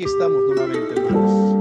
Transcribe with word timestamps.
Aquí 0.00 0.08
estamos 0.08 0.40
nuevamente, 0.46 0.98
hermanos. 0.98 1.56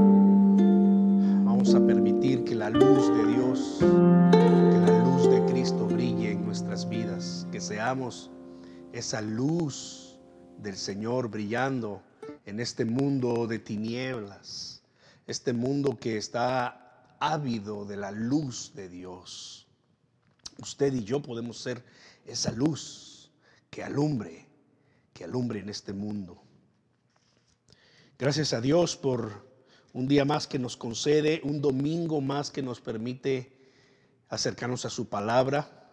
Vamos 1.44 1.76
a 1.76 1.86
permitir 1.86 2.46
que 2.46 2.56
la 2.56 2.70
luz 2.70 3.14
de 3.14 3.34
Dios, 3.34 3.80
que 3.82 4.78
la 4.78 5.04
luz 5.04 5.30
de 5.30 5.46
Cristo 5.52 5.86
brille 5.88 6.32
en 6.32 6.46
nuestras 6.46 6.88
vidas, 6.88 7.46
que 7.52 7.60
seamos 7.60 8.32
esa 8.94 9.20
luz 9.20 10.18
del 10.58 10.78
Señor 10.78 11.28
brillando 11.28 12.02
en 12.46 12.62
este 12.62 12.86
mundo 12.86 13.46
de 13.46 13.60
tinieblas, 13.60 14.84
este 15.28 15.52
mundo 15.52 15.98
que 16.00 16.16
está 16.16 17.18
ávido 17.20 17.84
de 17.84 17.98
la 17.98 18.12
luz 18.12 18.72
de 18.74 18.88
Dios. 18.88 19.68
Usted 20.60 20.94
y 20.94 21.04
yo 21.04 21.22
podemos 21.22 21.60
ser 21.60 21.84
esa 22.26 22.54
luz 22.54 23.34
que 23.70 23.84
alumbre, 23.84 24.48
que 25.12 25.26
alumbre 25.26 25.60
en 25.60 25.68
este 25.68 25.92
mundo. 25.92 26.42
Gracias 28.20 28.52
a 28.52 28.60
Dios 28.60 28.98
por 28.98 29.48
un 29.94 30.06
día 30.10 30.26
más 30.26 30.46
que 30.46 30.60
nos 30.60 30.76
concede, 30.76 31.40
un 31.46 31.62
domingo 31.62 32.20
más 32.20 32.52
que 32.52 32.62
nos 32.62 32.82
permite 32.82 33.50
acercarnos 34.28 34.84
a 34.84 34.90
su 34.90 35.08
palabra. 35.08 35.88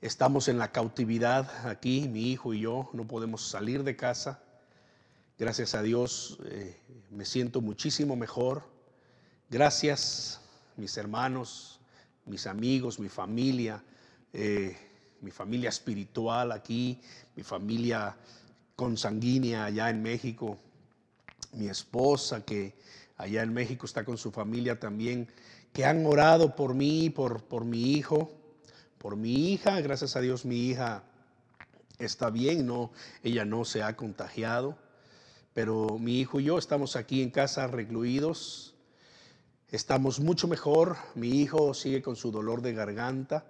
Estamos 0.00 0.46
en 0.46 0.58
la 0.58 0.70
cautividad 0.70 1.66
aquí, 1.66 2.06
mi 2.06 2.30
hijo 2.30 2.54
y 2.54 2.60
yo, 2.60 2.88
no 2.92 3.04
podemos 3.04 3.48
salir 3.48 3.82
de 3.82 3.96
casa. 3.96 4.40
Gracias 5.40 5.74
a 5.74 5.82
Dios 5.82 6.38
eh, 6.44 6.78
me 7.10 7.24
siento 7.24 7.60
muchísimo 7.60 8.14
mejor. 8.14 8.62
Gracias, 9.50 10.40
mis 10.76 10.96
hermanos, 10.98 11.80
mis 12.26 12.46
amigos, 12.46 13.00
mi 13.00 13.08
familia, 13.08 13.82
eh, 14.32 14.76
mi 15.20 15.32
familia 15.32 15.70
espiritual 15.70 16.52
aquí, 16.52 17.00
mi 17.34 17.42
familia 17.42 18.16
consanguínea 18.82 19.64
allá 19.66 19.90
en 19.90 20.02
México, 20.02 20.58
mi 21.52 21.68
esposa 21.68 22.44
que 22.44 22.74
allá 23.16 23.44
en 23.44 23.54
México 23.54 23.86
está 23.86 24.04
con 24.04 24.18
su 24.18 24.32
familia 24.32 24.80
también, 24.80 25.28
que 25.72 25.84
han 25.84 26.04
orado 26.04 26.56
por 26.56 26.74
mí, 26.74 27.08
por, 27.08 27.44
por 27.44 27.64
mi 27.64 27.92
hijo, 27.92 28.32
por 28.98 29.14
mi 29.14 29.52
hija, 29.52 29.80
gracias 29.80 30.16
a 30.16 30.20
Dios 30.20 30.44
mi 30.44 30.66
hija 30.66 31.04
está 32.00 32.30
bien, 32.30 32.66
no, 32.66 32.90
ella 33.22 33.44
no 33.44 33.64
se 33.64 33.84
ha 33.84 33.94
contagiado, 33.94 34.76
pero 35.54 36.00
mi 36.00 36.18
hijo 36.18 36.40
y 36.40 36.44
yo 36.46 36.58
estamos 36.58 36.96
aquí 36.96 37.22
en 37.22 37.30
casa 37.30 37.68
recluidos, 37.68 38.74
estamos 39.68 40.18
mucho 40.18 40.48
mejor, 40.48 40.96
mi 41.14 41.40
hijo 41.40 41.72
sigue 41.72 42.02
con 42.02 42.16
su 42.16 42.32
dolor 42.32 42.62
de 42.62 42.72
garganta 42.72 43.44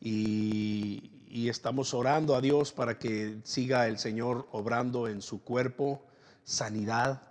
y, 0.00 1.11
y 1.32 1.48
estamos 1.48 1.94
orando 1.94 2.36
a 2.36 2.42
Dios 2.42 2.72
para 2.72 2.98
que 2.98 3.38
siga 3.42 3.88
el 3.88 3.98
Señor 3.98 4.46
obrando 4.52 5.08
en 5.08 5.22
su 5.22 5.42
cuerpo 5.42 6.04
sanidad 6.44 7.22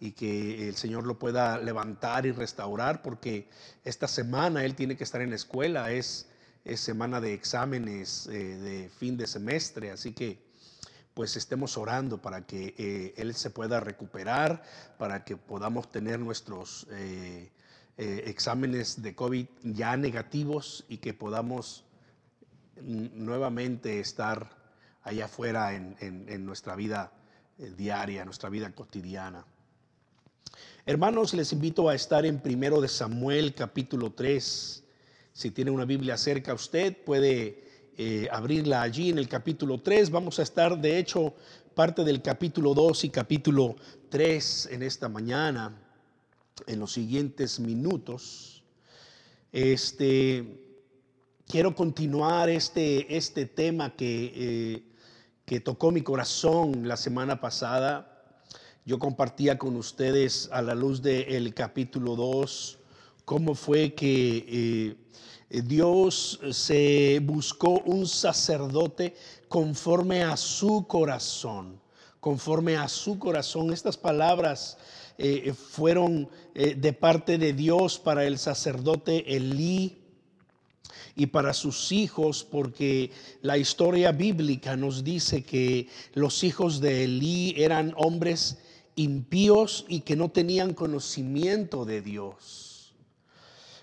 y 0.00 0.10
que 0.10 0.68
el 0.68 0.74
Señor 0.74 1.06
lo 1.06 1.20
pueda 1.20 1.58
levantar 1.58 2.26
y 2.26 2.32
restaurar, 2.32 3.00
porque 3.00 3.48
esta 3.84 4.08
semana 4.08 4.64
Él 4.64 4.74
tiene 4.74 4.96
que 4.96 5.04
estar 5.04 5.22
en 5.22 5.30
la 5.30 5.36
escuela, 5.36 5.92
es, 5.92 6.28
semana 6.74 7.20
de 7.20 7.32
exámenes 7.32 8.26
eh, 8.26 8.56
de 8.56 8.88
fin 8.88 9.16
de 9.16 9.28
semestre, 9.28 9.92
así 9.92 10.12
que 10.14 10.42
pues 11.14 11.36
estemos 11.36 11.78
orando 11.78 12.20
para 12.20 12.44
que 12.44 12.74
eh, 12.76 13.14
Él 13.16 13.36
se 13.36 13.50
pueda 13.50 13.78
recuperar, 13.78 14.64
para 14.98 15.24
que 15.24 15.36
podamos 15.36 15.92
tener 15.92 16.18
nuestros 16.18 16.88
eh, 16.90 17.52
exámenes 17.96 19.00
de 19.00 19.14
COVID 19.14 19.46
ya 19.62 19.96
negativos 19.96 20.84
y 20.88 20.96
que 20.96 21.14
podamos 21.14 21.84
nuevamente 22.82 24.00
estar 24.00 24.50
allá 25.02 25.26
afuera 25.26 25.74
en, 25.74 26.44
nuestra 26.44 26.74
vida 26.76 27.12
eh, 27.58 27.72
diaria, 27.76 28.24
nuestra 28.24 28.48
vida 28.48 28.72
cotidiana. 28.74 29.44
Hermanos, 30.86 31.34
les 31.34 31.52
invito 31.52 31.88
a 31.88 31.94
estar 31.94 32.26
en 32.26 32.40
primero 32.40 32.80
de 32.80 32.88
Samuel 32.88 33.54
capítulo 33.54 34.12
3. 34.12 34.84
Si 35.32 35.50
tiene 35.50 35.70
una 35.70 35.84
Biblia 35.84 36.16
cerca 36.16 36.52
a 36.52 36.54
usted, 36.54 36.96
puede 37.04 37.64
eh, 37.96 38.28
abrirla 38.30 38.82
allí 38.82 39.10
en 39.10 39.18
el 39.18 39.28
capítulo 39.28 39.80
3. 39.80 40.10
Vamos 40.10 40.38
a 40.38 40.42
estar, 40.42 40.78
de 40.78 40.98
hecho, 40.98 41.34
parte 41.74 42.04
del 42.04 42.22
capítulo 42.22 42.74
2 42.74 43.04
y 43.04 43.10
capítulo 43.10 43.76
3 44.10 44.68
en 44.72 44.82
esta 44.82 45.08
mañana, 45.08 45.76
en 46.66 46.78
los 46.78 46.92
siguientes 46.92 47.60
minutos. 47.60 48.62
Este, 49.52 50.63
quiero 51.46 51.74
continuar 51.74 52.48
este, 52.48 53.16
este 53.16 53.46
tema 53.46 53.94
que, 53.94 54.32
eh, 54.34 54.82
que 55.44 55.60
tocó 55.60 55.90
mi 55.90 56.02
corazón 56.02 56.88
la 56.88 56.96
semana 56.96 57.40
pasada. 57.40 58.10
Yo 58.84 58.98
compartía 58.98 59.58
con 59.58 59.76
ustedes 59.76 60.48
a 60.52 60.62
la 60.62 60.74
luz 60.74 61.00
del 61.02 61.54
capítulo 61.54 62.16
2 62.16 62.78
cómo 63.24 63.54
fue 63.54 63.94
que 63.94 64.96
eh, 65.50 65.62
Dios 65.62 66.40
se 66.50 67.20
buscó 67.22 67.80
un 67.86 68.06
sacerdote 68.06 69.14
conforme 69.48 70.22
a 70.22 70.36
su 70.36 70.86
corazón, 70.86 71.80
conforme 72.20 72.76
a 72.76 72.88
su 72.88 73.18
corazón. 73.18 73.72
Estas 73.72 73.96
palabras 73.96 74.76
eh, 75.16 75.54
fueron 75.54 76.28
de 76.54 76.92
parte 76.92 77.38
de 77.38 77.52
Dios 77.52 77.98
para 77.98 78.24
el 78.26 78.38
sacerdote 78.38 79.34
Elí 79.34 80.03
y 81.16 81.26
para 81.26 81.52
sus 81.54 81.92
hijos, 81.92 82.44
porque 82.44 83.10
la 83.42 83.56
historia 83.56 84.12
bíblica 84.12 84.76
nos 84.76 85.04
dice 85.04 85.42
que 85.42 85.88
los 86.14 86.42
hijos 86.44 86.80
de 86.80 87.04
Elí 87.04 87.54
eran 87.56 87.94
hombres 87.96 88.58
impíos 88.96 89.84
y 89.88 90.00
que 90.00 90.16
no 90.16 90.30
tenían 90.30 90.74
conocimiento 90.74 91.84
de 91.84 92.02
Dios. 92.02 92.94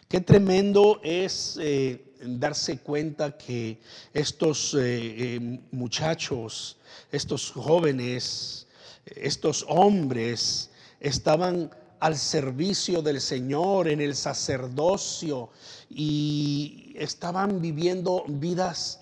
Qué 0.07 0.19
tremendo 0.19 0.99
es 1.03 1.57
eh, 1.61 2.03
darse 2.21 2.79
cuenta 2.79 3.37
que 3.37 3.79
estos 4.13 4.73
eh, 4.73 4.79
eh, 4.81 5.59
muchachos, 5.71 6.77
estos 7.11 7.51
jóvenes, 7.51 8.67
estos 9.05 9.65
hombres 9.69 10.69
estaban 10.99 11.71
al 12.01 12.17
servicio 12.17 13.03
del 13.03 13.21
Señor 13.21 13.87
en 13.87 14.01
el 14.01 14.15
sacerdocio 14.15 15.49
y 15.87 16.93
estaban 16.97 17.61
viviendo 17.61 18.23
vidas 18.27 19.01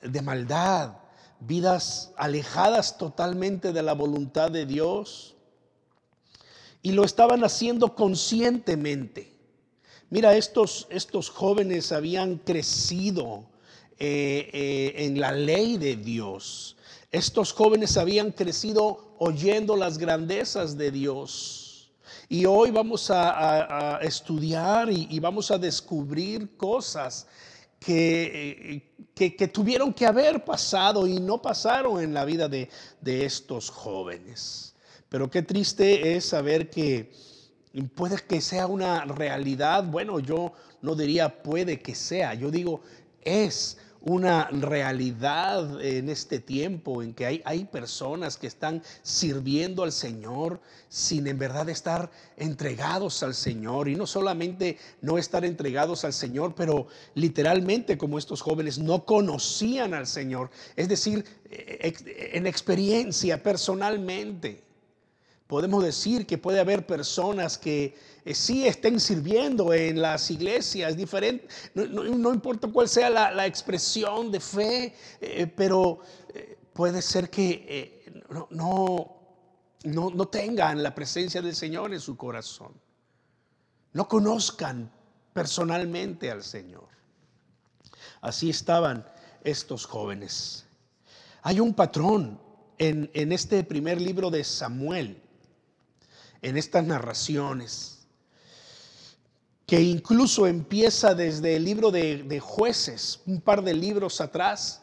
de 0.00 0.22
maldad, 0.22 0.94
vidas 1.40 2.12
alejadas 2.16 2.96
totalmente 2.96 3.74
de 3.74 3.82
la 3.82 3.92
voluntad 3.92 4.50
de 4.50 4.64
Dios. 4.64 5.36
Y 6.82 6.92
lo 6.92 7.04
estaban 7.04 7.44
haciendo 7.44 7.94
conscientemente. 7.94 9.36
Mira, 10.08 10.34
estos, 10.34 10.86
estos 10.88 11.28
jóvenes 11.28 11.92
habían 11.92 12.38
crecido 12.38 13.44
eh, 13.98 14.48
eh, 14.54 14.94
en 15.04 15.20
la 15.20 15.32
ley 15.32 15.76
de 15.76 15.96
Dios. 15.96 16.78
Estos 17.12 17.52
jóvenes 17.52 17.98
habían 17.98 18.32
crecido 18.32 19.14
oyendo 19.18 19.76
las 19.76 19.98
grandezas 19.98 20.78
de 20.78 20.90
Dios. 20.90 21.59
Y 22.28 22.44
hoy 22.44 22.70
vamos 22.70 23.10
a, 23.10 23.98
estudiar 24.02 24.90
y, 24.90 25.18
vamos 25.20 25.50
a 25.50 25.58
descubrir 25.58 26.56
cosas 26.56 27.26
que, 27.78 28.82
que, 29.14 29.48
tuvieron 29.48 29.92
que 29.92 30.06
haber 30.06 30.44
pasado 30.44 31.06
y 31.06 31.18
no 31.20 31.40
pasaron 31.40 32.02
en 32.02 32.14
la 32.14 32.24
vida 32.24 32.48
de, 32.48 32.68
de 33.00 33.24
estos 33.24 33.70
jóvenes. 33.70 34.74
Pero 35.08 35.30
qué 35.30 35.42
triste 35.42 36.16
es 36.16 36.26
saber 36.26 36.70
que 36.70 37.12
puede 37.94 38.16
que 38.18 38.40
sea 38.40 38.66
una 38.66 39.04
realidad. 39.04 39.84
Bueno, 39.84 40.20
yo 40.20 40.52
no 40.82 40.94
diría 40.94 41.42
puede 41.42 41.80
que 41.80 41.94
sea, 41.94 42.34
yo 42.34 42.50
digo 42.50 42.80
es 43.22 43.78
una 44.02 44.48
realidad 44.50 45.84
en 45.84 46.08
este 46.08 46.40
tiempo 46.40 47.02
en 47.02 47.12
que 47.12 47.26
hay, 47.26 47.42
hay, 47.44 47.64
personas 47.64 48.36
que 48.38 48.46
están 48.46 48.82
sirviendo 49.02 49.82
al 49.82 49.92
Señor 49.92 50.60
sin 50.88 51.26
en 51.26 51.38
verdad 51.38 51.68
estar 51.68 52.10
entregados 52.36 53.22
al 53.22 53.34
Señor. 53.34 53.88
Y 53.88 53.96
no 53.96 54.06
solamente 54.06 54.78
no 55.02 55.18
estar 55.18 55.44
entregados 55.44 56.04
al 56.04 56.12
Señor, 56.12 56.54
pero 56.54 56.86
literalmente 57.14 57.98
como 57.98 58.18
estos 58.18 58.40
jóvenes 58.40 58.78
no 58.78 59.04
conocían 59.04 59.92
al 59.92 60.06
Señor. 60.06 60.50
Es 60.76 60.88
decir, 60.88 61.24
en 61.50 62.46
experiencia, 62.46 63.42
personalmente. 63.42 64.62
Podemos 65.46 65.82
decir 65.82 66.26
que 66.26 66.38
puede 66.38 66.60
haber 66.60 66.86
personas 66.86 67.58
que 67.58 67.86
eh, 67.86 67.94
sí 68.32 68.66
estén 68.66 69.00
sirviendo 69.00 69.72
en 69.72 70.00
las 70.00 70.30
iglesias, 70.30 70.96
diferente, 70.96 71.48
no, 71.74 72.32
importa 72.32 72.68
cuál 72.68 72.88
sea 72.88 73.10
la, 73.10 73.46
expresión 73.46 74.30
de 74.30 74.40
fe, 74.40 74.94
eh, 75.20 75.46
pero 75.46 76.00
eh, 76.34 76.58
puede 76.72 77.02
ser 77.02 77.30
que 77.30 78.24
no, 78.50 79.16
no, 79.84 80.10
no 80.10 80.28
tengan 80.28 80.82
la 80.82 80.94
presencia 80.94 81.40
del 81.40 81.54
Señor 81.54 81.92
en 81.92 82.00
su 82.00 82.16
corazón, 82.16 82.72
no 83.92 84.08
conozcan 84.08 84.90
personalmente 85.32 86.30
al 86.30 86.42
Señor. 86.42 86.88
Así 88.20 88.50
estaban 88.50 89.06
estos 89.42 89.86
jóvenes. 89.86 90.66
Hay 91.42 91.60
un 91.60 91.72
patrón 91.72 92.40
en, 92.78 93.10
en 93.14 93.32
este 93.32 93.64
primer 93.64 94.00
libro 94.00 94.30
de 94.30 94.44
Samuel, 94.44 95.22
en 96.42 96.56
estas 96.56 96.84
narraciones 96.84 97.99
que 99.70 99.80
incluso 99.80 100.48
empieza 100.48 101.14
desde 101.14 101.54
el 101.54 101.64
libro 101.64 101.92
de, 101.92 102.40
jueces, 102.40 103.20
un 103.24 103.40
par 103.40 103.62
de 103.62 103.72
libros 103.72 104.20
atrás, 104.20 104.82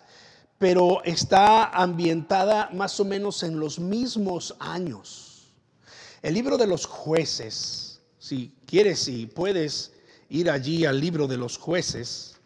pero 0.58 1.04
está 1.04 1.66
ambientada 1.66 2.70
más 2.72 2.98
o 3.02 3.04
menos 3.04 3.44
en 3.44 3.60
los 3.60 3.80
mismos 3.80 4.56
años. 4.60 5.52
El 6.22 6.36
libro 6.36 6.58
de 6.58 6.68
los 6.68 6.86
jueces, 6.86 8.00
si 8.18 8.56
quieres 8.66 9.10
y 9.10 9.26
puedes 9.26 9.92
ir 10.30 10.50
allí 10.50 10.86
al 10.86 11.02
libro 11.02 11.28
de 11.28 11.36
los 11.36 11.58
jueces, 11.58 12.38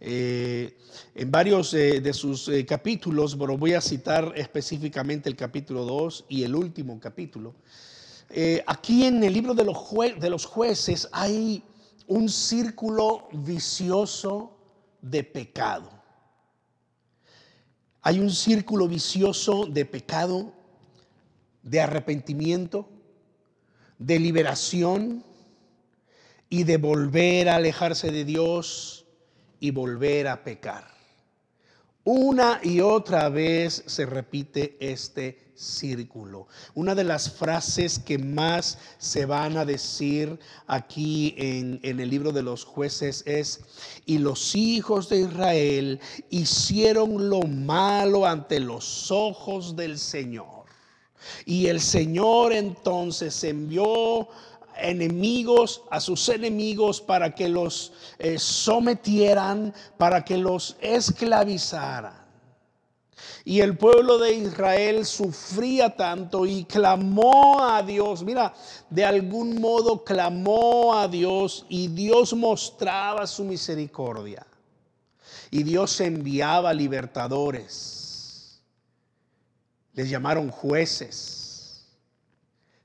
eh, 0.00 0.76
en 1.14 1.30
varios 1.30 1.70
de 1.70 2.12
sus 2.12 2.48
eh, 2.48 2.66
capítulos, 2.66 3.36
pero 3.38 3.56
voy 3.56 3.74
a 3.74 3.80
citar 3.80 4.32
específicamente 4.34 5.28
el 5.28 5.36
capítulo 5.36 5.84
2 5.84 6.24
y 6.28 6.42
el 6.42 6.56
último 6.56 6.98
capítulo. 6.98 7.54
Eh, 8.30 8.64
aquí 8.66 9.04
en 9.04 9.22
el 9.22 9.32
libro 9.32 9.54
de 9.54 9.62
los, 9.62 9.78
de 10.18 10.28
los 10.28 10.44
jueces 10.44 11.08
hay 11.12 11.62
un 12.06 12.28
círculo 12.28 13.28
vicioso 13.32 14.56
de 15.00 15.24
pecado. 15.24 15.90
Hay 18.02 18.20
un 18.20 18.30
círculo 18.30 18.86
vicioso 18.86 19.66
de 19.66 19.84
pecado, 19.86 20.52
de 21.62 21.80
arrepentimiento, 21.80 22.88
de 23.98 24.18
liberación 24.18 25.24
y 26.50 26.64
de 26.64 26.76
volver 26.76 27.48
a 27.48 27.56
alejarse 27.56 28.10
de 28.10 28.24
Dios 28.24 29.06
y 29.60 29.70
volver 29.70 30.28
a 30.28 30.44
pecar. 30.44 30.86
Una 32.04 32.60
y 32.62 32.80
otra 32.80 33.30
vez 33.30 33.82
se 33.86 34.04
repite 34.04 34.76
este 34.78 35.43
círculo. 35.54 36.48
Una 36.74 36.94
de 36.94 37.04
las 37.04 37.30
frases 37.30 37.98
que 37.98 38.18
más 38.18 38.78
se 38.98 39.26
van 39.26 39.56
a 39.56 39.64
decir 39.64 40.38
aquí 40.66 41.34
en, 41.36 41.80
el 41.82 42.08
libro 42.08 42.32
de 42.32 42.42
los 42.42 42.64
jueces 42.64 43.22
es, 43.26 43.60
y 44.06 44.18
los 44.18 44.54
hijos 44.54 45.08
de 45.08 45.20
Israel 45.20 46.00
hicieron 46.30 47.28
lo 47.28 47.42
malo 47.42 48.26
ante 48.26 48.60
los 48.60 49.10
ojos 49.10 49.76
del 49.76 49.98
Señor. 49.98 50.64
Y 51.46 51.66
el 51.66 51.80
Señor 51.80 52.52
entonces 52.52 53.42
envió 53.44 54.28
enemigos 54.76 55.82
a 55.90 56.00
sus 56.00 56.28
enemigos 56.28 57.00
para 57.00 57.34
que 57.34 57.48
los 57.48 57.92
eh, 58.18 58.38
sometieran, 58.38 59.72
para 59.96 60.24
que 60.24 60.36
los 60.36 60.76
esclavizaran. 60.80 62.23
Y 63.44 63.60
el 63.60 63.76
pueblo 63.76 64.18
de 64.18 64.32
Israel 64.32 65.04
sufría 65.04 65.94
tanto 65.94 66.46
y 66.46 66.64
clamó 66.64 67.62
a 67.62 67.82
Dios. 67.82 68.22
Mira, 68.22 68.54
de 68.90 69.04
algún 69.04 69.60
modo 69.60 70.04
clamó 70.04 70.94
a 70.94 71.08
Dios 71.08 71.66
y 71.68 71.88
Dios 71.88 72.34
mostraba 72.34 73.26
su 73.26 73.44
misericordia. 73.44 74.46
Y 75.50 75.62
Dios 75.62 76.00
enviaba 76.00 76.72
libertadores. 76.72 78.62
Les 79.92 80.10
llamaron 80.10 80.50
jueces. 80.50 81.86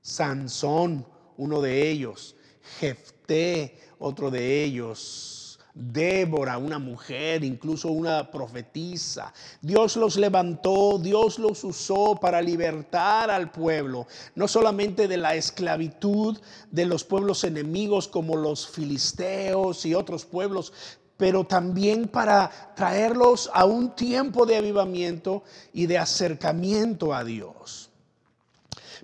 Sansón, 0.01 1.05
uno 1.37 1.61
de 1.61 1.89
ellos. 1.89 2.35
Jefté, 2.79 3.79
otro 3.97 4.29
de 4.29 4.63
ellos. 4.63 5.38
Débora, 5.79 6.57
una 6.57 6.77
mujer, 6.77 7.41
incluso 7.43 7.89
una 7.89 8.29
profetisa. 8.29 9.33
Dios 9.61 9.95
los 9.95 10.17
levantó, 10.17 10.99
Dios 10.99 11.39
los 11.39 11.63
usó 11.63 12.17
para 12.19 12.41
libertar 12.41 13.31
al 13.31 13.49
pueblo, 13.49 14.05
no 14.35 14.49
solamente 14.49 15.07
de 15.07 15.15
la 15.15 15.35
esclavitud 15.35 16.37
de 16.69 16.85
los 16.85 17.05
pueblos 17.05 17.45
enemigos 17.45 18.09
como 18.09 18.35
los 18.35 18.67
filisteos 18.67 19.85
y 19.85 19.95
otros 19.95 20.25
pueblos, 20.25 20.73
pero 21.15 21.45
también 21.45 22.09
para 22.09 22.73
traerlos 22.75 23.49
a 23.53 23.63
un 23.63 23.95
tiempo 23.95 24.45
de 24.45 24.57
avivamiento 24.57 25.43
y 25.71 25.85
de 25.85 25.97
acercamiento 25.97 27.13
a 27.13 27.23
Dios. 27.23 27.89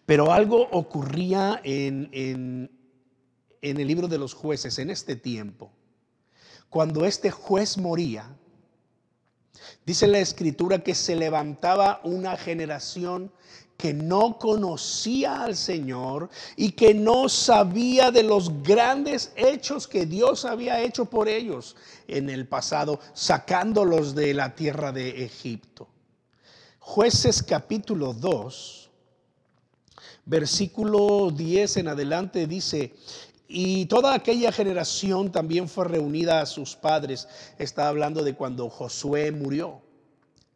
Pero 0.05 0.33
algo 0.33 0.67
ocurría 0.71 1.61
en, 1.63 2.09
en, 2.11 2.69
en 3.61 3.79
el 3.79 3.87
libro 3.87 4.09
de 4.09 4.17
los 4.17 4.33
jueces 4.33 4.77
en 4.77 4.89
este 4.89 5.15
tiempo 5.15 5.71
cuando 6.75 7.05
este 7.05 7.31
juez 7.31 7.77
moría, 7.77 8.27
dice 9.85 10.07
la 10.07 10.19
escritura 10.19 10.83
que 10.83 10.93
se 10.93 11.15
levantaba 11.15 12.01
una 12.03 12.35
generación 12.35 13.31
que 13.77 13.93
no 13.93 14.37
conocía 14.37 15.43
al 15.43 15.55
Señor 15.55 16.29
y 16.57 16.73
que 16.73 16.93
no 16.93 17.29
sabía 17.29 18.11
de 18.11 18.23
los 18.23 18.61
grandes 18.61 19.31
hechos 19.37 19.87
que 19.87 20.05
Dios 20.05 20.43
había 20.43 20.81
hecho 20.81 21.05
por 21.05 21.29
ellos 21.29 21.77
en 22.09 22.29
el 22.29 22.45
pasado, 22.45 22.99
sacándolos 23.13 24.13
de 24.13 24.33
la 24.33 24.53
tierra 24.53 24.91
de 24.91 25.23
Egipto. 25.23 25.87
Jueces 26.79 27.41
capítulo 27.41 28.13
2, 28.13 28.89
versículo 30.25 31.31
10 31.31 31.77
en 31.77 31.87
adelante 31.87 32.47
dice, 32.47 32.95
y 33.47 33.85
toda 33.85 34.15
aquella 34.15 34.51
generación 34.51 35.31
también 35.31 35.69
fue 35.69 35.85
reunida 35.85 36.41
a 36.41 36.45
sus 36.45 36.75
padres. 36.75 37.27
Está 37.59 37.87
hablando 37.87 38.23
de 38.23 38.33
cuando 38.33 38.69
Josué 38.69 39.31
murió, 39.31 39.81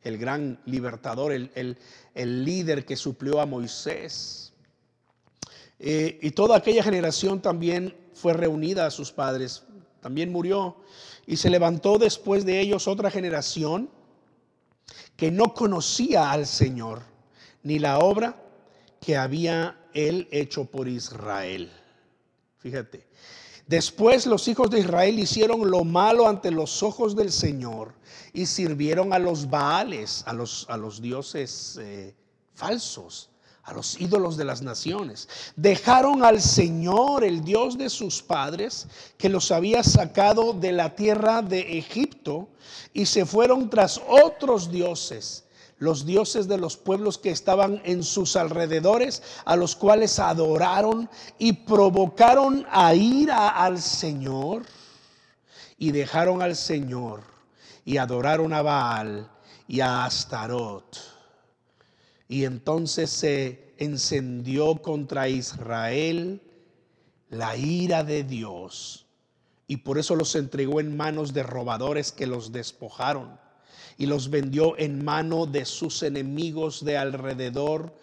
el 0.02 0.18
gran 0.18 0.60
libertador, 0.66 1.32
el, 1.32 1.78
líder 2.16 2.86
que 2.86 2.96
suplió 2.96 3.42
a 3.42 3.46
Moisés. 3.46 4.54
Eh, 5.78 6.20
y 6.22 6.32
toda 6.32 6.58
aquella 6.58 6.84
generación 6.84 7.42
también 7.42 7.96
fue 8.14 8.34
reunida 8.34 8.86
a 8.86 8.92
sus 8.92 9.12
padres, 9.12 9.64
también 10.02 10.32
murió. 10.32 10.78
Y 11.28 11.38
se 11.38 11.50
levantó 11.50 12.00
después 12.00 12.44
de 12.44 12.60
ellos 12.60 12.88
otra 12.88 13.12
generación 13.12 13.90
que 15.16 15.30
no 15.30 15.54
conocía 15.54 16.32
al 16.32 16.48
Señor, 16.48 17.04
ni 17.62 17.78
la 17.78 18.00
obra 18.00 18.42
que 19.00 19.16
había 19.16 19.78
él 19.94 20.28
hecho 20.32 20.66
por 20.66 20.88
Israel. 20.88 21.72
Fíjate. 22.60 23.08
Después 23.68 24.26
los 24.26 24.48
hijos 24.48 24.70
de 24.72 24.80
Israel 24.80 25.20
hicieron 25.20 25.70
lo 25.70 25.84
malo 25.84 26.28
ante 26.28 26.50
los 26.50 26.82
ojos 26.82 27.16
del 27.16 27.32
Señor 27.32 27.94
y 28.34 28.48
sirvieron 28.48 29.14
a 29.14 29.20
los 29.20 29.50
Baales, 29.50 30.24
a 30.26 30.34
los, 30.34 30.66
a 30.70 30.76
los 30.76 31.02
dioses 31.02 31.78
eh, 31.80 32.16
falsos, 32.56 33.30
a 33.64 33.74
los 33.74 34.02
ídolos 34.02 34.38
de 34.38 34.46
las 34.46 34.64
naciones. 34.64 35.28
Dejaron 35.56 36.24
al 36.24 36.42
Señor, 36.42 37.24
el 37.24 37.44
Dios 37.44 37.78
de 37.78 37.92
sus 37.92 38.24
padres, 38.24 38.88
que 39.20 39.30
los 39.30 39.52
había 39.52 39.84
sacado 39.84 40.54
de 40.54 40.72
la 40.72 40.96
tierra 40.96 41.44
de 41.44 41.78
Egipto, 41.78 42.50
y 42.92 43.06
se 43.06 43.26
fueron 43.26 43.70
tras 43.70 44.02
otros 44.08 44.72
dioses 44.72 45.46
los 45.80 46.06
dioses 46.06 46.48
de 46.50 46.58
los 46.58 46.76
pueblos 46.76 47.18
que 47.18 47.32
estaban 47.32 47.82
en 47.86 48.04
sus 48.04 48.36
alrededores, 48.36 49.24
a 49.46 49.56
los 49.56 49.76
cuales 49.76 50.20
adoraron 50.20 51.10
y 51.38 51.54
provocaron 51.54 52.68
a 52.70 52.94
ira 52.94 53.48
al 53.48 53.82
Señor. 53.82 54.64
Y 55.78 55.92
dejaron 55.92 56.42
al 56.42 56.58
Señor 56.58 57.24
y 57.86 57.98
adoraron 57.98 58.54
a 58.54 58.62
Baal 58.62 59.32
y 59.66 59.80
a 59.80 60.04
Astarot. 60.04 60.98
Y 62.28 62.44
entonces 62.44 63.10
se 63.10 63.74
encendió 63.78 64.82
contra 64.82 65.30
Israel 65.30 66.42
la 67.30 67.56
ira 67.56 68.04
de 68.04 68.26
Dios. 68.26 69.06
Y 69.68 69.78
por 69.78 69.98
eso 69.98 70.18
los 70.18 70.36
entregó 70.36 70.82
en 70.82 70.98
manos 70.98 71.34
de 71.34 71.44
robadores 71.44 72.12
que 72.12 72.28
los 72.28 72.52
despojaron 72.52 73.40
y 74.00 74.06
los 74.06 74.30
vendió 74.30 74.78
en 74.78 75.04
mano 75.04 75.46
de 75.46 75.66
sus 75.66 76.04
enemigos 76.04 76.86
de 76.86 76.98
alrededor 76.98 77.94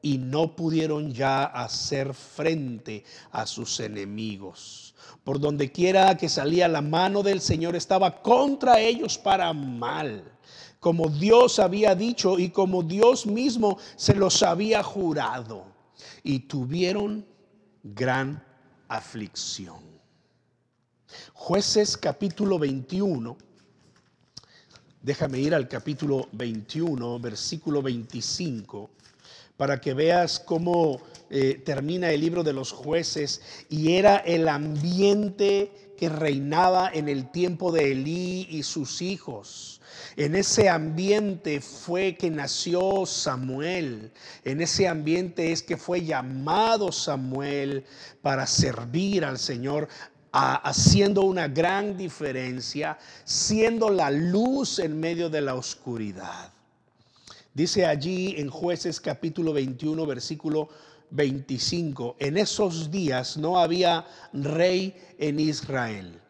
y 0.00 0.16
no 0.16 0.54
pudieron 0.54 1.12
ya 1.12 1.42
hacer 1.42 2.14
frente 2.14 3.02
a 3.32 3.44
sus 3.46 3.80
enemigos. 3.80 4.94
Por 5.24 5.40
donde 5.40 5.72
quiera 5.72 6.16
que 6.16 6.28
salía 6.28 6.68
la 6.68 6.80
mano 6.80 7.24
del 7.24 7.40
Señor 7.40 7.74
estaba 7.74 8.22
contra 8.22 8.78
ellos 8.78 9.18
para 9.18 9.52
mal, 9.52 10.22
como 10.78 11.08
Dios 11.08 11.58
había 11.58 11.96
dicho 11.96 12.38
y 12.38 12.50
como 12.50 12.84
Dios 12.84 13.26
mismo 13.26 13.76
se 13.96 14.14
los 14.14 14.44
había 14.44 14.84
jurado. 14.84 15.64
Y 16.22 16.38
tuvieron 16.38 17.26
gran 17.82 18.40
aflicción. 18.86 19.80
Jueces 21.34 21.96
capítulo 21.96 22.56
21 22.56 23.49
Déjame 25.02 25.38
ir 25.38 25.54
al 25.54 25.66
capítulo 25.66 26.28
21, 26.32 27.18
versículo 27.20 27.80
25, 27.80 28.90
para 29.56 29.80
que 29.80 29.94
veas 29.94 30.38
cómo 30.38 31.00
eh, 31.30 31.62
termina 31.64 32.10
el 32.10 32.20
libro 32.20 32.42
de 32.42 32.52
los 32.52 32.70
jueces 32.70 33.40
y 33.70 33.94
era 33.94 34.18
el 34.18 34.46
ambiente 34.46 35.94
que 35.96 36.10
reinaba 36.10 36.90
en 36.92 37.08
el 37.08 37.30
tiempo 37.30 37.72
de 37.72 37.92
Elí 37.92 38.46
y 38.50 38.62
sus 38.62 39.00
hijos. 39.00 39.80
En 40.16 40.36
ese 40.36 40.68
ambiente 40.68 41.62
fue 41.62 42.14
que 42.16 42.30
nació 42.30 43.06
Samuel. 43.06 44.12
En 44.44 44.60
ese 44.60 44.86
ambiente 44.86 45.50
es 45.50 45.62
que 45.62 45.78
fue 45.78 46.04
llamado 46.04 46.92
Samuel 46.92 47.84
para 48.20 48.46
servir 48.46 49.24
al 49.24 49.38
Señor, 49.38 49.88
haciendo 50.32 51.22
una 51.22 51.48
gran 51.48 51.96
diferencia, 51.96 52.98
siendo 53.24 53.90
la 53.90 54.10
luz 54.10 54.78
en 54.78 54.98
medio 54.98 55.28
de 55.28 55.40
la 55.40 55.54
oscuridad. 55.54 56.52
Dice 57.52 57.84
allí 57.84 58.34
en 58.38 58.48
jueces 58.48 59.00
capítulo 59.00 59.52
21, 59.52 60.06
versículo 60.06 60.68
25, 61.10 62.16
en 62.20 62.36
esos 62.36 62.90
días 62.90 63.36
no 63.36 63.58
había 63.58 64.06
rey 64.32 64.94
en 65.18 65.40
Israel. 65.40 66.20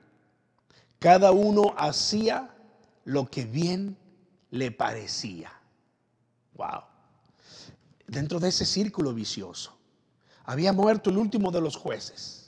Cada 0.98 1.32
uno 1.32 1.74
hacía 1.76 2.50
lo 3.04 3.30
que 3.30 3.44
bien 3.44 3.96
le 4.50 4.70
parecía. 4.70 5.52
Wow. 6.54 6.82
Dentro 8.06 8.40
de 8.40 8.48
ese 8.48 8.64
círculo 8.64 9.12
vicioso 9.12 9.76
había 10.44 10.72
muerto 10.72 11.10
el 11.10 11.18
último 11.18 11.50
de 11.50 11.60
los 11.60 11.76
jueces. 11.76 12.39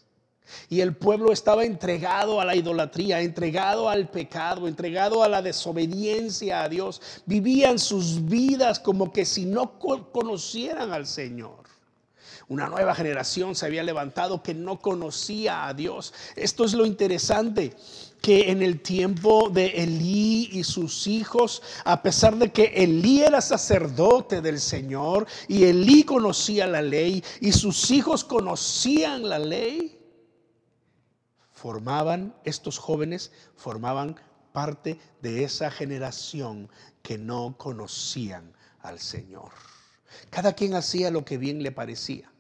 Y 0.68 0.80
el 0.80 0.94
pueblo 0.96 1.32
estaba 1.32 1.64
entregado 1.64 2.40
a 2.40 2.44
la 2.44 2.56
idolatría, 2.56 3.20
entregado 3.20 3.88
al 3.88 4.08
pecado, 4.08 4.68
entregado 4.68 5.22
a 5.22 5.28
la 5.28 5.42
desobediencia 5.42 6.62
a 6.62 6.68
Dios. 6.68 7.00
Vivían 7.26 7.78
sus 7.78 8.24
vidas 8.24 8.78
como 8.80 9.12
que 9.12 9.24
si 9.24 9.44
no 9.44 9.78
conocieran 9.78 10.92
al 10.92 11.06
Señor. 11.06 11.62
Una 12.48 12.68
nueva 12.68 12.94
generación 12.94 13.54
se 13.54 13.66
había 13.66 13.82
levantado 13.82 14.42
que 14.42 14.52
no 14.52 14.78
conocía 14.78 15.66
a 15.66 15.74
Dios. 15.74 16.12
Esto 16.36 16.64
es 16.64 16.74
lo 16.74 16.84
interesante 16.84 17.74
que 18.20 18.50
en 18.50 18.62
el 18.62 18.80
tiempo 18.80 19.50
de 19.50 19.66
Elí 19.66 20.48
y 20.52 20.62
sus 20.64 21.06
hijos, 21.06 21.62
a 21.84 22.02
pesar 22.02 22.36
de 22.36 22.52
que 22.52 22.72
Elí 22.76 23.22
era 23.22 23.40
sacerdote 23.40 24.40
del 24.40 24.60
Señor 24.60 25.26
y 25.48 25.64
Elí 25.64 26.04
conocía 26.04 26.66
la 26.66 26.82
ley 26.82 27.22
y 27.40 27.52
sus 27.52 27.90
hijos 27.90 28.22
conocían 28.22 29.28
la 29.28 29.38
ley, 29.38 29.98
formaban, 31.62 32.34
estos 32.42 32.76
jóvenes 32.76 33.30
formaban 33.54 34.16
parte 34.52 34.98
de 35.20 35.44
esa 35.44 35.70
generación 35.70 36.68
que 37.04 37.18
no 37.18 37.54
conocían 37.56 38.52
al 38.80 38.98
Señor. 38.98 39.52
Cada 40.28 40.54
quien 40.54 40.74
hacía 40.74 41.12
lo 41.12 41.24
que 41.24 41.38
bien 41.38 41.62
le 41.62 41.70
parecía. 41.70 42.32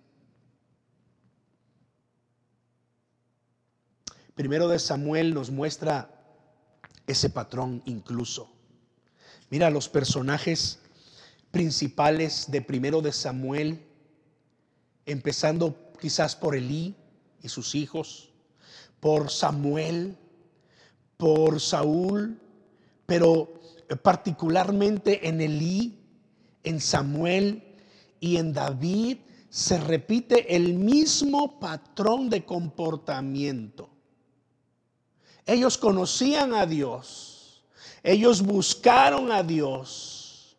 Primero 4.34 4.66
de 4.66 4.80
Samuel 4.80 5.34
nos 5.34 5.52
muestra 5.52 6.10
ese 7.06 7.30
patrón 7.30 7.80
incluso. 7.86 8.50
Mira 9.50 9.70
los 9.70 9.88
personajes 9.88 10.80
principales 11.52 12.50
de 12.50 12.60
primero 12.60 13.00
de 13.00 13.12
Samuel, 13.12 13.86
empezando 15.06 15.92
quizás 16.00 16.34
por 16.34 16.56
Elí 16.56 16.96
y 17.40 17.48
sus 17.48 17.76
hijos, 17.76 18.31
por 19.02 19.30
Samuel, 19.30 20.16
por 21.16 21.60
Saúl, 21.60 22.38
pero 23.04 23.52
particularmente 24.00 25.26
en 25.26 25.40
Elí, 25.40 25.98
en 26.62 26.80
Samuel 26.80 27.64
y 28.20 28.36
en 28.36 28.52
David 28.52 29.18
se 29.50 29.78
repite 29.78 30.54
el 30.54 30.74
mismo 30.74 31.58
patrón 31.58 32.30
de 32.30 32.44
comportamiento. 32.44 33.90
Ellos 35.46 35.76
conocían 35.78 36.54
a 36.54 36.64
Dios, 36.64 37.64
ellos 38.04 38.40
buscaron 38.40 39.32
a 39.32 39.42
Dios, 39.42 40.56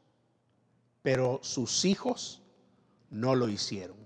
pero 1.02 1.40
sus 1.44 1.86
hijos 1.86 2.42
no 3.10 3.36
lo 3.36 3.48
hicieron. 3.48 4.03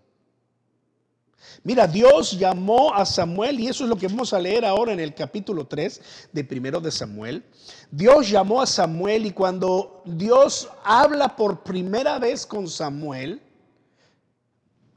Mira, 1.63 1.87
Dios 1.87 2.37
llamó 2.37 2.93
a 2.93 3.05
Samuel, 3.05 3.59
y 3.59 3.67
eso 3.67 3.83
es 3.83 3.89
lo 3.89 3.97
que 3.97 4.07
vamos 4.07 4.33
a 4.33 4.39
leer 4.39 4.65
ahora 4.65 4.93
en 4.93 4.99
el 4.99 5.13
capítulo 5.13 5.65
3 5.65 6.01
de 6.31 6.43
primero 6.43 6.79
de 6.79 6.91
Samuel. 6.91 7.43
Dios 7.91 8.29
llamó 8.29 8.61
a 8.61 8.65
Samuel 8.65 9.25
y 9.25 9.31
cuando 9.31 10.01
Dios 10.05 10.69
habla 10.83 11.35
por 11.35 11.63
primera 11.63 12.19
vez 12.19 12.45
con 12.45 12.67
Samuel, 12.67 13.41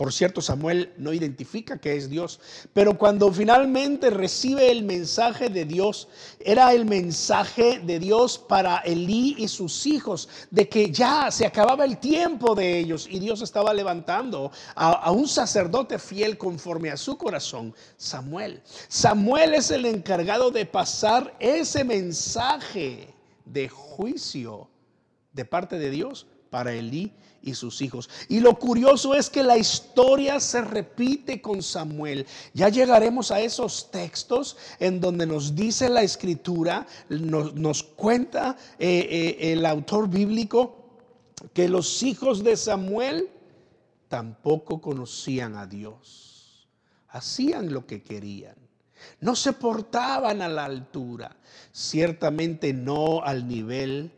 por 0.01 0.15
cierto, 0.15 0.41
Samuel 0.41 0.95
no 0.97 1.13
identifica 1.13 1.77
que 1.79 1.95
es 1.95 2.09
Dios, 2.09 2.41
pero 2.73 2.97
cuando 2.97 3.31
finalmente 3.31 4.09
recibe 4.09 4.71
el 4.71 4.83
mensaje 4.83 5.51
de 5.51 5.67
Dios, 5.67 6.09
era 6.39 6.73
el 6.73 6.87
mensaje 6.87 7.81
de 7.81 7.99
Dios 7.99 8.39
para 8.39 8.79
Elí 8.79 9.35
y 9.37 9.47
sus 9.47 9.87
hijos, 9.87 10.27
de 10.51 10.71
que 10.71 10.91
ya 10.91 11.31
se 11.31 11.45
acababa 11.45 11.85
el 11.85 11.99
tiempo 11.99 12.55
de 12.55 12.79
ellos 12.79 13.07
y 13.11 13.19
Dios 13.19 13.43
estaba 13.43 13.75
levantando 13.75 14.51
a, 14.75 15.11
un 15.13 15.29
sacerdote 15.29 15.99
fiel 15.99 16.39
conforme 16.39 16.91
a 16.91 16.97
su 16.97 17.19
corazón, 17.19 17.75
Samuel. 17.99 18.63
Samuel 18.89 19.53
es 19.53 19.71
el 19.71 19.85
encargado 19.85 20.51
de 20.51 20.65
pasar 20.65 21.37
ese 21.39 21.85
mensaje 21.85 23.13
de 23.45 23.69
juicio 23.69 24.67
de 25.35 25.45
parte 25.45 25.79
de 25.79 25.91
Dios 25.91 26.27
para 26.49 26.73
Elí 26.73 27.13
y 27.43 27.55
sus 27.55 27.81
hijos. 27.83 28.09
Y 28.29 28.41
lo 28.41 28.59
curioso 28.59 29.15
es 29.15 29.31
que 29.31 29.43
la 29.43 29.57
historia 29.57 30.41
se 30.41 30.63
repite 30.63 31.41
con 31.41 31.63
Samuel. 31.63 32.27
Ya 32.53 32.69
llegaremos 32.69 33.31
a 33.31 33.41
esos 33.41 33.91
textos 33.91 34.57
en 34.79 35.01
donde 35.01 35.27
nos 35.27 35.55
dice 35.55 35.89
la 35.89 36.03
escritura, 36.03 36.87
nos, 37.09 37.83
cuenta 37.83 38.57
eh, 38.79 39.07
eh, 39.41 39.53
el 39.53 39.65
autor 39.67 40.09
bíblico 40.09 40.77
que 41.53 41.69
los 41.69 42.03
hijos 42.03 42.45
de 42.45 42.57
Samuel 42.57 43.29
tampoco 44.09 44.81
conocían 44.81 45.57
a 45.57 45.67
Dios. 45.67 46.69
Hacían 47.09 47.73
lo 47.73 47.87
que 47.87 48.03
querían. 48.03 48.57
No 49.21 49.35
se 49.35 49.53
portaban 49.53 50.43
a 50.43 50.49
la 50.49 50.65
altura. 50.65 51.37
Ciertamente 51.73 52.73
no 52.73 53.23
al 53.23 53.49
nivel 53.49 54.13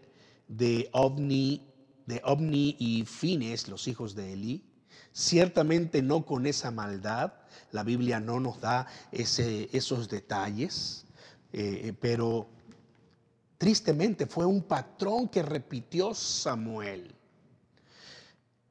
de 0.49 0.89
ovni 0.93 1.72
de 2.07 2.21
Omni 2.25 2.77
y 2.79 3.05
Fines, 3.05 3.69
los 3.69 3.89
hijos 3.89 4.15
de 4.15 4.33
Eli, 4.33 4.65
ciertamente 5.13 6.03
no 6.03 6.25
con 6.25 6.47
esa 6.47 6.71
maldad, 6.71 7.33
la 7.71 7.83
Biblia 7.83 8.21
no 8.21 8.41
nos 8.41 8.61
da 8.61 8.87
esos 9.11 10.09
detalles, 10.09 11.05
eh, 11.53 11.93
pero 12.01 12.49
tristemente 13.59 14.27
fue 14.27 14.47
un 14.47 14.63
patrón 14.63 15.29
que 15.29 15.43
repitió 15.43 16.15
Samuel. 16.15 17.15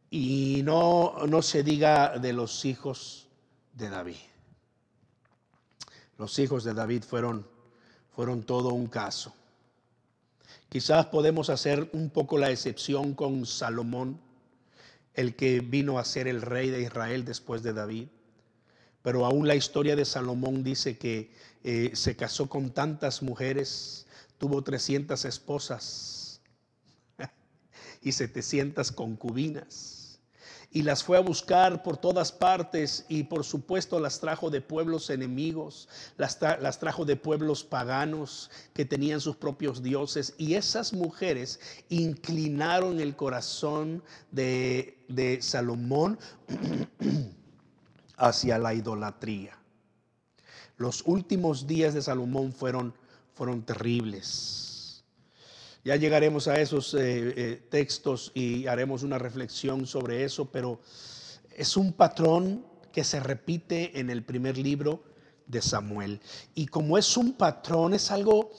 Y 0.10 0.62
no, 0.64 1.26
no 1.28 1.42
se 1.42 1.64
diga 1.64 2.20
de 2.20 2.34
los 2.34 2.66
hijos 2.66 3.30
de 3.74 3.90
David. 3.90 4.18
Los 6.18 6.38
hijos 6.40 6.64
de 6.64 6.74
David 6.74 7.04
fueron, 7.04 7.48
fueron 8.12 8.44
todo 8.44 8.70
un 8.70 8.88
caso. 8.88 9.34
Quizás 10.72 11.08
podemos 11.08 11.50
hacer 11.50 11.90
un 11.92 12.10
poco 12.10 12.38
la 12.38 12.50
excepción 12.50 13.14
con 13.14 13.46
Salomón, 13.46 14.22
el 15.14 15.36
que 15.36 15.60
vino 15.60 16.00
a 16.00 16.06
ser 16.06 16.30
el 16.30 16.42
rey 16.42 16.70
de 16.70 16.82
Israel 16.82 17.26
después 17.26 17.62
de 17.62 17.74
David. 17.74 18.08
Pero 19.02 19.26
aún 19.26 19.50
la 19.50 19.56
historia 19.56 19.98
de 19.98 20.06
Salomón 20.06 20.64
dice 20.64 20.98
que 20.98 21.30
eh, 21.66 21.92
se 21.94 22.16
casó 22.16 22.48
con 22.48 22.72
tantas 22.72 23.22
mujeres, 23.22 24.08
tuvo 24.38 24.64
300 24.64 25.26
esposas 25.26 26.40
y 28.02 28.14
700 28.14 28.94
concubinas 28.94 30.01
y 30.74 30.84
las 30.84 31.04
fue 31.04 31.18
a 31.18 31.22
buscar 31.22 31.84
por 31.84 31.98
todas 31.98 32.32
partes 32.32 33.06
y 33.10 33.24
por 33.24 33.44
supuesto 33.44 34.00
las 34.00 34.20
trajo 34.20 34.50
de 34.50 34.62
pueblos 34.62 35.10
enemigos, 35.10 35.90
las, 36.18 36.40
trajo 36.80 37.04
de 37.04 37.18
pueblos 37.18 37.64
paganos 37.64 38.50
que 38.74 38.86
tenían 38.86 39.20
sus 39.20 39.36
propios 39.36 39.84
dioses 39.84 40.34
y 40.38 40.54
esas 40.54 40.94
mujeres 40.94 41.60
inclinaron 41.90 43.02
el 43.02 43.16
corazón 43.16 44.02
de, 44.32 44.98
de 45.10 45.42
Salomón 45.42 46.18
hacia 48.18 48.58
la 48.58 48.74
idolatría. 48.74 49.58
Los 50.78 51.04
últimos 51.06 51.68
días 51.68 51.94
de 51.94 52.02
Salomón 52.02 52.54
fueron, 52.54 52.94
fueron 53.34 53.62
terribles. 53.62 54.71
Ya 55.84 55.96
llegaremos 55.96 56.48
a 56.48 56.60
esos 56.60 56.94
eh, 56.94 57.00
eh, 57.36 57.62
textos 57.70 58.32
y 58.36 58.68
haremos 58.68 59.02
una 59.02 59.18
reflexión 59.18 59.88
sobre 59.88 60.24
eso, 60.24 60.46
pero 60.46 60.80
es 61.56 61.76
un 61.76 61.94
patrón 61.94 62.64
que 62.92 63.04
se 63.04 63.20
repite 63.20 64.00
en 64.00 64.12
el 64.12 64.24
primer 64.24 64.60
libro 64.60 65.04
de 65.48 65.60
Samuel. 65.60 66.22
Y 66.54 66.68
como 66.68 67.00
es 67.00 67.18
un 67.18 67.34
patrón, 67.34 67.96
es 67.96 68.12
algo 68.12 68.52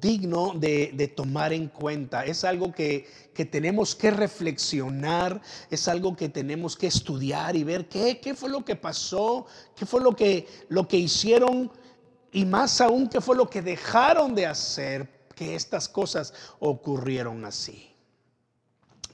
digno 0.00 0.54
de, 0.56 1.12
tomar 1.14 1.52
en 1.52 1.68
cuenta, 1.68 2.24
es 2.24 2.44
algo 2.44 2.72
que, 2.72 3.06
que, 3.34 3.44
tenemos 3.44 3.94
que 3.94 4.10
reflexionar, 4.10 5.42
es 5.70 5.86
algo 5.86 6.16
que 6.16 6.30
tenemos 6.30 6.76
que 6.76 6.86
estudiar 6.86 7.56
y 7.56 7.64
ver 7.64 7.88
qué, 7.88 8.20
qué 8.20 8.34
fue 8.34 8.48
lo 8.48 8.64
que 8.64 8.74
pasó, 8.74 9.44
qué 9.76 9.84
fue 9.84 10.00
lo 10.00 10.16
que, 10.16 10.46
lo 10.70 10.88
que 10.88 10.96
hicieron 10.96 11.70
y 12.32 12.46
más 12.46 12.80
aún 12.80 13.06
qué 13.06 13.20
fue 13.20 13.36
lo 13.36 13.50
que 13.50 13.60
dejaron 13.60 14.34
de 14.34 14.46
hacer 14.46 15.19
que 15.40 15.54
estas 15.54 15.88
cosas 15.88 16.34
ocurrieron 16.58 17.46
así. 17.46 17.88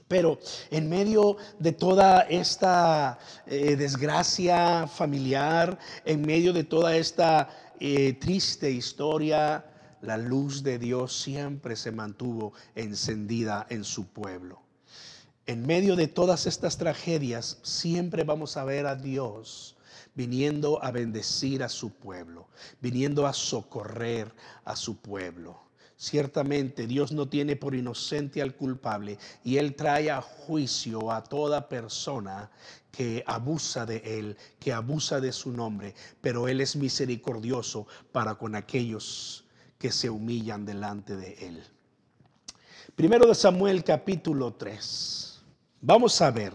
Pero 0.09 0.39
en 0.71 0.89
medio 0.89 1.37
de 1.57 1.71
toda 1.71 2.23
esta 2.23 3.17
eh, 3.45 3.77
desgracia 3.77 4.87
familiar, 4.87 5.79
en 6.03 6.23
medio 6.23 6.51
de 6.51 6.65
toda 6.65 6.97
esta 6.97 7.47
eh, 7.79 8.11
triste 8.19 8.69
historia, 8.69 9.63
la 10.01 10.17
luz 10.17 10.63
de 10.63 10.77
Dios 10.77 11.17
siempre 11.17 11.77
se 11.77 11.93
mantuvo 11.93 12.51
encendida 12.75 13.65
en 13.69 13.85
su 13.85 14.07
pueblo. 14.07 14.59
En 15.45 15.65
medio 15.65 15.95
de 15.95 16.09
todas 16.09 16.45
estas 16.45 16.77
tragedias, 16.77 17.57
siempre 17.63 18.25
vamos 18.25 18.57
a 18.57 18.65
ver 18.65 18.85
a 18.85 18.97
Dios 18.97 19.77
viniendo 20.13 20.83
a 20.83 20.91
bendecir 20.91 21.63
a 21.63 21.69
su 21.69 21.91
pueblo, 21.91 22.49
viniendo 22.81 23.25
a 23.27 23.31
socorrer 23.31 24.33
a 24.65 24.75
su 24.75 24.97
pueblo. 24.97 25.66
Ciertamente 25.99 26.85
Dios 26.85 27.11
no 27.11 27.27
tiene 27.27 27.55
por 27.55 27.73
inocente 27.73 28.43
al 28.43 28.55
culpable 28.55 29.17
y 29.43 29.57
Él 29.57 29.75
trae 29.75 30.11
a 30.11 30.21
juicio 30.21 31.11
a 31.11 31.23
toda 31.23 31.67
persona 31.67 32.51
que 32.91 33.23
abusa 33.25 33.83
de 33.83 33.97
Él, 34.05 34.37
que 34.59 34.71
abusa 34.71 35.19
de 35.19 35.31
su 35.31 35.51
nombre, 35.51 35.95
pero 36.21 36.47
Él 36.47 36.61
es 36.61 36.75
misericordioso 36.75 37.87
para 38.11 38.35
con 38.35 38.53
aquellos 38.53 39.45
que 39.79 39.91
se 39.91 40.07
humillan 40.07 40.65
delante 40.65 41.15
de 41.15 41.33
Él. 41.47 41.63
Primero 42.95 43.25
de 43.25 43.33
Samuel 43.33 43.83
capítulo 43.83 44.53
3. 44.53 45.41
Vamos 45.81 46.21
a 46.21 46.29
ver 46.29 46.53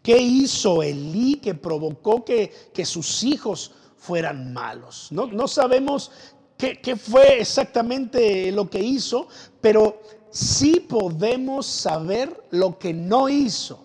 qué 0.00 0.16
hizo 0.16 0.84
Elí 0.84 1.40
que 1.42 1.54
provocó 1.54 2.24
que, 2.24 2.70
que 2.72 2.84
sus 2.84 3.24
hijos 3.24 3.72
fueran 3.96 4.52
malos. 4.52 5.08
No, 5.10 5.26
no 5.26 5.48
sabemos 5.48 6.12
qué, 6.58 6.96
fue 6.96 7.40
exactamente 7.40 8.50
lo 8.52 8.68
que 8.68 8.80
hizo, 8.80 9.28
pero 9.60 10.02
sí 10.30 10.80
podemos 10.80 11.66
saber 11.66 12.44
lo 12.50 12.78
que 12.78 12.92
no 12.92 13.28
hizo. 13.28 13.84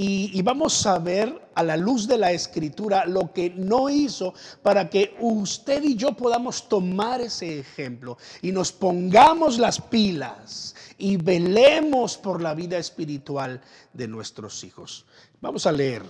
Y, 0.00 0.40
vamos 0.42 0.86
a 0.86 1.00
ver 1.00 1.50
a 1.56 1.64
la 1.64 1.76
luz 1.76 2.06
de 2.06 2.18
la 2.18 2.30
escritura 2.30 3.04
lo 3.04 3.32
que 3.32 3.50
no 3.50 3.90
hizo 3.90 4.32
para 4.62 4.88
que 4.88 5.16
usted 5.18 5.82
y 5.82 5.96
yo 5.96 6.12
podamos 6.12 6.68
tomar 6.68 7.20
ese 7.20 7.58
ejemplo 7.58 8.16
y 8.40 8.52
nos 8.52 8.70
pongamos 8.70 9.58
las 9.58 9.80
pilas 9.80 10.76
y 10.98 11.16
velemos 11.16 12.16
por 12.16 12.40
la 12.40 12.54
vida 12.54 12.78
espiritual 12.78 13.60
de 13.92 14.06
nuestros 14.06 14.62
hijos. 14.62 15.04
Vamos 15.40 15.66
a 15.66 15.72
leer. 15.72 16.04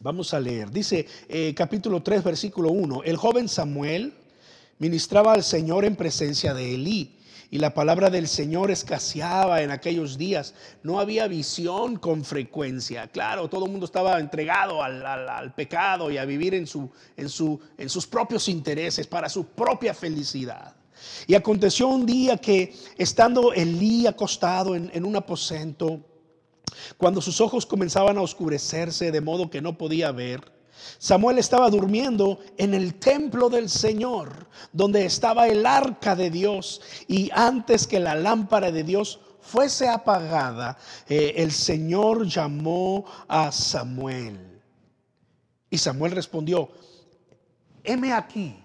Vamos 0.00 0.34
a 0.34 0.40
leer. 0.40 0.68
Dice 0.68 1.06
eh, 1.28 1.54
capítulo 1.54 2.02
3, 2.02 2.24
versículo 2.24 2.72
1. 2.72 3.04
El 3.04 3.16
joven 3.16 3.48
Samuel 3.48 4.12
ministraba 4.78 5.32
al 5.32 5.42
Señor 5.42 5.84
en 5.84 5.96
presencia 5.96 6.54
de 6.54 6.74
Elí. 6.74 7.18
Y 7.50 7.58
la 7.58 7.72
palabra 7.72 8.10
del 8.10 8.26
Señor 8.26 8.70
escaseaba 8.70 9.62
en 9.62 9.70
aquellos 9.70 10.18
días. 10.18 10.54
No 10.82 10.98
había 10.98 11.28
visión 11.28 11.96
con 11.96 12.24
frecuencia. 12.24 13.06
Claro, 13.08 13.48
todo 13.48 13.66
el 13.66 13.70
mundo 13.70 13.86
estaba 13.86 14.18
entregado 14.18 14.82
al, 14.82 15.54
pecado 15.54 16.10
y 16.10 16.18
a 16.18 16.24
vivir 16.24 16.54
en, 16.54 16.66
su, 16.66 16.90
en, 17.16 17.28
su, 17.28 17.60
en, 17.78 17.88
sus 17.88 18.06
propios 18.06 18.48
intereses, 18.48 19.06
para 19.06 19.28
su 19.28 19.46
propia 19.46 19.94
felicidad. 19.94 20.74
Y 21.28 21.34
aconteció 21.34 21.86
un 21.86 22.06
día 22.06 22.38
que, 22.38 22.74
estando 22.98 23.52
Elí 23.52 24.06
acostado 24.06 24.74
en 24.74 25.04
un 25.04 25.14
aposento, 25.14 26.00
cuando 26.96 27.20
sus 27.20 27.40
ojos 27.40 27.66
comenzaban 27.66 28.18
a 28.18 28.22
oscurecerse 28.22 29.12
de 29.12 29.20
modo 29.20 29.50
que 29.50 29.60
no 29.60 29.76
podía 29.78 30.10
ver, 30.12 30.53
Samuel 30.98 31.38
estaba 31.38 31.68
durmiendo 31.68 32.38
en 32.56 32.72
el 32.72 32.94
templo 32.94 33.50
del 33.50 33.68
Señor, 33.68 34.48
donde 34.72 35.04
estaba 35.04 35.48
el 35.48 35.66
arca 35.66 36.16
de 36.16 36.30
Dios. 36.30 36.80
Y 37.08 37.30
antes 37.34 37.86
que 37.86 38.00
la 38.00 38.14
lámpara 38.14 38.70
de 38.70 38.84
Dios 38.84 39.20
fuese 39.40 39.88
apagada, 39.88 40.78
eh, 41.08 41.34
el 41.36 41.52
Señor 41.52 42.26
llamó 42.26 43.04
a 43.28 43.52
Samuel. 43.52 44.62
Y 45.68 45.76
Samuel 45.76 46.12
respondió, 46.12 46.70
heme 47.82 48.12
aquí. 48.12 48.56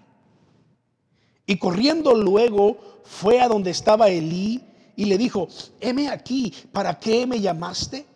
Y 1.44 1.58
corriendo 1.58 2.14
luego 2.14 3.02
fue 3.04 3.40
a 3.40 3.48
donde 3.48 3.70
estaba 3.70 4.08
Elí 4.08 4.64
y 4.96 5.04
le 5.04 5.18
dijo, 5.18 5.48
heme 5.80 6.08
aquí, 6.08 6.54
¿para 6.72 6.98
qué 6.98 7.26
me 7.26 7.40
llamaste? 7.40 8.06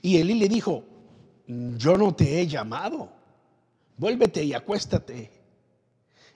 Y 0.00 0.16
Elí 0.16 0.34
le 0.34 0.48
dijo, 0.48 0.82
yo 1.46 1.96
no 1.96 2.14
te 2.14 2.40
he 2.40 2.46
llamado 2.46 3.21
vuélvete 4.02 4.42
y 4.42 4.52
acuéstate. 4.52 5.30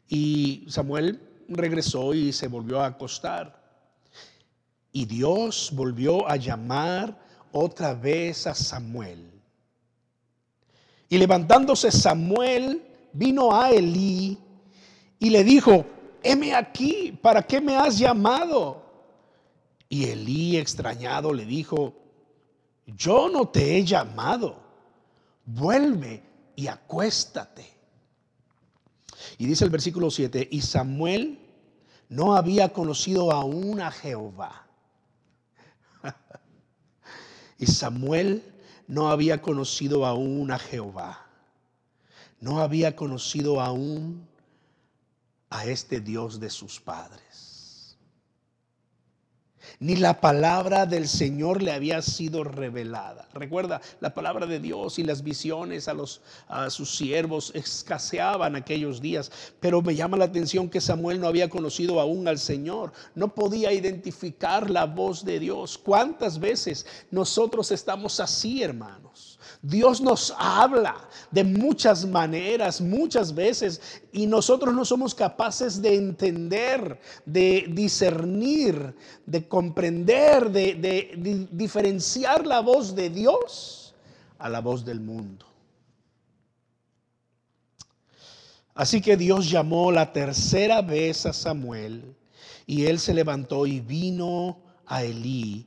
Y 0.09 0.67
Samuel 0.69 1.21
regresó 1.49 2.15
y 2.15 2.33
se 2.33 2.47
volvió 2.47 2.81
a 2.81 2.87
acostar. 2.87 3.61
Y 4.93 5.05
Dios 5.05 5.73
volvió 5.75 6.29
a 6.29 6.37
llamar 6.37 7.19
otra 7.51 7.93
vez 7.93 8.47
a 8.47 8.55
Samuel. 8.55 9.33
Y 11.09 11.19
levantándose 11.19 11.91
Samuel 11.91 12.87
vino 13.13 13.53
a 13.53 13.73
Elí 13.73 14.39
y 15.19 15.31
le 15.31 15.43
dijo, 15.43 15.85
heme 16.23 16.55
aquí, 16.55 17.19
¿para 17.21 17.43
qué 17.43 17.61
me 17.61 17.77
has 17.77 17.99
llamado? 17.99 18.81
Y 19.89 20.05
Elí 20.05 20.57
extrañado 20.57 21.33
le 21.33 21.45
dijo, 21.45 21.95
yo 22.87 23.29
no 23.29 23.49
te 23.49 23.77
he 23.77 23.85
llamado, 23.85 24.57
vuelve 25.45 26.23
y 26.57 26.67
acuéstate. 26.67 27.73
Y 29.39 29.47
dice 29.47 29.65
el 29.65 29.71
versículo 29.71 30.11
7, 30.11 30.49
y 30.51 30.63
Samuel 30.63 31.39
no 32.09 32.35
había 32.35 32.73
conocido 32.73 33.31
aún 33.31 33.81
a 33.81 33.91
Jehová. 33.91 34.67
y 37.59 37.67
Samuel 37.67 38.43
no 38.89 39.11
había 39.11 39.41
conocido 39.41 40.05
aún 40.05 40.51
a 40.51 40.59
Jehová. 40.59 41.27
No 42.41 42.61
había 42.61 42.97
conocido 42.97 43.61
aún 43.61 44.27
a 45.51 45.67
este 45.67 46.01
Dios 46.01 46.41
de 46.41 46.51
sus 46.51 46.81
padres 46.81 47.56
ni 49.81 49.97
la 49.97 50.21
palabra 50.21 50.87
del 50.87 51.09
Señor 51.09 51.63
le 51.63 51.73
había 51.73 52.03
sido 52.03 52.45
revelada. 52.45 53.29
Recuerda, 53.35 53.81
la 54.01 54.15
palabra 54.15 54.47
de 54.47 54.61
Dios 54.61 54.99
y 54.99 55.05
las 55.05 55.23
visiones 55.23 55.89
a, 55.89 55.95
los, 55.95 56.21
a 56.49 56.71
sus 56.71 56.97
siervos 56.97 57.53
escaseaban 57.55 58.57
aquellos 58.57 59.01
días, 59.01 59.31
pero 59.61 59.83
me 59.83 59.95
llama 59.95 60.17
la 60.17 60.27
atención 60.27 60.69
que 60.69 60.81
Samuel 60.81 61.21
no 61.21 61.29
había 61.29 61.49
conocido 61.49 62.01
aún 62.01 62.29
al 62.29 62.39
Señor, 62.39 62.93
no 63.15 63.35
podía 63.35 63.73
identificar 63.73 64.71
la 64.71 64.87
voz 64.87 65.25
de 65.25 65.39
Dios. 65.39 65.79
¿Cuántas 65.79 66.39
veces 66.39 66.87
nosotros 67.11 67.71
estamos 67.71 68.21
así, 68.21 68.63
hermanos? 68.63 69.36
Dios 69.67 70.01
nos 70.01 70.33
habla 70.39 71.09
de 71.33 71.43
muchas 71.43 72.07
maneras, 72.07 72.81
muchas 72.81 73.35
veces, 73.35 74.01
y 74.13 74.27
nosotros 74.27 74.73
no 74.73 74.85
somos 74.85 75.13
capaces 75.13 75.83
de 75.83 75.97
entender, 75.97 77.01
de 77.25 77.67
discernir, 77.71 78.95
de 79.27 79.49
comprender, 79.49 80.53
de, 80.53 81.49
diferenciar 81.51 82.47
la 82.47 82.61
voz 82.61 82.95
de 82.95 83.11
Dios 83.11 83.93
a 84.39 84.49
la 84.49 84.61
voz 84.61 84.85
del 84.85 85.01
mundo. 85.01 85.45
Así 88.73 89.01
que 89.01 89.17
Dios 89.17 89.51
llamó 89.51 89.91
la 89.91 90.13
tercera 90.13 90.81
vez 90.81 91.27
a 91.27 91.33
Samuel 91.33 92.15
y 92.67 92.85
él 92.85 93.01
se 93.01 93.15
levantó 93.15 93.67
y 93.67 93.81
vino 93.81 94.61
a 94.87 95.03
Elí 95.03 95.67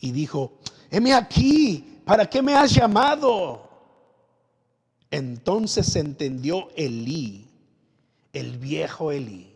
y 0.00 0.12
dijo, 0.12 0.60
heme 0.90 1.12
aquí, 1.12 1.93
¿para 2.04 2.26
qué 2.28 2.42
me 2.42 2.54
has 2.54 2.72
llamado? 2.72 3.68
Entonces 5.10 5.94
entendió 5.96 6.68
Elí, 6.76 7.48
el 8.32 8.58
viejo 8.58 9.12
Elí, 9.12 9.54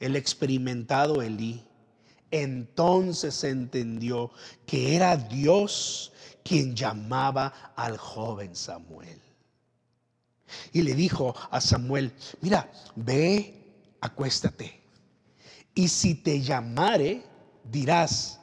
el 0.00 0.16
experimentado 0.16 1.22
Elí. 1.22 1.64
Entonces 2.30 3.42
entendió 3.44 4.30
que 4.66 4.94
era 4.94 5.16
Dios 5.16 6.12
quien 6.44 6.76
llamaba 6.76 7.72
al 7.74 7.96
joven 7.96 8.54
Samuel. 8.54 9.18
Y 10.72 10.82
le 10.82 10.94
dijo 10.94 11.34
a 11.50 11.60
Samuel, 11.60 12.12
mira, 12.40 12.70
ve, 12.96 13.54
acuéstate. 14.00 14.78
Y 15.74 15.88
si 15.88 16.14
te 16.14 16.40
llamare, 16.40 17.22
dirás, 17.64 18.40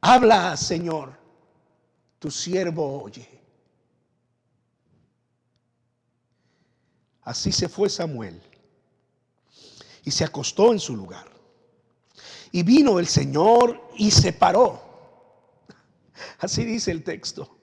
habla, 0.00 0.56
Señor 0.56 1.18
tu 2.18 2.30
siervo 2.30 3.02
oye. 3.02 3.28
Así 7.22 7.52
se 7.52 7.68
fue 7.68 7.90
Samuel 7.90 8.40
y 10.04 10.10
se 10.10 10.24
acostó 10.24 10.72
en 10.72 10.78
su 10.78 10.96
lugar. 10.96 11.26
Y 12.50 12.62
vino 12.62 12.98
el 12.98 13.06
Señor 13.06 13.78
y 13.98 14.10
se 14.10 14.32
paró. 14.32 14.80
Así 16.38 16.64
dice 16.64 16.90
el 16.90 17.04
texto. 17.04 17.56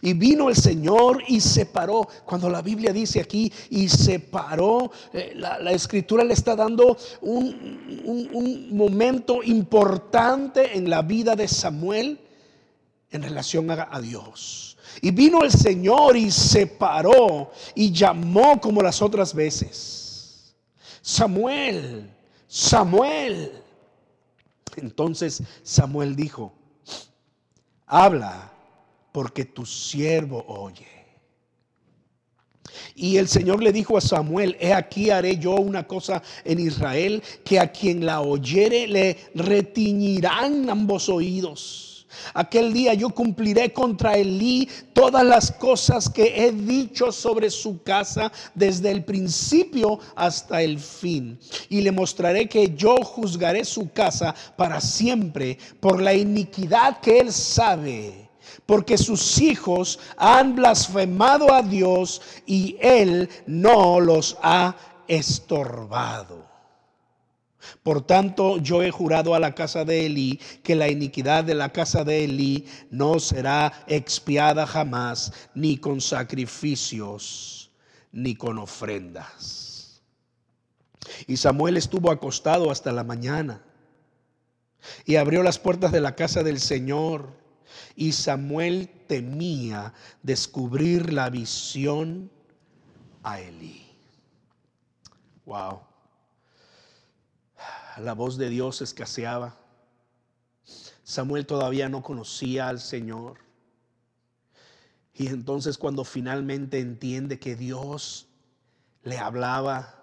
Y 0.00 0.14
vino 0.14 0.48
el 0.48 0.56
Señor 0.56 1.22
y 1.26 1.40
se 1.40 1.66
paró. 1.66 2.08
Cuando 2.24 2.48
la 2.48 2.62
Biblia 2.62 2.92
dice 2.92 3.20
aquí 3.20 3.52
y 3.68 3.88
se 3.88 4.20
paró, 4.20 4.92
eh, 5.12 5.32
la, 5.34 5.72
escritura 5.72 6.24
le 6.24 6.34
está 6.34 6.54
dando 6.54 6.96
un, 7.20 8.30
un 8.32 8.76
momento 8.76 9.42
importante 9.42 10.78
en 10.78 10.88
la 10.88 11.02
vida 11.02 11.34
de 11.34 11.48
Samuel 11.48 12.25
en 13.16 13.22
relación 13.22 13.70
a, 13.70 14.00
Dios. 14.00 14.76
Y 15.02 15.10
vino 15.10 15.42
el 15.42 15.50
Señor 15.50 16.16
y 16.16 16.30
se 16.30 16.66
paró 16.66 17.50
y 17.74 17.90
llamó 17.92 18.60
como 18.60 18.82
las 18.82 19.02
otras 19.02 19.34
veces. 19.34 20.54
Samuel, 21.02 22.10
Samuel. 22.46 23.52
Entonces 24.76 25.42
Samuel 25.62 26.14
dijo, 26.14 26.52
habla 27.86 28.52
porque 29.12 29.44
tu 29.44 29.66
siervo 29.66 30.44
oye. 30.46 30.86
Y 32.94 33.16
el 33.16 33.28
Señor 33.28 33.62
le 33.62 33.72
dijo 33.72 33.96
a 33.96 34.00
Samuel, 34.00 34.56
he 34.60 34.72
aquí 34.72 35.10
haré 35.10 35.38
yo 35.38 35.52
una 35.52 35.86
cosa 35.86 36.22
en 36.44 36.58
Israel, 36.58 37.22
que 37.44 37.58
a 37.60 37.70
quien 37.72 38.04
la 38.04 38.20
oyere 38.20 38.86
le 38.86 39.16
retiñirán 39.34 40.68
ambos 40.68 41.08
oídos 41.08 41.95
Aquel 42.34 42.72
día 42.72 42.94
yo 42.94 43.10
cumpliré 43.10 43.72
contra 43.72 44.16
Elí 44.16 44.68
todas 44.92 45.24
las 45.24 45.52
cosas 45.52 46.08
que 46.08 46.44
he 46.44 46.52
dicho 46.52 47.12
sobre 47.12 47.50
su 47.50 47.82
casa 47.82 48.32
desde 48.54 48.90
el 48.90 49.04
principio 49.04 49.98
hasta 50.14 50.62
el 50.62 50.78
fin. 50.78 51.38
Y 51.68 51.80
le 51.80 51.92
mostraré 51.92 52.48
que 52.48 52.74
yo 52.74 52.96
juzgaré 53.02 53.64
su 53.64 53.90
casa 53.92 54.34
para 54.56 54.80
siempre 54.80 55.58
por 55.80 56.00
la 56.00 56.14
iniquidad 56.14 57.00
que 57.00 57.20
él 57.20 57.32
sabe. 57.32 58.30
Porque 58.64 58.96
sus 58.98 59.40
hijos 59.40 59.98
han 60.16 60.56
blasfemado 60.56 61.52
a 61.52 61.62
Dios 61.62 62.20
y 62.46 62.76
él 62.80 63.28
no 63.46 64.00
los 64.00 64.36
ha 64.42 64.74
estorbado. 65.08 66.55
Por 67.82 68.06
tanto, 68.06 68.58
yo 68.58 68.82
he 68.82 68.90
jurado 68.90 69.34
a 69.34 69.40
la 69.40 69.54
casa 69.54 69.84
de 69.84 70.06
Elí 70.06 70.40
que 70.62 70.74
la 70.74 70.88
iniquidad 70.88 71.44
de 71.44 71.54
la 71.54 71.72
casa 71.72 72.04
de 72.04 72.24
Elí 72.24 72.66
no 72.90 73.18
será 73.20 73.84
expiada 73.86 74.66
jamás, 74.66 75.32
ni 75.54 75.76
con 75.78 76.00
sacrificios, 76.00 77.70
ni 78.12 78.34
con 78.34 78.58
ofrendas. 78.58 80.02
Y 81.26 81.36
Samuel 81.36 81.76
estuvo 81.76 82.10
acostado 82.10 82.70
hasta 82.70 82.92
la 82.92 83.04
mañana 83.04 83.62
y 85.04 85.16
abrió 85.16 85.42
las 85.42 85.58
puertas 85.58 85.92
de 85.92 86.00
la 86.00 86.14
casa 86.14 86.42
del 86.42 86.60
Señor. 86.60 87.44
Y 87.94 88.12
Samuel 88.12 88.88
temía 89.06 89.92
descubrir 90.22 91.12
la 91.12 91.30
visión 91.30 92.30
a 93.22 93.40
Elí. 93.40 93.86
Wow 95.44 95.85
la 98.00 98.12
voz 98.12 98.36
de 98.36 98.48
Dios 98.50 98.82
escaseaba. 98.82 99.56
Samuel 101.02 101.46
todavía 101.46 101.88
no 101.88 102.02
conocía 102.02 102.68
al 102.68 102.80
Señor. 102.80 103.38
Y 105.14 105.28
entonces 105.28 105.78
cuando 105.78 106.04
finalmente 106.04 106.78
entiende 106.78 107.38
que 107.38 107.56
Dios 107.56 108.26
le 109.02 109.18
hablaba, 109.18 109.94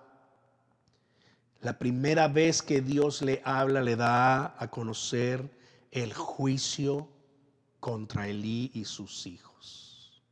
la 1.62 1.78
primera 1.78 2.28
vez 2.28 2.62
que 2.62 2.82
Dios 2.82 3.22
le 3.22 3.42
habla 3.46 3.82
le 3.82 3.96
da 3.96 4.56
a 4.58 4.68
conocer 4.70 5.56
el 5.92 6.14
juicio 6.14 7.08
contra 7.80 8.28
Elí 8.28 8.72
y 8.74 8.86
sus 8.86 9.28
hijos. 9.28 10.24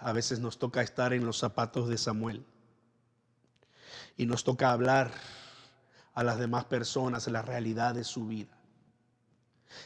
A 0.00 0.12
veces 0.12 0.38
nos 0.38 0.58
toca 0.58 0.82
estar 0.82 1.12
en 1.12 1.24
los 1.24 1.38
zapatos 1.38 1.88
de 1.88 1.98
Samuel 1.98 2.44
y 4.18 4.26
nos 4.26 4.44
toca 4.44 4.72
hablar 4.72 5.10
a 6.12 6.22
las 6.22 6.38
demás 6.38 6.64
personas 6.66 7.26
la 7.28 7.40
realidad 7.40 7.94
de 7.94 8.04
su 8.04 8.26
vida 8.26 8.58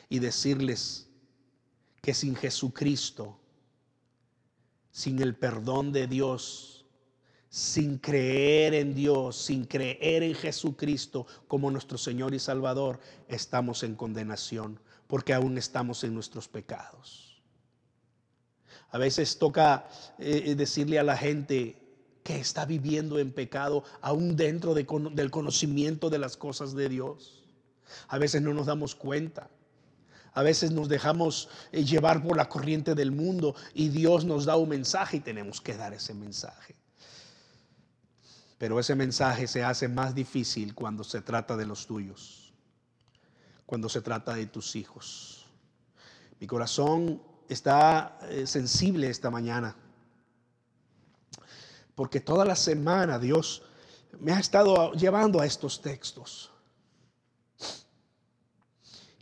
y 0.08 0.18
decirles 0.18 1.06
que 2.00 2.14
sin 2.14 2.34
Jesucristo, 2.34 3.38
sin 4.90 5.20
el 5.20 5.36
perdón 5.36 5.92
de 5.92 6.06
Dios, 6.06 6.86
sin 7.50 7.98
creer 7.98 8.72
en 8.72 8.94
Dios, 8.94 9.36
sin 9.36 9.66
creer 9.66 10.22
en 10.22 10.34
Jesucristo 10.34 11.26
como 11.46 11.70
nuestro 11.70 11.98
Señor 11.98 12.32
y 12.32 12.38
Salvador, 12.38 12.98
estamos 13.28 13.82
en 13.82 13.94
condenación 13.94 14.80
porque 15.06 15.34
aún 15.34 15.58
estamos 15.58 16.02
en 16.04 16.14
nuestros 16.14 16.48
pecados. 16.48 17.42
A 18.88 18.96
veces 18.96 19.38
toca 19.38 19.86
eh, 20.18 20.54
decirle 20.54 20.98
a 20.98 21.02
la 21.02 21.16
gente, 21.18 21.81
que 22.22 22.38
está 22.38 22.64
viviendo 22.64 23.18
en 23.18 23.32
pecado 23.32 23.84
aún 24.00 24.36
dentro 24.36 24.74
del 24.74 25.30
conocimiento 25.30 26.10
de 26.10 26.18
las 26.18 26.36
cosas 26.36 26.74
de 26.74 26.88
Dios. 26.88 27.42
A 28.08 28.18
veces 28.18 28.42
no 28.42 28.54
nos 28.54 28.66
damos 28.66 28.94
cuenta. 28.94 29.50
A 30.34 30.42
veces 30.42 30.70
nos 30.70 30.88
dejamos 30.88 31.48
eh, 31.72 31.84
llevar 31.84 32.22
por 32.22 32.36
la 32.36 32.48
corriente 32.48 32.94
del 32.94 33.12
mundo 33.12 33.54
y 33.74 33.88
Dios 33.90 34.24
nos 34.24 34.46
da 34.46 34.56
un 34.56 34.70
mensaje 34.70 35.18
y 35.18 35.20
tenemos 35.20 35.60
que 35.60 35.76
dar 35.76 35.92
ese 35.92 36.14
mensaje. 36.14 36.74
Pero 38.56 38.80
ese 38.80 38.94
mensaje 38.94 39.46
se 39.46 39.62
hace 39.62 39.88
más 39.88 40.14
difícil 40.14 40.74
cuando 40.74 41.04
se 41.04 41.20
trata 41.20 41.56
de 41.56 41.66
los 41.66 41.86
tuyos, 41.86 42.54
cuando 43.66 43.90
se 43.90 44.00
trata 44.00 44.34
de 44.34 44.46
tus 44.46 44.74
hijos. 44.74 45.46
Mi 46.40 46.46
corazón 46.46 47.20
está 47.48 48.18
eh, 48.30 48.46
sensible 48.46 49.10
esta 49.10 49.30
mañana 49.30 49.76
porque 51.94 52.20
toda 52.20 52.44
la 52.44 52.56
semana 52.56 53.18
Dios 53.18 53.62
me 54.20 54.32
ha 54.32 54.38
estado 54.38 54.92
llevando 54.92 55.40
a 55.40 55.46
estos 55.46 55.80
textos. 55.80 56.50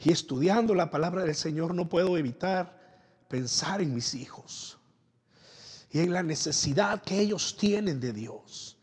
Y 0.02 0.12
estudiando 0.12 0.74
la 0.74 0.90
palabra 0.90 1.24
del 1.24 1.34
Señor 1.34 1.74
no 1.74 1.88
puedo 1.88 2.16
evitar 2.16 2.80
pensar 3.28 3.82
en 3.82 3.94
mis 3.94 4.14
hijos 4.14 4.78
y 5.92 6.00
en 6.00 6.12
la 6.12 6.22
necesidad 6.22 7.02
que 7.02 7.20
ellos 7.20 7.56
tienen 7.56 8.00
de 8.00 8.12
Dios. 8.12 8.76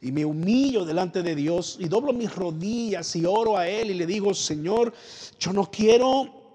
Y 0.00 0.12
me 0.12 0.24
humillo 0.24 0.84
delante 0.84 1.22
de 1.22 1.34
Dios 1.34 1.76
y 1.80 1.88
doblo 1.88 2.12
mis 2.12 2.34
rodillas 2.34 3.16
y 3.16 3.24
oro 3.24 3.56
a 3.56 3.66
Él 3.66 3.90
y 3.90 3.94
le 3.94 4.06
digo, 4.06 4.32
Señor, 4.34 4.92
yo 5.40 5.52
no 5.52 5.70
quiero 5.70 6.47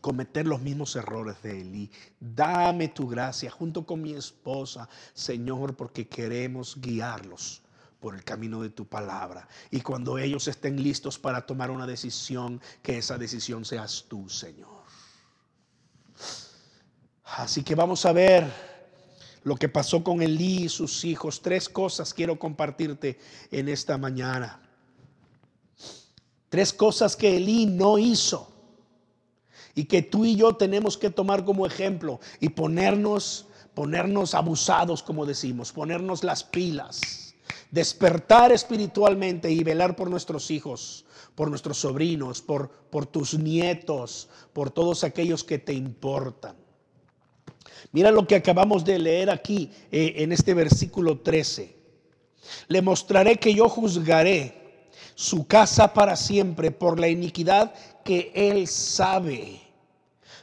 cometer 0.00 0.46
los 0.46 0.60
mismos 0.60 0.96
errores 0.96 1.42
de 1.42 1.60
Elí. 1.60 1.90
Dame 2.18 2.88
tu 2.88 3.08
gracia 3.08 3.50
junto 3.50 3.84
con 3.84 4.02
mi 4.02 4.12
esposa, 4.12 4.88
Señor, 5.14 5.76
porque 5.76 6.08
queremos 6.08 6.80
guiarlos 6.80 7.62
por 8.00 8.14
el 8.14 8.24
camino 8.24 8.62
de 8.62 8.70
tu 8.70 8.86
palabra. 8.86 9.46
Y 9.70 9.80
cuando 9.82 10.18
ellos 10.18 10.48
estén 10.48 10.82
listos 10.82 11.18
para 11.18 11.44
tomar 11.44 11.70
una 11.70 11.86
decisión, 11.86 12.60
que 12.82 12.98
esa 12.98 13.18
decisión 13.18 13.64
seas 13.64 14.06
tú, 14.08 14.28
Señor. 14.28 14.80
Así 17.24 17.62
que 17.62 17.74
vamos 17.74 18.04
a 18.06 18.12
ver 18.12 18.50
lo 19.44 19.56
que 19.56 19.68
pasó 19.68 20.02
con 20.02 20.22
Elí 20.22 20.64
y 20.64 20.68
sus 20.68 21.04
hijos. 21.04 21.42
Tres 21.42 21.68
cosas 21.68 22.12
quiero 22.12 22.38
compartirte 22.38 23.18
en 23.50 23.68
esta 23.68 23.98
mañana. 23.98 24.60
Tres 26.48 26.72
cosas 26.72 27.14
que 27.14 27.36
Elí 27.36 27.66
no 27.66 27.98
hizo 27.98 28.50
y 29.74 29.84
que 29.84 30.02
tú 30.02 30.24
y 30.24 30.36
yo 30.36 30.56
tenemos 30.56 30.98
que 30.98 31.10
tomar 31.10 31.44
como 31.44 31.66
ejemplo 31.66 32.20
y 32.40 32.50
ponernos 32.50 33.46
ponernos 33.74 34.34
abusados 34.34 35.02
como 35.02 35.24
decimos, 35.24 35.72
ponernos 35.72 36.24
las 36.24 36.42
pilas, 36.42 37.34
despertar 37.70 38.50
espiritualmente 38.52 39.50
y 39.50 39.62
velar 39.62 39.94
por 39.94 40.10
nuestros 40.10 40.50
hijos, 40.50 41.04
por 41.36 41.48
nuestros 41.48 41.78
sobrinos, 41.78 42.42
por 42.42 42.70
por 42.90 43.06
tus 43.06 43.38
nietos, 43.38 44.28
por 44.52 44.70
todos 44.70 45.04
aquellos 45.04 45.44
que 45.44 45.58
te 45.58 45.72
importan. 45.72 46.56
Mira 47.92 48.10
lo 48.10 48.26
que 48.26 48.36
acabamos 48.36 48.84
de 48.84 48.98
leer 48.98 49.30
aquí 49.30 49.70
eh, 49.90 50.14
en 50.18 50.32
este 50.32 50.54
versículo 50.54 51.18
13. 51.20 51.76
Le 52.68 52.82
mostraré 52.82 53.36
que 53.36 53.54
yo 53.54 53.68
juzgaré 53.68 54.88
su 55.14 55.46
casa 55.46 55.92
para 55.92 56.16
siempre 56.16 56.70
por 56.70 56.98
la 56.98 57.08
iniquidad 57.08 57.74
que 58.04 58.32
él 58.34 58.66
sabe. 58.66 59.60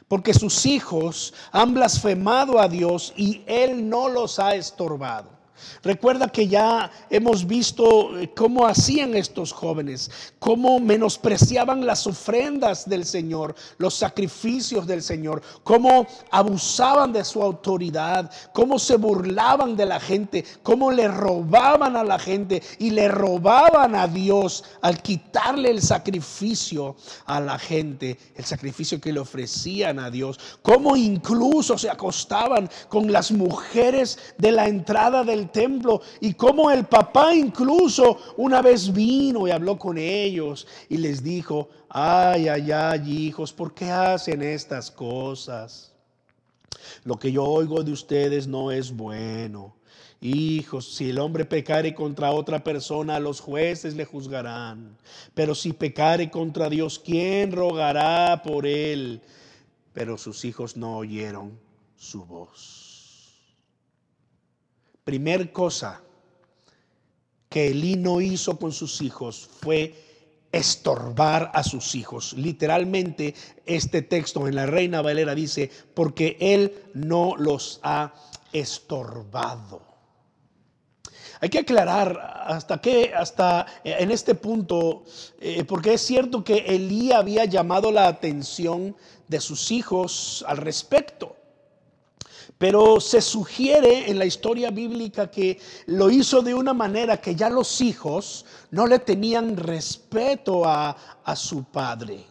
Porque 0.08 0.32
sus 0.32 0.64
hijos 0.66 1.34
han 1.52 1.74
blasfemado 1.74 2.58
a 2.58 2.68
Dios 2.68 3.12
y 3.16 3.42
él 3.46 3.88
no 3.88 4.08
los 4.08 4.38
ha 4.38 4.54
estorbado. 4.54 5.37
Recuerda 5.82 6.28
que 6.28 6.48
ya 6.48 6.90
hemos 7.10 7.46
visto 7.46 8.18
eh, 8.18 8.30
cómo 8.34 8.66
hacían 8.66 9.14
estos 9.14 9.52
jóvenes, 9.52 10.10
cómo 10.38 10.80
menospreciaban 10.80 11.86
las 11.86 12.06
ofrendas 12.06 12.88
del 12.88 13.04
Señor, 13.04 13.54
los 13.78 13.94
sacrificios 13.94 14.86
del 14.86 15.02
Señor, 15.02 15.42
cómo 15.64 16.06
abusaban 16.30 17.12
de 17.12 17.24
su 17.24 17.42
autoridad, 17.42 18.30
cómo 18.52 18.78
se 18.78 18.96
burlaban 18.96 19.76
de 19.76 19.86
la 19.86 20.00
gente, 20.00 20.44
cómo 20.62 20.90
le 20.90 21.08
robaban 21.08 21.96
a 21.96 22.04
la 22.04 22.18
gente 22.18 22.62
y 22.78 22.90
le 22.90 23.08
robaban 23.08 23.94
a 23.94 24.06
Dios 24.06 24.64
al 24.82 25.00
quitarle 25.02 25.70
el 25.70 25.82
sacrificio 25.82 26.96
a 27.26 27.40
la 27.40 27.58
gente, 27.58 28.18
el 28.34 28.44
sacrificio 28.44 29.00
que 29.00 29.12
le 29.12 29.20
ofrecían 29.20 29.98
a 29.98 30.10
Dios, 30.10 30.38
cómo 30.62 30.96
incluso 30.96 31.78
se 31.78 31.90
acostaban 31.90 32.68
con 32.88 33.10
las 33.12 33.30
mujeres 33.32 34.18
de 34.38 34.52
la 34.52 34.68
entrada 34.68 35.24
del 35.24 35.47
templo 35.48 36.00
y 36.20 36.34
como 36.34 36.70
el 36.70 36.86
papá 36.86 37.34
incluso 37.34 38.18
una 38.36 38.62
vez 38.62 38.92
vino 38.92 39.46
y 39.46 39.50
habló 39.50 39.78
con 39.78 39.98
ellos 39.98 40.66
y 40.88 40.96
les 40.96 41.22
dijo, 41.22 41.68
ay, 41.88 42.48
ay, 42.48 42.70
ay, 42.72 43.26
hijos, 43.26 43.52
¿por 43.52 43.74
qué 43.74 43.90
hacen 43.90 44.42
estas 44.42 44.90
cosas? 44.90 45.92
Lo 47.04 47.18
que 47.18 47.32
yo 47.32 47.44
oigo 47.44 47.82
de 47.82 47.92
ustedes 47.92 48.46
no 48.46 48.70
es 48.70 48.94
bueno. 48.94 49.74
Hijos, 50.20 50.94
si 50.94 51.10
el 51.10 51.18
hombre 51.20 51.44
pecare 51.44 51.94
contra 51.94 52.32
otra 52.32 52.64
persona, 52.64 53.20
los 53.20 53.40
jueces 53.40 53.94
le 53.94 54.04
juzgarán. 54.04 54.96
Pero 55.34 55.54
si 55.54 55.72
pecare 55.72 56.28
contra 56.28 56.68
Dios, 56.68 56.98
¿quién 56.98 57.52
rogará 57.52 58.42
por 58.42 58.66
él? 58.66 59.20
Pero 59.92 60.18
sus 60.18 60.44
hijos 60.44 60.76
no 60.76 60.96
oyeron 60.96 61.58
su 61.96 62.24
voz. 62.24 62.87
Primer 65.08 65.52
cosa 65.52 66.02
que 67.48 67.68
Elí 67.68 67.96
no 67.96 68.20
hizo 68.20 68.58
con 68.58 68.72
sus 68.72 69.00
hijos 69.00 69.48
fue 69.58 69.94
estorbar 70.52 71.50
a 71.54 71.62
sus 71.64 71.94
hijos. 71.94 72.34
Literalmente 72.34 73.34
este 73.64 74.02
texto 74.02 74.46
en 74.46 74.54
la 74.54 74.66
Reina 74.66 75.00
Valera 75.00 75.34
dice, 75.34 75.70
porque 75.94 76.36
él 76.38 76.90
no 76.92 77.36
los 77.38 77.80
ha 77.82 78.12
estorbado. 78.52 79.80
Hay 81.40 81.48
que 81.48 81.60
aclarar 81.60 82.44
hasta 82.46 82.78
qué, 82.78 83.14
hasta 83.16 83.64
en 83.84 84.10
este 84.10 84.34
punto, 84.34 85.04
eh, 85.40 85.64
porque 85.64 85.94
es 85.94 86.02
cierto 86.02 86.44
que 86.44 86.58
Elí 86.58 87.12
había 87.12 87.46
llamado 87.46 87.90
la 87.90 88.08
atención 88.08 88.94
de 89.26 89.40
sus 89.40 89.70
hijos 89.70 90.44
al 90.46 90.58
respecto. 90.58 91.37
Pero 92.58 93.00
se 93.00 93.20
sugiere 93.20 94.10
en 94.10 94.18
la 94.18 94.26
historia 94.26 94.70
bíblica 94.70 95.30
que 95.30 95.60
lo 95.86 96.10
hizo 96.10 96.42
de 96.42 96.54
una 96.54 96.74
manera 96.74 97.20
que 97.20 97.36
ya 97.36 97.48
los 97.48 97.80
hijos 97.80 98.44
no 98.72 98.88
le 98.88 98.98
tenían 98.98 99.56
respeto 99.56 100.64
a, 100.66 100.96
su 101.36 101.64
padre. 101.64 102.24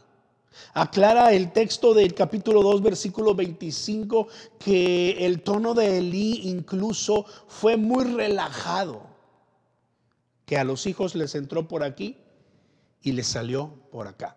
Aclara 0.74 1.32
el 1.32 1.54
texto 1.54 1.94
del 1.94 2.14
capítulo 2.14 2.62
2, 2.62 2.82
versículo 2.82 3.34
25, 3.36 4.28
que 4.60 5.26
el 5.26 5.42
tono 5.44 5.74
de 5.74 6.00
Elí 6.00 6.42
incluso 6.50 7.26
fue 7.48 7.78
muy 7.78 8.04
relajado, 8.04 9.04
que 10.46 10.58
a 10.58 10.64
los 10.64 10.88
hijos 10.88 11.16
les 11.16 11.36
entró 11.36 11.68
por 11.68 11.84
aquí 11.84 12.18
y 13.02 13.14
les 13.14 13.28
salió 13.28 13.72
por 13.92 14.08
acá. 14.08 14.36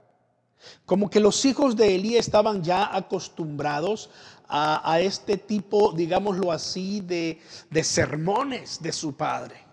Como 0.84 1.08
que 1.08 1.20
los 1.20 1.44
hijos 1.46 1.74
de 1.74 1.94
Elí 1.94 2.16
estaban 2.16 2.62
ya 2.62 2.94
acostumbrados 2.94 4.10
a, 4.50 5.00
este 5.00 5.36
tipo, 5.36 5.92
digámoslo 5.92 6.50
así, 6.50 7.00
de, 7.00 7.40
de 7.70 7.84
sermones 7.84 8.82
de 8.82 8.92
su 8.92 9.16
padre. 9.16 9.70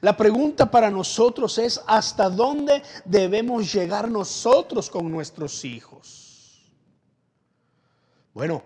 La 0.00 0.16
pregunta 0.16 0.70
para 0.70 0.90
nosotros 0.90 1.56
es, 1.58 1.80
¿hasta 1.86 2.28
dónde 2.28 2.82
debemos 3.04 3.72
llegar 3.72 4.10
nosotros 4.10 4.90
con 4.90 5.10
nuestros 5.10 5.64
hijos? 5.64 6.70
Bueno, 8.34 8.62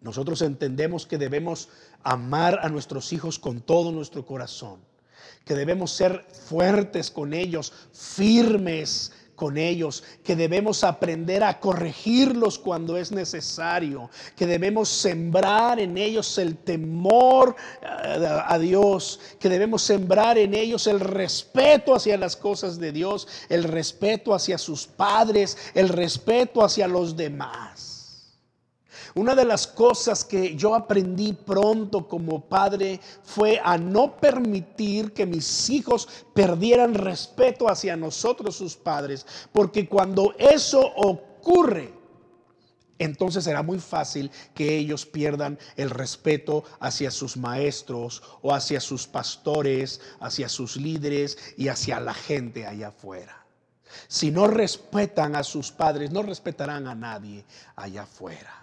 nosotros 0.00 0.42
entendemos 0.42 1.06
que 1.06 1.18
debemos 1.18 1.70
amar 2.02 2.60
a 2.62 2.68
nuestros 2.68 3.12
hijos 3.12 3.38
con 3.38 3.60
todo 3.60 3.90
nuestro 3.90 4.24
corazón, 4.24 4.80
que 5.44 5.54
debemos 5.54 5.90
ser 5.92 6.26
fuertes 6.30 7.10
con 7.10 7.32
ellos, 7.32 7.72
firmes, 7.92 9.12
con 9.38 9.56
ellos, 9.56 10.02
que 10.24 10.34
debemos 10.34 10.82
aprender 10.82 11.44
a 11.44 11.60
corregirlos 11.60 12.58
cuando 12.58 12.96
es 12.96 13.12
necesario, 13.12 14.10
que 14.34 14.48
debemos 14.48 14.88
sembrar 14.88 15.78
en 15.78 15.96
ellos 15.96 16.36
el 16.38 16.56
temor 16.56 17.54
eh, 17.80 18.28
a 18.44 18.58
Dios, 18.58 19.20
que 19.38 19.48
debemos 19.48 19.82
sembrar 19.82 20.38
en 20.38 20.54
ellos 20.54 20.88
el 20.88 20.98
respeto 20.98 21.94
hacia 21.94 22.18
las 22.18 22.34
cosas 22.34 22.80
de 22.80 22.90
Dios, 22.90 23.28
el 23.48 23.62
respeto 23.62 24.34
hacia 24.34 24.58
sus 24.58 24.88
padres, 24.88 25.56
el 25.72 25.88
respeto 25.88 26.64
hacia 26.64 26.88
los 26.88 27.16
demás. 27.16 27.87
Una 29.18 29.34
de 29.34 29.44
las 29.44 29.66
cosas 29.66 30.24
que 30.24 30.54
yo 30.54 30.76
aprendí 30.76 31.32
pronto 31.32 32.06
como 32.06 32.40
padre 32.40 33.00
fue 33.24 33.60
a 33.64 33.76
no 33.76 34.16
permitir 34.16 35.12
que 35.12 35.26
mis 35.26 35.68
hijos 35.70 36.08
perdieran 36.32 36.94
respeto 36.94 37.68
hacia 37.68 37.96
nosotros 37.96 38.54
sus 38.54 38.76
padres, 38.76 39.26
porque 39.50 39.88
cuando 39.88 40.36
eso 40.38 40.80
ocurre, 40.94 41.92
entonces 43.00 43.42
será 43.42 43.64
muy 43.64 43.80
fácil 43.80 44.30
que 44.54 44.76
ellos 44.76 45.04
pierdan 45.04 45.58
el 45.74 45.90
respeto 45.90 46.62
hacia 46.78 47.10
sus 47.10 47.36
maestros 47.36 48.22
o 48.40 48.54
hacia 48.54 48.80
sus 48.80 49.08
pastores, 49.08 50.00
hacia 50.20 50.48
sus 50.48 50.76
líderes 50.76 51.36
y 51.56 51.66
hacia 51.66 51.98
la 51.98 52.14
gente 52.14 52.68
allá 52.68 52.88
afuera. 52.88 53.44
Si 54.06 54.30
no 54.30 54.46
respetan 54.46 55.34
a 55.34 55.42
sus 55.42 55.72
padres, 55.72 56.12
no 56.12 56.22
respetarán 56.22 56.86
a 56.86 56.94
nadie 56.94 57.44
allá 57.74 58.04
afuera. 58.04 58.57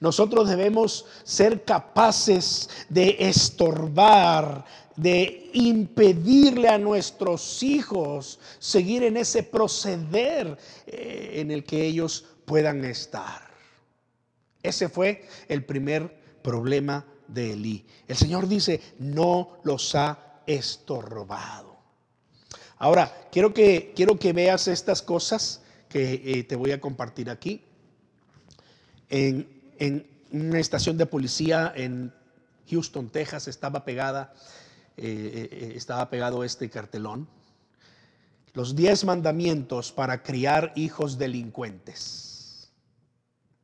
Nosotros 0.00 0.48
debemos 0.48 1.06
ser 1.24 1.64
capaces 1.64 2.68
de 2.88 3.16
estorbar, 3.18 4.64
de 4.96 5.50
impedirle 5.54 6.68
a 6.68 6.78
nuestros 6.78 7.62
hijos 7.62 8.38
seguir 8.58 9.02
en 9.04 9.16
ese 9.16 9.42
proceder 9.42 10.58
eh, 10.86 11.32
en 11.36 11.50
el 11.50 11.64
que 11.64 11.84
ellos 11.84 12.24
puedan 12.44 12.84
estar. 12.84 13.50
Ese 14.62 14.88
fue 14.88 15.26
el 15.48 15.64
primer 15.64 16.14
problema 16.42 17.04
de 17.26 17.52
Elí. 17.52 17.84
El 18.06 18.16
Señor 18.16 18.46
dice, 18.46 18.80
no 18.98 19.58
los 19.64 19.94
ha 19.94 20.42
estorbado. 20.46 21.76
Ahora, 22.78 23.28
quiero 23.30 23.54
que, 23.54 23.92
quiero 23.94 24.18
que 24.18 24.32
veas 24.32 24.68
estas 24.68 25.02
cosas 25.02 25.62
que 25.88 26.20
eh, 26.24 26.44
te 26.44 26.56
voy 26.56 26.72
a 26.72 26.80
compartir 26.80 27.30
aquí. 27.30 27.64
En 29.08 29.61
en 29.82 30.06
una 30.30 30.60
estación 30.60 30.96
de 30.96 31.06
policía 31.06 31.72
en 31.74 32.12
Houston, 32.70 33.10
Texas, 33.10 33.48
estaba 33.48 33.84
pegada, 33.84 34.32
eh, 34.96 35.48
eh, 35.50 35.72
estaba 35.74 36.08
pegado 36.08 36.44
este 36.44 36.70
cartelón. 36.70 37.26
Los 38.52 38.76
diez 38.76 39.04
mandamientos 39.04 39.90
para 39.90 40.22
criar 40.22 40.72
hijos 40.76 41.18
delincuentes. 41.18 42.70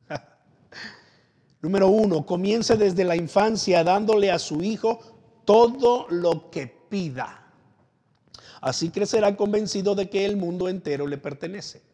Número 1.61 1.87
uno, 1.87 2.25
comience 2.25 2.75
desde 2.75 3.05
la 3.05 3.15
infancia 3.15 3.81
dándole 3.85 4.29
a 4.29 4.39
su 4.39 4.61
hijo 4.61 4.99
todo 5.45 6.05
lo 6.09 6.51
que 6.51 6.67
pida. 6.89 7.47
Así 8.59 8.89
crecerá 8.89 9.37
convencido 9.37 9.95
de 9.95 10.09
que 10.09 10.25
el 10.25 10.35
mundo 10.35 10.67
entero 10.67 11.07
le 11.07 11.17
pertenece. 11.17 11.88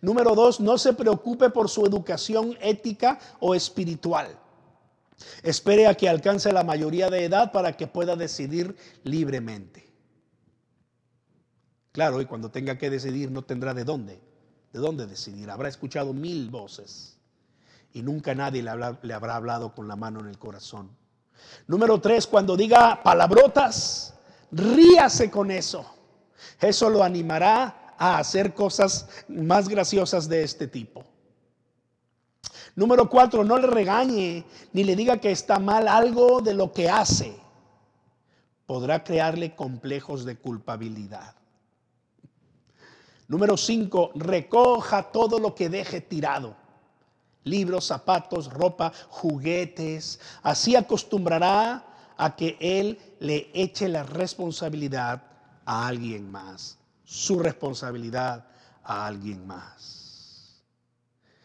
Número 0.00 0.34
dos, 0.34 0.60
no 0.60 0.78
se 0.78 0.92
preocupe 0.92 1.50
por 1.50 1.68
su 1.68 1.84
educación 1.84 2.56
ética 2.60 3.18
o 3.40 3.54
espiritual. 3.54 4.38
Espere 5.42 5.86
a 5.86 5.94
que 5.94 6.08
alcance 6.08 6.52
la 6.52 6.64
mayoría 6.64 7.08
de 7.08 7.24
edad 7.24 7.52
para 7.52 7.76
que 7.76 7.86
pueda 7.86 8.16
decidir 8.16 8.76
libremente. 9.04 9.92
Claro, 11.92 12.20
y 12.20 12.26
cuando 12.26 12.50
tenga 12.50 12.76
que 12.76 12.90
decidir 12.90 13.30
no 13.30 13.42
tendrá 13.42 13.72
de 13.72 13.84
dónde, 13.84 14.20
de 14.72 14.80
dónde 14.80 15.06
decidir. 15.06 15.50
Habrá 15.50 15.68
escuchado 15.68 16.12
mil 16.12 16.50
voces 16.50 17.16
y 17.92 18.02
nunca 18.02 18.34
nadie 18.34 18.62
le, 18.62 18.72
le 19.02 19.14
habrá 19.14 19.36
hablado 19.36 19.74
con 19.74 19.86
la 19.86 19.94
mano 19.94 20.20
en 20.20 20.26
el 20.26 20.38
corazón. 20.38 20.90
Número 21.66 22.00
tres, 22.00 22.26
cuando 22.26 22.56
diga 22.56 23.02
palabrotas, 23.02 24.14
ríase 24.50 25.30
con 25.30 25.50
eso. 25.50 25.86
Eso 26.60 26.90
lo 26.90 27.02
animará 27.02 27.83
a 28.04 28.18
hacer 28.18 28.52
cosas 28.52 29.08
más 29.28 29.68
graciosas 29.68 30.28
de 30.28 30.42
este 30.42 30.66
tipo. 30.66 31.04
Número 32.76 33.08
cuatro, 33.08 33.44
no 33.44 33.56
le 33.56 33.66
regañe 33.68 34.44
ni 34.72 34.84
le 34.84 34.96
diga 34.96 35.18
que 35.18 35.30
está 35.30 35.58
mal 35.58 35.86
algo 35.88 36.40
de 36.40 36.54
lo 36.54 36.72
que 36.72 36.90
hace. 36.90 37.34
Podrá 38.66 39.04
crearle 39.04 39.54
complejos 39.54 40.24
de 40.24 40.36
culpabilidad. 40.36 41.34
Número 43.28 43.56
cinco, 43.56 44.10
recoja 44.14 45.04
todo 45.04 45.38
lo 45.38 45.54
que 45.54 45.68
deje 45.68 46.00
tirado. 46.00 46.56
libros, 47.44 47.86
zapatos, 47.86 48.52
ropa, 48.52 48.92
juguetes. 49.08 50.18
Así 50.42 50.74
acostumbrará 50.74 51.84
a 52.16 52.34
que 52.34 52.56
él 52.60 52.98
le 53.20 53.50
eche 53.54 53.88
la 53.88 54.02
responsabilidad 54.02 55.22
a 55.64 55.86
alguien 55.86 56.30
más, 56.30 56.78
su 57.04 57.38
responsabilidad 57.38 58.46
a 58.82 59.06
alguien 59.06 59.46
más. 59.46 60.62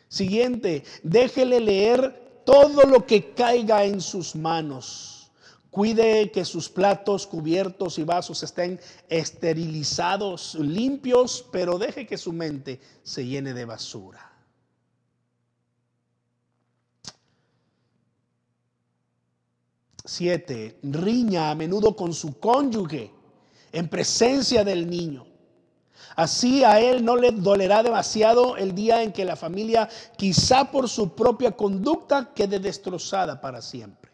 Siguiente, 0.08 0.84
déjele 1.04 1.60
leer 1.60 2.41
todo 2.45 2.84
lo 2.84 3.06
que 3.06 3.34
caiga 3.34 3.86
en 3.86 4.02
sus 4.02 4.36
manos. 4.36 5.32
Cuide 5.69 6.32
que 6.32 6.43
sus 6.45 6.67
platos, 6.67 7.28
cubiertos 7.28 8.00
y 8.00 8.04
vasos 8.04 8.41
estén 8.41 8.80
esterilizados, 9.08 10.56
limpios, 10.56 11.45
pero 11.52 11.78
deje 11.78 12.08
que 12.08 12.17
su 12.17 12.34
mente 12.34 12.82
se 13.04 13.24
llene 13.26 13.54
de 13.54 13.65
basura. 13.65 14.26
Siete, 20.04 20.80
riña 20.82 21.52
a 21.52 21.56
menudo 21.56 21.95
con 21.95 22.15
su 22.15 22.39
cónyuge 22.39 23.12
en 23.72 23.88
presencia 23.88 24.63
del 24.63 24.89
niño. 24.89 25.29
Así 26.15 26.63
a 26.63 26.80
él 26.80 27.04
no 27.06 27.15
le 27.15 27.32
dolerá 27.32 27.84
demasiado 27.84 28.58
el 28.58 28.74
día 28.76 29.04
en 29.04 29.12
que 29.12 29.26
la 29.26 29.36
familia, 29.36 29.88
quizá 30.17 30.69
por 30.72 30.89
su 30.89 31.15
propia 31.15 31.52
conducta, 31.52 32.34
quede 32.34 32.60
destrozada 32.60 33.39
para 33.39 33.62
siempre. 33.62 34.12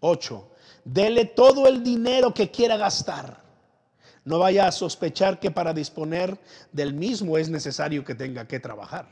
Ocho, 0.00 0.50
dele 0.84 1.26
todo 1.26 1.66
el 1.66 1.82
dinero 1.82 2.34
que 2.34 2.50
quiera 2.50 2.76
gastar. 2.76 3.40
No 4.24 4.38
vaya 4.38 4.66
a 4.66 4.72
sospechar 4.72 5.40
que 5.40 5.50
para 5.50 5.72
disponer 5.72 6.38
del 6.72 6.94
mismo 6.94 7.38
es 7.38 7.48
necesario 7.48 8.04
que 8.04 8.14
tenga 8.14 8.46
que 8.46 8.60
trabajar. 8.60 9.08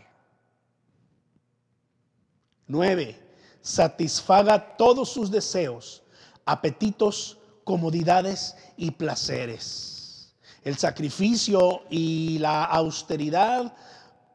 Nueve, 2.67 3.19
satisfaga 3.61 4.77
todos 4.77 5.09
sus 5.11 5.31
deseos, 5.31 6.03
apetitos, 6.45 7.40
comodidades 7.71 8.57
y 8.77 8.91
placeres. 8.91 10.35
El 10.65 10.77
sacrificio 10.77 11.85
y 11.89 12.37
la 12.41 12.65
austeridad 12.65 13.73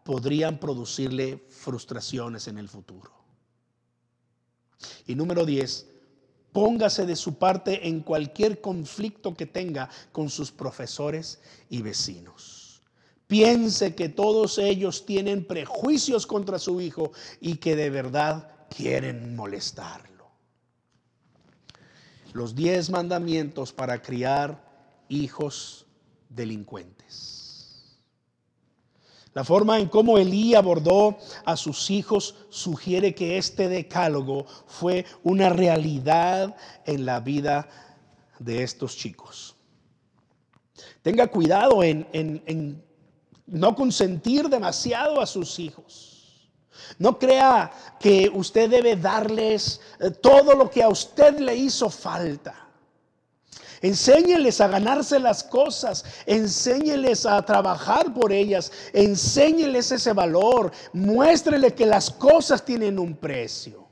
podrían 0.06 0.58
producirle 0.58 1.46
frustraciones 1.50 2.48
en 2.48 2.58
el 2.58 2.70
futuro. 2.70 3.12
Y 5.06 5.16
número 5.16 5.46
10, 5.46 5.86
póngase 6.54 7.06
de 7.06 7.18
su 7.18 7.38
parte 7.38 7.86
en 7.90 8.00
cualquier 8.00 8.62
conflicto 8.62 9.36
que 9.36 9.48
tenga 9.48 9.90
con 10.14 10.30
sus 10.30 10.50
profesores 10.50 11.42
y 11.70 11.82
vecinos. 11.82 12.84
Piense 13.28 13.96
que 13.96 14.08
todos 14.08 14.60
ellos 14.60 15.06
tienen 15.06 15.46
prejuicios 15.46 16.26
contra 16.26 16.58
su 16.58 16.80
hijo 16.80 17.12
y 17.42 17.58
que 17.58 17.76
de 17.76 17.90
verdad 17.90 18.48
quieren 18.70 19.36
molestarlo 19.36 20.15
los 22.36 22.54
diez 22.54 22.90
mandamientos 22.90 23.72
para 23.72 24.02
criar 24.02 24.62
hijos 25.08 25.86
delincuentes. 26.28 27.96
La 29.32 29.46
forma 29.46 29.80
en 29.80 29.88
cómo 29.88 30.18
Elí 30.18 30.54
abordó 30.54 31.18
a 31.46 31.56
sus 31.56 31.90
hijos 31.90 32.36
sugiere 32.50 33.16
que 33.16 33.38
este 33.38 33.70
decálogo 33.70 34.46
fue 34.68 35.06
una 35.24 35.48
realidad 35.48 36.58
en 36.86 37.06
la 37.06 37.22
vida 37.22 37.70
de 38.40 38.64
estos 38.64 38.98
chicos. 38.98 39.56
Tenga 41.02 41.28
cuidado 41.28 41.84
en, 41.84 42.06
en 42.12 42.84
no 43.46 43.74
consentir 43.76 44.50
demasiado 44.50 45.22
a 45.22 45.26
sus 45.26 45.58
hijos. 45.58 46.15
No 47.00 47.18
crea 47.20 47.72
que 48.00 48.32
usted 48.34 48.70
debe 48.70 48.96
darles 48.96 49.82
eh, 50.00 50.12
todo 50.12 50.56
lo 50.56 50.70
que 50.70 50.84
a 50.84 50.90
usted 50.90 51.40
le 51.40 51.56
hizo 51.56 51.90
falta. 51.90 52.66
Enséñeles 53.82 54.62
a 54.62 54.68
ganarse 54.68 55.20
las 55.20 55.44
cosas, 55.44 56.06
enséñeles 56.26 57.26
a 57.26 57.42
trabajar 57.44 58.14
por 58.14 58.32
ellas, 58.32 58.72
enséñeles 58.94 59.92
ese 59.92 60.14
valor, 60.14 60.72
muéstrele 60.94 61.74
que 61.74 61.86
las 61.86 62.10
cosas 62.10 62.64
tienen 62.64 62.98
un 62.98 63.16
precio. 63.16 63.86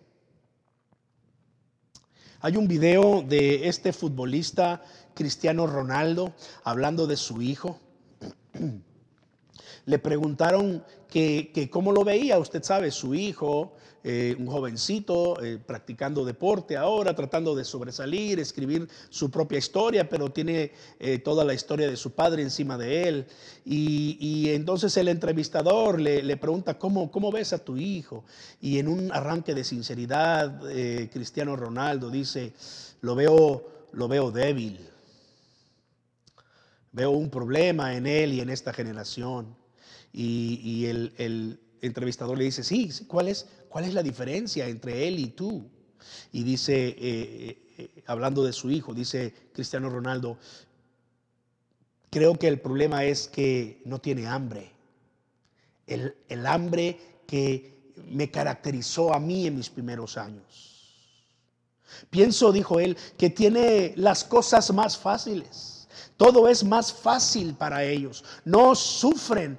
Hay 2.39 2.57
un 2.57 2.67
video 2.67 3.21
de 3.21 3.67
este 3.67 3.93
futbolista 3.93 4.81
Cristiano 5.13 5.67
Ronaldo 5.67 6.33
hablando 6.63 7.07
de 7.07 7.17
su 7.17 7.41
hijo. 7.41 7.79
Le 9.85 9.99
preguntaron 9.99 10.83
que, 11.09 11.69
cómo 11.71 11.91
lo 11.91 12.03
veía, 12.03 12.39
usted 12.39 12.63
sabe, 12.63 12.89
su 12.89 13.13
hijo, 13.13 13.73
eh, 14.03 14.35
un 14.39 14.47
jovencito 14.47 15.41
eh, 15.43 15.57
practicando 15.57 16.23
deporte 16.23 16.75
ahora, 16.77 17.13
tratando 17.13 17.53
de 17.53 17.65
sobresalir, 17.65 18.39
escribir 18.39 18.87
su 19.09 19.29
propia 19.29 19.57
historia, 19.57 20.09
pero 20.09 20.31
tiene 20.31 20.71
eh, 20.99 21.19
toda 21.19 21.45
la 21.45 21.53
historia 21.53 21.89
de 21.89 21.97
su 21.97 22.11
padre 22.11 22.43
encima 22.43 22.77
de 22.77 23.07
él. 23.07 23.25
Y, 23.65 24.49
entonces 24.49 24.95
el 24.97 25.07
entrevistador 25.07 25.99
le, 25.99 26.37
pregunta, 26.37 26.79
¿cómo, 26.79 27.11
¿cómo, 27.11 27.31
ves 27.31 27.53
a 27.53 27.63
tu 27.63 27.77
hijo? 27.77 28.23
Y 28.61 28.79
en 28.79 28.87
un 28.87 29.11
arranque 29.11 29.53
de 29.53 29.63
sinceridad, 29.63 30.61
Cristiano 31.11 31.55
Ronaldo 31.55 32.09
dice, 32.09 32.53
lo 33.01 33.15
veo, 33.15 33.65
lo 33.91 34.07
veo 34.07 34.31
débil. 34.31 34.79
Veo 36.91 37.11
un 37.11 37.29
problema 37.29 37.95
en 37.95 38.05
él 38.05 38.33
y 38.33 38.41
en 38.41 38.49
esta 38.49 38.71
generación. 38.73 39.62
Y, 40.13 40.85
el, 40.85 41.59
entrevistador 41.81 42.37
le 42.37 42.45
dice, 42.45 42.63
sí, 42.63 42.89
¿cuál 43.07 43.27
es, 43.27 43.47
¿cuál 43.67 43.85
es 43.85 43.93
la 43.93 44.03
diferencia 44.03 44.67
entre 44.67 45.07
él 45.07 45.19
y 45.19 45.27
tú? 45.27 45.69
Y 46.31 46.43
dice, 46.43 46.89
eh, 46.89 46.95
eh, 46.97 47.57
eh, 47.77 48.03
hablando 48.05 48.43
de 48.43 48.53
su 48.53 48.71
hijo, 48.71 48.93
dice 48.93 49.33
Cristiano 49.51 49.89
Ronaldo, 49.89 50.37
creo 52.09 52.37
que 52.37 52.47
el 52.47 52.59
problema 52.61 53.03
es 53.03 53.27
que 53.27 53.81
no 53.85 53.99
tiene 53.99 54.27
hambre. 54.27 54.71
El, 55.87 56.15
el 56.29 56.45
hambre 56.45 56.97
que 57.27 57.91
me 58.09 58.31
caracterizó 58.31 59.13
a 59.13 59.19
mí 59.19 59.47
en 59.47 59.57
mis 59.57 59.69
primeros 59.69 60.17
años. 60.17 60.73
Pienso, 62.09 62.51
dijo 62.51 62.79
él, 62.79 62.97
que 63.17 63.29
tiene 63.29 63.93
las 63.97 64.23
cosas 64.23 64.71
más 64.73 64.97
fáciles. 64.97 65.72
Todo 66.23 66.47
es 66.47 66.63
más 66.63 66.93
fácil 66.93 67.53
para 67.53 67.83
ellos. 67.83 68.23
No 68.45 68.75
sufren. 68.75 69.57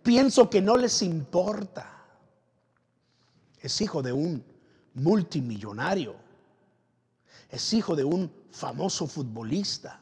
Pienso 0.00 0.48
que 0.48 0.62
no 0.62 0.76
les 0.76 1.02
importa. 1.02 1.90
Es 3.60 3.80
hijo 3.80 4.00
de 4.00 4.12
un 4.12 4.44
multimillonario. 4.94 6.14
Es 7.50 7.72
hijo 7.72 7.96
de 7.96 8.04
un 8.04 8.32
famoso 8.52 9.08
futbolista. 9.08 10.00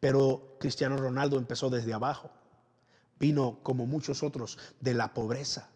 Pero 0.00 0.56
Cristiano 0.58 0.96
Ronaldo 0.96 1.36
empezó 1.36 1.68
desde 1.68 1.92
abajo. 1.92 2.30
Vino, 3.20 3.58
como 3.62 3.84
muchos 3.84 4.22
otros, 4.22 4.56
de 4.80 4.94
la 4.94 5.12
pobreza. 5.12 5.68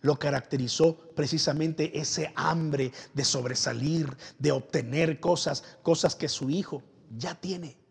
Lo 0.00 0.18
caracterizó 0.18 0.98
precisamente 1.14 1.96
ese 1.96 2.32
hambre 2.34 2.90
de 3.12 3.24
sobresalir, 3.24 4.16
de 4.40 4.50
obtener 4.50 5.20
cosas, 5.20 5.62
cosas 5.84 6.16
que 6.16 6.28
su 6.28 6.50
hijo 6.50 6.82
ya 7.16 7.36
tiene 7.36 7.83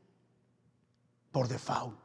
por 1.34 1.50
default. 1.50 1.98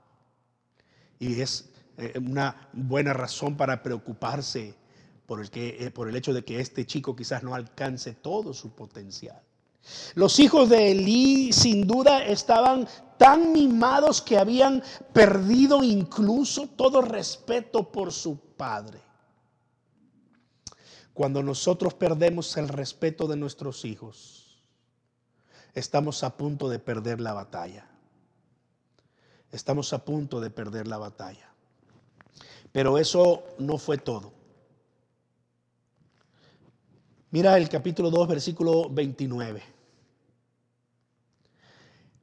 Y 1.20 1.40
es 1.40 1.70
eh, 1.96 2.14
una 2.18 2.68
buena 2.72 3.12
razón 3.12 3.56
para 3.56 3.80
preocuparse 3.82 4.74
por 5.26 5.40
el, 5.40 5.50
que, 5.50 5.76
eh, 5.78 5.90
por 5.92 6.08
el 6.08 6.16
hecho 6.16 6.32
de 6.32 6.44
que 6.44 6.58
este 6.58 6.86
chico 6.86 7.14
quizás 7.14 7.44
no 7.44 7.54
alcance 7.54 8.14
todo 8.14 8.52
su 8.52 8.70
potencial. 8.74 9.40
Los 10.14 10.38
hijos 10.38 10.68
de 10.68 10.90
Elí 10.90 11.52
sin 11.52 11.86
duda 11.86 12.24
estaban 12.24 12.88
tan 13.16 13.52
mimados 13.52 14.22
que 14.22 14.38
habían 14.38 14.82
perdido 15.12 15.82
incluso 15.82 16.66
todo 16.68 17.02
respeto 17.02 17.90
por 17.90 18.12
su 18.12 18.38
padre. 18.38 19.00
Cuando 21.12 21.42
nosotros 21.42 21.94
perdemos 21.94 22.56
el 22.56 22.68
respeto 22.68 23.26
de 23.26 23.36
nuestros 23.36 23.84
hijos, 23.84 24.62
estamos 25.74 26.22
a 26.22 26.36
punto 26.36 26.68
de 26.68 26.78
perder 26.78 27.20
la 27.20 27.32
batalla. 27.32 27.97
Estamos 29.50 29.92
a 29.92 30.04
punto 30.04 30.40
de 30.40 30.50
perder 30.50 30.86
la 30.86 30.98
batalla. 30.98 31.48
Pero 32.72 32.98
eso 32.98 33.44
no 33.58 33.78
fue 33.78 33.98
todo. 33.98 34.32
Mira 37.30 37.56
el 37.56 37.68
capítulo 37.68 38.10
2, 38.10 38.28
versículo 38.28 38.88
29. 38.90 39.62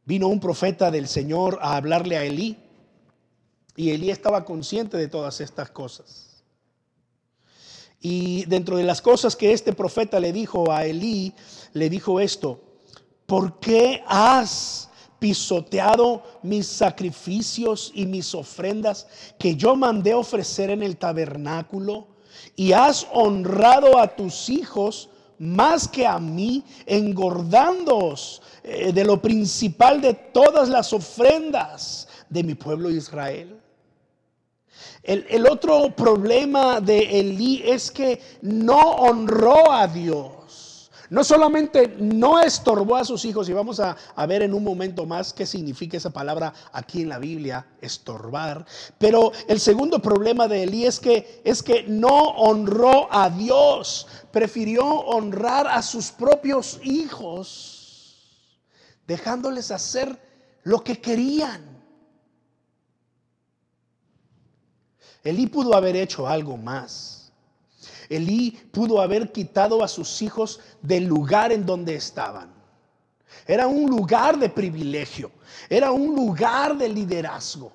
Vino 0.05 0.27
un 0.27 0.39
profeta 0.39 0.91
del 0.91 1.07
Señor 1.07 1.57
a 1.61 1.75
hablarle 1.75 2.17
a 2.17 2.23
Elí 2.23 2.57
y 3.75 3.89
Elí 3.89 4.11
estaba 4.11 4.45
consciente 4.45 4.97
de 4.97 5.07
todas 5.07 5.41
estas 5.41 5.71
cosas. 5.71 6.43
Y 7.99 8.45
dentro 8.45 8.77
de 8.77 8.83
las 8.83 9.01
cosas 9.01 9.35
que 9.35 9.51
este 9.51 9.73
profeta 9.73 10.19
le 10.19 10.31
dijo 10.31 10.71
a 10.71 10.85
Elí, 10.85 11.33
le 11.73 11.89
dijo 11.89 12.19
esto, 12.19 12.61
¿por 13.25 13.59
qué 13.59 14.03
has 14.05 14.89
pisoteado 15.19 16.23
mis 16.43 16.67
sacrificios 16.67 17.91
y 17.93 18.05
mis 18.05 18.33
ofrendas 18.35 19.07
que 19.39 19.55
yo 19.55 19.75
mandé 19.75 20.13
ofrecer 20.13 20.69
en 20.69 20.83
el 20.83 20.97
tabernáculo 20.97 22.07
y 22.55 22.71
has 22.71 23.07
honrado 23.13 23.97
a 23.97 24.15
tus 24.15 24.49
hijos 24.49 25.09
más 25.37 25.87
que 25.87 26.05
a 26.07 26.19
mí, 26.19 26.63
engordándoos 26.85 28.41
eh, 28.63 28.91
de 28.93 29.03
lo 29.03 29.21
principal 29.21 30.01
de 30.01 30.13
todas 30.13 30.69
las 30.69 30.93
ofrendas 30.93 32.07
de 32.29 32.43
mi 32.43 32.55
pueblo 32.55 32.89
Israel. 32.89 33.59
El, 35.03 35.25
el, 35.29 35.45
otro 35.45 35.95
problema 35.95 36.81
de 36.81 37.19
Elí 37.19 37.61
es 37.63 37.91
que 37.91 38.19
no 38.41 38.79
honró 38.79 39.71
a 39.71 39.87
Dios. 39.87 40.64
No 41.09 41.23
solamente 41.23 41.95
no 41.99 42.39
estorbó 42.39 42.95
a 42.95 43.05
sus 43.05 43.25
hijos, 43.25 43.47
y 43.49 43.53
vamos 43.53 43.79
a, 43.79 43.95
ver 44.27 44.41
en 44.41 44.53
un 44.53 44.63
momento 44.63 45.05
más 45.05 45.33
qué 45.33 45.45
significa 45.45 45.97
esa 45.97 46.09
palabra 46.09 46.53
aquí 46.71 47.01
en 47.01 47.09
la 47.09 47.19
Biblia, 47.19 47.67
estorbar, 47.81 48.65
pero 48.97 49.31
el 49.47 49.59
segundo 49.59 50.01
problema 50.01 50.47
de 50.47 50.63
Elí 50.63 50.85
es 50.85 50.99
que, 50.99 51.41
es 51.43 51.61
que 51.61 51.83
no 51.83 52.17
honró 52.17 53.07
a 53.13 53.29
Dios, 53.29 54.07
prefirió 54.31 54.85
honrar 54.85 55.67
a 55.67 55.81
sus 55.81 56.11
propios 56.11 56.79
hijos, 56.83 58.59
dejándoles 59.05 59.71
hacer 59.71 60.19
lo 60.63 60.83
que 60.83 60.99
querían. 60.99 61.75
Elí 65.23 65.47
pudo 65.47 65.75
haber 65.75 65.95
hecho 65.95 66.27
algo 66.27 66.55
más. 66.55 67.24
Elí 68.09 68.51
pudo 68.71 69.01
haber 69.01 69.31
quitado 69.31 69.83
a 69.83 69.87
sus 69.87 70.21
hijos 70.21 70.59
del 70.81 71.05
lugar 71.05 71.51
en 71.51 71.65
donde 71.65 71.95
estaban. 71.95 72.53
Era 73.47 73.67
un 73.67 73.89
lugar 73.89 74.37
de 74.37 74.49
privilegio, 74.49 75.31
era 75.69 75.91
un 75.91 76.15
lugar 76.15 76.77
de 76.77 76.89
liderazgo. 76.89 77.71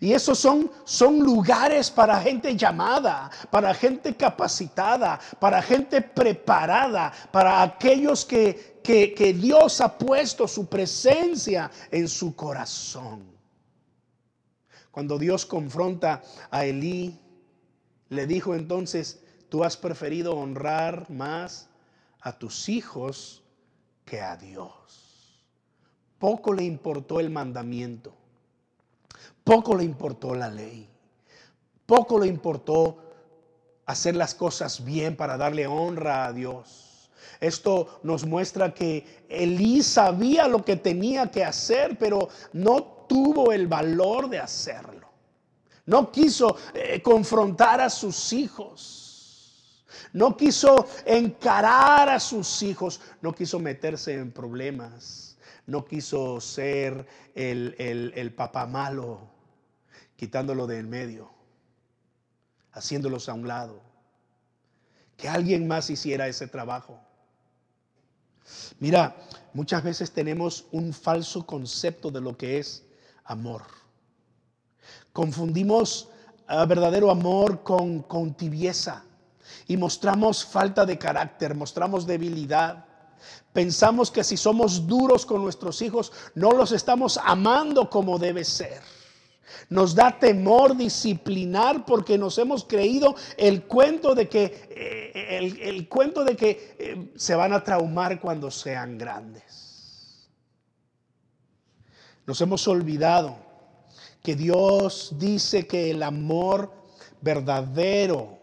Y 0.00 0.12
esos 0.12 0.38
son, 0.38 0.70
son 0.84 1.20
lugares 1.20 1.90
para 1.90 2.20
gente 2.20 2.56
llamada, 2.56 3.30
para 3.50 3.72
gente 3.72 4.14
capacitada, 4.14 5.18
para 5.38 5.62
gente 5.62 6.02
preparada, 6.02 7.12
para 7.30 7.62
aquellos 7.62 8.24
que, 8.24 8.80
que, 8.82 9.14
que 9.14 9.32
Dios 9.32 9.80
ha 9.80 9.96
puesto 9.96 10.46
su 10.48 10.66
presencia 10.66 11.70
en 11.90 12.08
su 12.08 12.34
corazón. 12.34 13.24
Cuando 14.90 15.18
Dios 15.18 15.46
confronta 15.46 16.22
a 16.50 16.64
Elí, 16.64 17.18
le 18.08 18.26
dijo 18.26 18.54
entonces, 18.54 19.22
Tú 19.48 19.64
has 19.64 19.76
preferido 19.76 20.36
honrar 20.36 21.10
más 21.10 21.68
a 22.20 22.38
tus 22.38 22.68
hijos 22.68 23.42
que 24.04 24.20
a 24.20 24.36
Dios. 24.36 25.42
Poco 26.18 26.52
le 26.52 26.64
importó 26.64 27.20
el 27.20 27.30
mandamiento. 27.30 28.14
Poco 29.44 29.76
le 29.76 29.84
importó 29.84 30.34
la 30.34 30.48
ley. 30.48 30.88
Poco 31.86 32.18
le 32.18 32.26
importó 32.26 32.98
hacer 33.86 34.16
las 34.16 34.34
cosas 34.34 34.84
bien 34.84 35.16
para 35.16 35.36
darle 35.36 35.66
honra 35.66 36.26
a 36.26 36.32
Dios. 36.32 37.10
Esto 37.40 38.00
nos 38.02 38.24
muestra 38.24 38.74
que 38.74 39.26
Elí 39.28 39.82
sabía 39.82 40.48
lo 40.48 40.64
que 40.64 40.76
tenía 40.76 41.30
que 41.30 41.44
hacer, 41.44 41.96
pero 41.98 42.28
no 42.52 42.82
tuvo 43.08 43.52
el 43.52 43.66
valor 43.66 44.28
de 44.28 44.38
hacerlo. 44.38 45.08
No 45.84 46.10
quiso 46.10 46.56
eh, 46.74 47.00
confrontar 47.00 47.80
a 47.80 47.90
sus 47.90 48.32
hijos. 48.32 49.05
No 50.12 50.36
quiso 50.36 50.88
encarar 51.04 52.08
a 52.08 52.20
sus 52.20 52.62
hijos, 52.62 53.00
no 53.20 53.32
quiso 53.32 53.58
meterse 53.58 54.14
en 54.14 54.32
problemas, 54.32 55.36
no 55.66 55.84
quiso 55.84 56.40
ser 56.40 57.06
el, 57.34 57.74
el, 57.78 58.34
papá 58.34 58.66
malo, 58.66 59.30
quitándolo 60.16 60.66
de 60.66 60.78
en 60.78 60.90
medio, 60.90 61.30
haciéndolos 62.72 63.28
a 63.28 63.34
un 63.34 63.46
lado. 63.46 63.82
Que 65.16 65.28
alguien 65.28 65.66
más 65.66 65.88
hiciera 65.88 66.28
ese 66.28 66.46
trabajo. 66.46 67.00
Mira, 68.78 69.16
muchas 69.54 69.82
veces 69.82 70.12
tenemos 70.12 70.66
un 70.72 70.92
falso 70.92 71.46
concepto 71.46 72.10
de 72.10 72.20
lo 72.20 72.36
que 72.36 72.58
es 72.58 72.84
amor. 73.24 73.62
Confundimos 75.12 76.10
verdadero 76.68 77.10
amor 77.10 77.62
con, 77.62 78.02
con 78.02 78.34
tibieza 78.34 79.04
y 79.66 79.76
mostramos 79.76 80.44
falta 80.44 80.84
de 80.84 80.98
carácter, 80.98 81.54
mostramos 81.54 82.06
debilidad. 82.06 82.84
Pensamos 83.52 84.10
que 84.10 84.22
si 84.22 84.36
somos 84.36 84.86
duros 84.86 85.24
con 85.24 85.42
nuestros 85.42 85.80
hijos, 85.82 86.12
no 86.34 86.50
los 86.50 86.72
estamos 86.72 87.18
amando 87.22 87.88
como 87.88 88.18
debe 88.18 88.44
ser. 88.44 88.82
Nos 89.68 89.94
da 89.94 90.18
temor 90.18 90.76
disciplinar 90.76 91.84
porque 91.84 92.18
nos 92.18 92.38
hemos 92.38 92.64
creído 92.64 93.14
el 93.36 93.64
cuento 93.64 94.14
de 94.14 94.28
que, 94.28 94.68
eh, 94.70 95.58
el, 95.62 95.88
cuento 95.88 96.24
de 96.24 96.36
que 96.36 96.76
eh, 96.78 97.12
se 97.16 97.34
van 97.34 97.52
a 97.52 97.64
traumar 97.64 98.20
cuando 98.20 98.50
sean 98.50 98.98
grandes. 98.98 100.28
Nos 102.26 102.40
hemos 102.40 102.66
olvidado 102.68 103.36
que 104.22 104.34
Dios 104.34 105.14
dice 105.16 105.66
que 105.66 105.90
el 105.90 106.02
amor 106.02 106.72
verdadero 107.20 108.35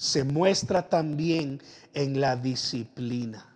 se 0.00 0.24
muestra 0.24 0.88
también 0.88 1.60
en 1.92 2.22
la 2.22 2.34
disciplina. 2.34 3.46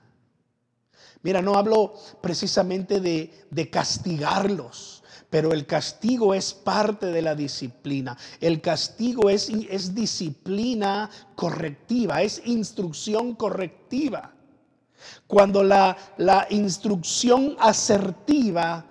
Mira, 1.22 1.40
no 1.40 1.54
hablo 1.54 1.94
precisamente 2.20 3.00
de, 3.00 3.70
castigarlos, 3.70 5.02
pero 5.30 5.54
el 5.54 5.64
castigo 5.64 6.34
es 6.34 6.52
parte 6.52 7.06
de 7.06 7.22
la 7.22 7.34
disciplina. 7.34 8.18
El 8.42 8.60
castigo 8.60 9.30
es, 9.30 9.48
es 9.48 9.94
disciplina 9.94 11.08
correctiva, 11.34 12.20
es 12.20 12.42
instrucción 12.44 13.34
correctiva. 13.36 14.34
Cuando 15.26 15.62
la, 15.62 15.96
la 16.18 16.46
instrucción 16.50 17.56
asertiva 17.58 18.84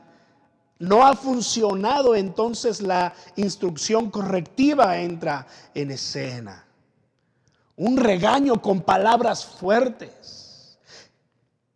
no 0.79 1.05
ha 1.05 1.15
funcionado, 1.15 2.15
entonces 2.15 2.81
la 2.81 3.13
instrucción 3.35 4.09
correctiva 4.09 4.97
entra 4.97 5.45
en 5.75 5.91
escena 5.91 6.62
un 7.75 7.97
regaño 7.97 8.61
con 8.61 8.81
palabras 8.81 9.45
fuertes. 9.45 10.79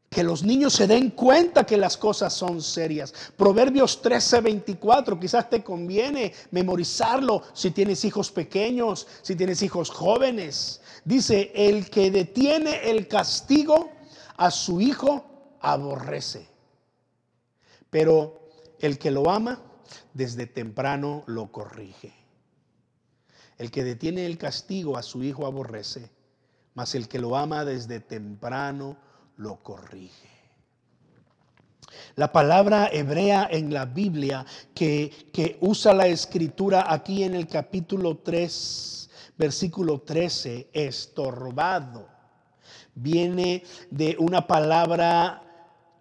Que 0.09 0.23
los 0.23 0.41
niños 0.41 0.73
se 0.73 0.87
den 0.87 1.11
cuenta 1.11 1.65
que 1.65 1.77
las 1.77 1.97
cosas 1.97 2.33
son 2.33 2.61
serias. 2.61 3.13
Proverbios 3.35 4.01
13:24, 4.01 5.19
quizás 5.19 5.49
te 5.49 5.63
conviene 5.63 6.33
memorizarlo 6.51 7.43
si 7.53 7.71
tienes 7.71 8.03
hijos 8.05 8.31
pequeños, 8.31 9.05
si 9.21 9.35
tienes 9.35 9.61
hijos 9.61 9.89
jóvenes. 9.89 10.81
Dice, 11.03 11.51
el 11.53 11.89
que 11.89 12.09
detiene 12.09 12.89
el 12.89 13.07
castigo 13.07 13.91
a 14.37 14.49
su 14.49 14.81
hijo 14.81 15.25
aborrece. 15.61 16.47
Pero 17.89 18.39
el 18.79 18.97
que 18.97 19.11
lo 19.11 19.29
ama 19.29 19.61
desde 20.13 20.47
temprano 20.47 21.23
lo 21.27 21.51
corrige. 21.51 22.26
El 23.57 23.71
que 23.71 23.83
detiene 23.83 24.25
el 24.25 24.37
castigo 24.37 24.97
a 24.97 25.03
su 25.03 25.23
hijo 25.23 25.45
aborrece, 25.45 26.11
mas 26.75 26.93
el 26.95 27.07
que 27.07 27.19
lo 27.19 27.35
ama 27.35 27.65
desde 27.65 27.99
temprano 27.99 28.97
lo 29.37 29.63
corrige. 29.63 30.29
La 32.15 32.31
palabra 32.31 32.89
hebrea 32.91 33.47
en 33.49 33.73
la 33.73 33.85
Biblia 33.85 34.45
que, 34.75 35.29
que, 35.33 35.57
usa 35.61 35.93
la 35.93 36.07
escritura 36.07 36.91
aquí 36.91 37.23
en 37.23 37.33
el 37.33 37.47
capítulo 37.47 38.17
3, 38.17 39.09
versículo 39.37 40.01
13, 40.01 40.69
estorbado, 40.73 42.07
viene 42.93 43.63
de 43.89 44.15
una 44.19 44.45
palabra 44.45 45.43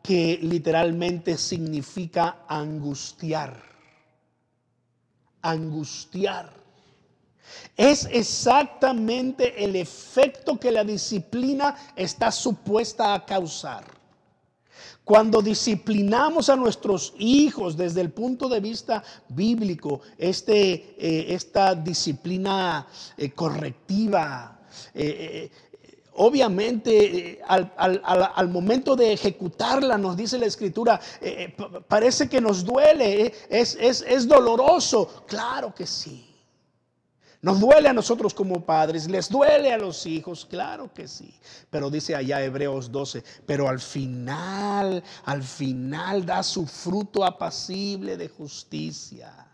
que 0.03 0.39
literalmente 0.43 1.37
significa 1.37 2.45
angustiar. 2.49 3.63
Angustiar. 5.43 6.66
Es 7.77 8.09
exactamente 8.11 9.63
el 9.63 9.77
efecto 9.77 10.59
que 10.59 10.73
la 10.73 10.83
disciplina 10.83 11.77
está 11.95 12.33
supuesta 12.33 13.13
a 13.13 13.25
causar. 13.25 13.85
Cuando 15.05 15.41
disciplinamos 15.41 16.49
a 16.49 16.57
nuestros 16.57 17.15
hijos 17.19 17.77
desde 17.77 18.01
el 18.01 18.11
punto 18.11 18.49
de 18.49 18.59
vista 18.61 19.05
bíblico, 19.29 20.01
este, 20.19 20.97
eh, 20.99 21.27
esta 21.29 21.77
disciplina 21.77 22.89
eh, 23.17 23.31
correctiva, 23.31 24.59
eh, 24.93 25.49
obviamente 26.15 27.41
al, 27.47 28.49
momento 28.49 28.97
de 28.97 29.13
ejecutarla, 29.13 29.97
nos 29.97 30.17
dice 30.17 30.39
la 30.39 30.47
escritura, 30.47 30.99
parece 31.87 32.29
que 32.29 32.41
nos 32.41 32.65
duele, 32.65 33.33
es 33.49 34.27
doloroso. 34.27 35.25
Claro 35.27 35.73
que 35.75 35.87
sí. 35.87 36.26
Nos 37.47 37.61
duele 37.61 37.89
a 37.89 37.93
nosotros 37.93 38.35
como 38.35 38.67
padres, 38.67 39.09
les 39.09 39.29
duele 39.29 39.73
a 39.73 39.79
los 39.79 40.05
hijos, 40.05 40.45
claro 40.45 40.93
que 40.93 41.07
sí. 41.07 41.33
Pero 41.71 41.91
dice 41.91 42.17
allá 42.17 42.43
Hebreos 42.43 42.91
12, 42.91 43.23
pero 43.47 43.69
al 43.69 43.79
final, 43.79 45.01
al 45.25 45.45
final 45.45 46.27
da 46.27 46.43
su 46.43 46.67
fruto 46.67 47.25
apacible 47.25 48.17
de 48.17 48.29
justicia. 48.29 49.47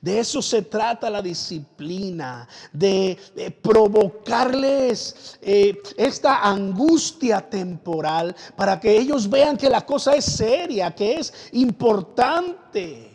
De 0.00 0.18
eso 0.18 0.40
se 0.40 0.62
trata 0.62 1.10
la 1.10 1.20
disciplina, 1.20 2.48
de, 2.72 3.18
provocarles 3.60 5.38
eh, 5.42 5.76
esta 5.98 6.48
angustia 6.48 7.50
temporal 7.50 8.34
para 8.56 8.80
que 8.80 8.96
ellos 8.96 9.28
vean 9.28 9.58
que 9.58 9.68
la 9.68 9.84
cosa 9.84 10.14
es 10.14 10.24
seria, 10.24 10.94
que 10.94 11.16
es 11.18 11.34
importante, 11.52 13.14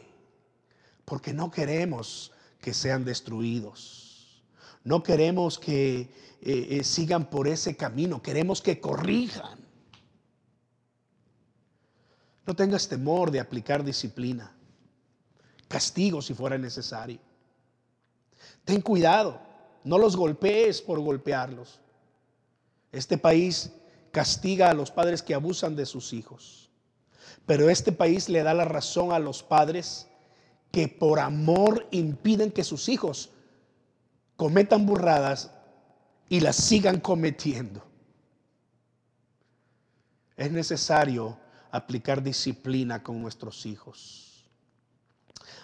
porque 1.06 1.34
no 1.34 1.50
queremos 1.50 2.32
que 2.66 2.74
sean 2.74 3.06
destruidos. 3.06 3.95
No 4.86 5.02
queremos 5.02 5.58
que 5.58 6.02
eh, 6.02 6.10
eh, 6.42 6.84
sigan 6.84 7.28
por 7.28 7.48
ese 7.48 7.76
camino, 7.76 8.22
queremos 8.22 8.62
que 8.62 8.80
corrijan. 8.80 9.60
No 12.46 12.56
tengas 12.56 12.88
temor 12.88 13.32
de 13.32 13.40
aplicar 13.40 13.84
disciplina, 13.84 14.56
castigo 15.68 16.22
si 16.22 16.36
fuera 16.36 16.60
necesario. 16.60 17.18
Ten 18.64 18.80
cuidado, 18.82 19.42
no 19.84 19.98
los 19.98 20.16
golpees 20.16 20.84
por 20.84 21.00
golpearlos. 21.00 21.80
Este 22.92 23.18
país 23.18 23.72
castiga 24.12 24.70
a 24.70 24.76
los 24.76 24.92
padres 24.92 25.24
que 25.24 25.34
abusan 25.34 25.76
de 25.76 25.88
sus 25.88 26.14
hijos, 26.14 26.70
pero 27.48 27.72
este 27.72 27.92
país 27.92 28.30
le 28.30 28.44
da 28.44 28.54
la 28.54 28.66
razón 28.66 29.14
a 29.14 29.18
los 29.18 29.42
padres 29.42 30.06
que 30.72 30.88
por 30.88 31.20
amor 31.20 31.88
impiden 31.90 32.52
que 32.52 32.64
sus 32.64 32.88
hijos 32.88 33.32
cometan 34.36 34.86
burradas 34.86 35.52
y 36.30 36.40
las 36.40 36.56
sigan 36.56 37.00
cometiendo. 37.00 37.84
Es 40.36 40.52
necesario 40.52 41.38
aplicar 41.72 42.22
disciplina 42.22 43.02
con 43.04 43.22
nuestros 43.22 43.66
hijos. 43.66 44.46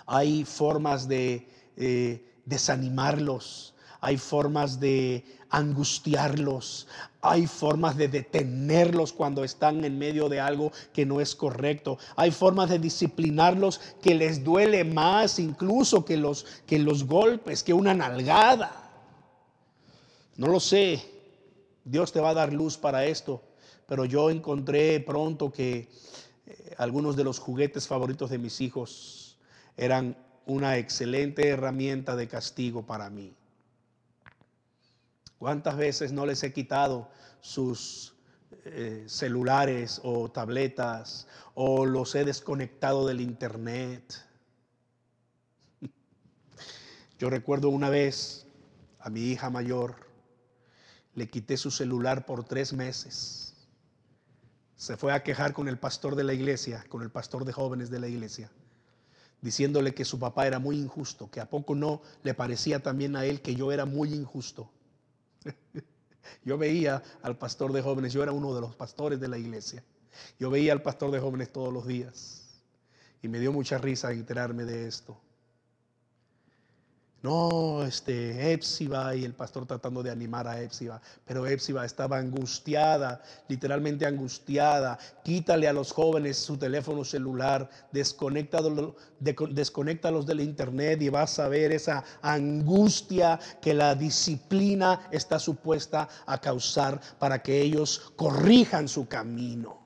Hay 0.05 0.45
formas 0.45 1.07
de 1.07 1.47
eh, 1.75 2.41
desanimarlos, 2.45 3.70
hay 4.01 4.17
formas 4.17 4.79
de 4.79 5.23
angustiarlos, 5.51 6.87
hay 7.21 7.45
formas 7.45 7.95
de 7.95 8.07
detenerlos 8.07 9.13
cuando 9.13 9.43
están 9.43 9.85
en 9.85 9.99
medio 9.99 10.27
de 10.27 10.39
algo 10.39 10.71
que 10.91 11.05
no 11.05 11.21
es 11.21 11.35
correcto, 11.35 11.99
hay 12.15 12.31
formas 12.31 12.69
de 12.69 12.79
disciplinarlos 12.79 13.79
que 14.01 14.15
les 14.15 14.43
duele 14.43 14.83
más 14.83 15.37
incluso 15.37 16.03
que 16.03 16.17
los, 16.17 16.45
que 16.65 16.79
los 16.79 17.05
golpes, 17.05 17.63
que 17.63 17.73
una 17.73 17.93
nalgada. 17.93 18.89
No 20.35 20.47
lo 20.47 20.59
sé, 20.59 21.05
Dios 21.85 22.11
te 22.11 22.19
va 22.19 22.31
a 22.31 22.33
dar 22.33 22.51
luz 22.51 22.77
para 22.77 23.05
esto, 23.05 23.43
pero 23.85 24.05
yo 24.05 24.31
encontré 24.31 24.99
pronto 24.99 25.51
que 25.51 25.89
eh, 26.47 26.75
algunos 26.77 27.15
de 27.15 27.23
los 27.23 27.37
juguetes 27.37 27.87
favoritos 27.87 28.31
de 28.31 28.39
mis 28.39 28.61
hijos 28.61 29.37
eran 29.77 30.17
una 30.47 30.77
excelente 30.77 31.47
herramienta 31.47 32.15
de 32.15 32.27
castigo 32.27 32.83
para 32.83 33.09
mí. 33.11 33.35
¿Cuántas 35.41 35.75
veces 35.75 36.11
no 36.11 36.27
les 36.27 36.43
he 36.43 36.53
quitado 36.53 37.09
sus 37.39 38.13
eh, 38.63 39.05
celulares 39.07 39.99
o 40.03 40.29
tabletas 40.29 41.25
o 41.55 41.87
los 41.87 42.13
he 42.13 42.23
desconectado 42.23 43.07
del 43.07 43.21
internet? 43.21 44.23
Yo 47.17 47.31
recuerdo 47.31 47.69
una 47.69 47.89
vez 47.89 48.45
a 48.99 49.09
mi 49.09 49.21
hija 49.21 49.49
mayor, 49.49 49.95
le 51.15 51.27
quité 51.27 51.57
su 51.57 51.71
celular 51.71 52.27
por 52.27 52.43
tres 52.43 52.71
meses. 52.71 53.55
Se 54.75 54.95
fue 54.95 55.11
a 55.11 55.23
quejar 55.23 55.53
con 55.53 55.67
el 55.67 55.79
pastor 55.79 56.15
de 56.15 56.23
la 56.23 56.35
iglesia, 56.35 56.85
con 56.87 57.01
el 57.01 57.09
pastor 57.09 57.45
de 57.45 57.53
jóvenes 57.53 57.89
de 57.89 57.99
la 57.99 58.07
iglesia, 58.07 58.51
diciéndole 59.41 59.95
que 59.95 60.05
su 60.05 60.19
papá 60.19 60.45
era 60.45 60.59
muy 60.59 60.77
injusto, 60.77 61.31
que 61.31 61.39
a 61.39 61.49
poco 61.49 61.73
no 61.73 62.03
le 62.21 62.35
parecía 62.35 62.83
también 62.83 63.15
a 63.15 63.25
él 63.25 63.41
que 63.41 63.55
yo 63.55 63.71
era 63.71 63.85
muy 63.85 64.13
injusto. 64.13 64.69
Yo 66.43 66.57
veía 66.57 67.03
al 67.21 67.37
pastor 67.37 67.71
de 67.73 67.81
jóvenes, 67.81 68.13
yo 68.13 68.23
era 68.23 68.31
uno 68.31 68.53
de 68.55 68.61
los 68.61 68.75
pastores 68.75 69.19
de 69.19 69.27
la 69.27 69.37
iglesia. 69.37 69.83
Yo 70.39 70.49
veía 70.49 70.73
al 70.73 70.81
pastor 70.81 71.11
de 71.11 71.19
jóvenes 71.19 71.51
todos 71.51 71.73
los 71.73 71.85
días 71.85 72.63
y 73.21 73.27
me 73.27 73.39
dio 73.39 73.51
mucha 73.51 73.77
risa 73.77 74.11
enterarme 74.11 74.65
de 74.65 74.87
esto. 74.87 75.19
No, 77.23 77.83
este, 77.83 78.51
Epsiba 78.51 79.15
y 79.15 79.23
el 79.23 79.35
pastor 79.35 79.67
tratando 79.67 80.01
de 80.01 80.09
animar 80.09 80.47
a 80.47 80.59
Epsiba, 80.59 80.99
pero 81.23 81.45
Epsiba 81.45 81.85
estaba 81.85 82.17
angustiada, 82.17 83.21
literalmente 83.47 84.07
angustiada. 84.07 84.97
Quítale 85.23 85.67
a 85.67 85.73
los 85.73 85.91
jóvenes 85.91 86.37
su 86.37 86.57
teléfono 86.57 87.05
celular, 87.05 87.69
desconéctalos, 87.91 88.95
desconéctalos 89.19 90.25
del 90.25 90.41
internet 90.41 90.99
y 91.03 91.09
vas 91.09 91.37
a 91.37 91.47
ver 91.47 91.71
esa 91.71 92.03
angustia 92.23 93.39
que 93.61 93.75
la 93.75 93.93
disciplina 93.93 95.07
está 95.11 95.37
supuesta 95.37 96.09
a 96.25 96.41
causar 96.41 96.99
para 97.19 97.43
que 97.43 97.61
ellos 97.61 98.13
corrijan 98.15 98.87
su 98.87 99.07
camino. 99.07 99.80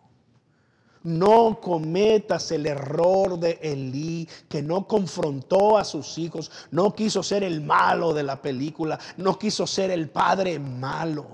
No 1.05 1.61
cometas 1.61 2.51
el 2.51 2.65
error 2.65 3.39
de 3.39 3.59
Elí, 3.61 4.27
que 4.49 4.63
no 4.63 4.87
confrontó 4.87 5.77
a 5.77 5.83
sus 5.83 6.17
hijos, 6.17 6.51
no 6.71 6.95
quiso 6.95 7.21
ser 7.21 7.43
el 7.43 7.61
malo 7.61 8.11
de 8.11 8.23
la 8.23 8.41
película, 8.41 8.99
no 9.17 9.37
quiso 9.37 9.67
ser 9.67 9.91
el 9.91 10.09
padre 10.09 10.57
malo. 10.57 11.27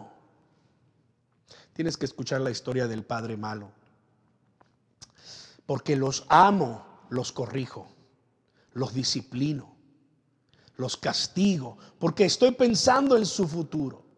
Tienes 1.72 1.96
que 1.96 2.06
escuchar 2.06 2.42
la 2.42 2.52
historia 2.52 2.86
del 2.86 3.06
padre 3.06 3.38
malo. 3.38 3.72
Porque 5.66 5.96
los 5.96 6.26
amo, 6.28 6.86
los 7.10 7.32
corrijo, 7.32 7.88
los 8.74 8.94
disciplino, 8.94 9.74
los 10.76 10.98
castigo, 10.98 11.78
porque 11.98 12.26
estoy 12.26 12.52
pensando 12.52 13.16
en 13.16 13.26
su 13.26 13.48
futuro. 13.48 14.11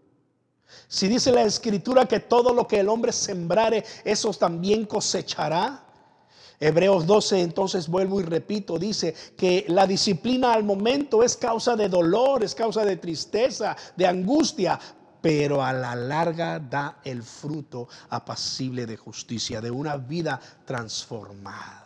Si 0.87 1.07
dice 1.07 1.31
la 1.31 1.43
escritura 1.43 2.05
que 2.05 2.19
todo 2.19 2.53
lo 2.53 2.67
que 2.67 2.79
el 2.79 2.89
hombre 2.89 3.11
sembrare, 3.11 3.83
eso 4.03 4.31
también 4.33 4.85
cosechará. 4.85 5.83
Hebreos 6.59 7.05
12, 7.05 7.41
entonces 7.41 7.87
vuelvo 7.87 8.21
y 8.21 8.23
repito, 8.23 8.77
dice 8.77 9.13
que 9.35 9.65
la 9.67 9.85
disciplina 9.85 10.53
al 10.53 10.63
momento 10.63 11.23
es 11.23 11.35
causa 11.35 11.75
de 11.75 11.89
dolor, 11.89 12.43
es 12.43 12.55
causa 12.55 12.85
de 12.85 12.97
tristeza, 12.97 13.75
de 13.97 14.07
angustia, 14.07 14.79
pero 15.21 15.63
a 15.63 15.73
la 15.73 15.95
larga 15.95 16.59
da 16.59 16.99
el 17.03 17.23
fruto 17.23 17.87
apacible 18.09 18.85
de 18.85 18.97
justicia, 18.97 19.61
de 19.61 19.71
una 19.71 19.97
vida 19.97 20.39
transformada. 20.65 21.83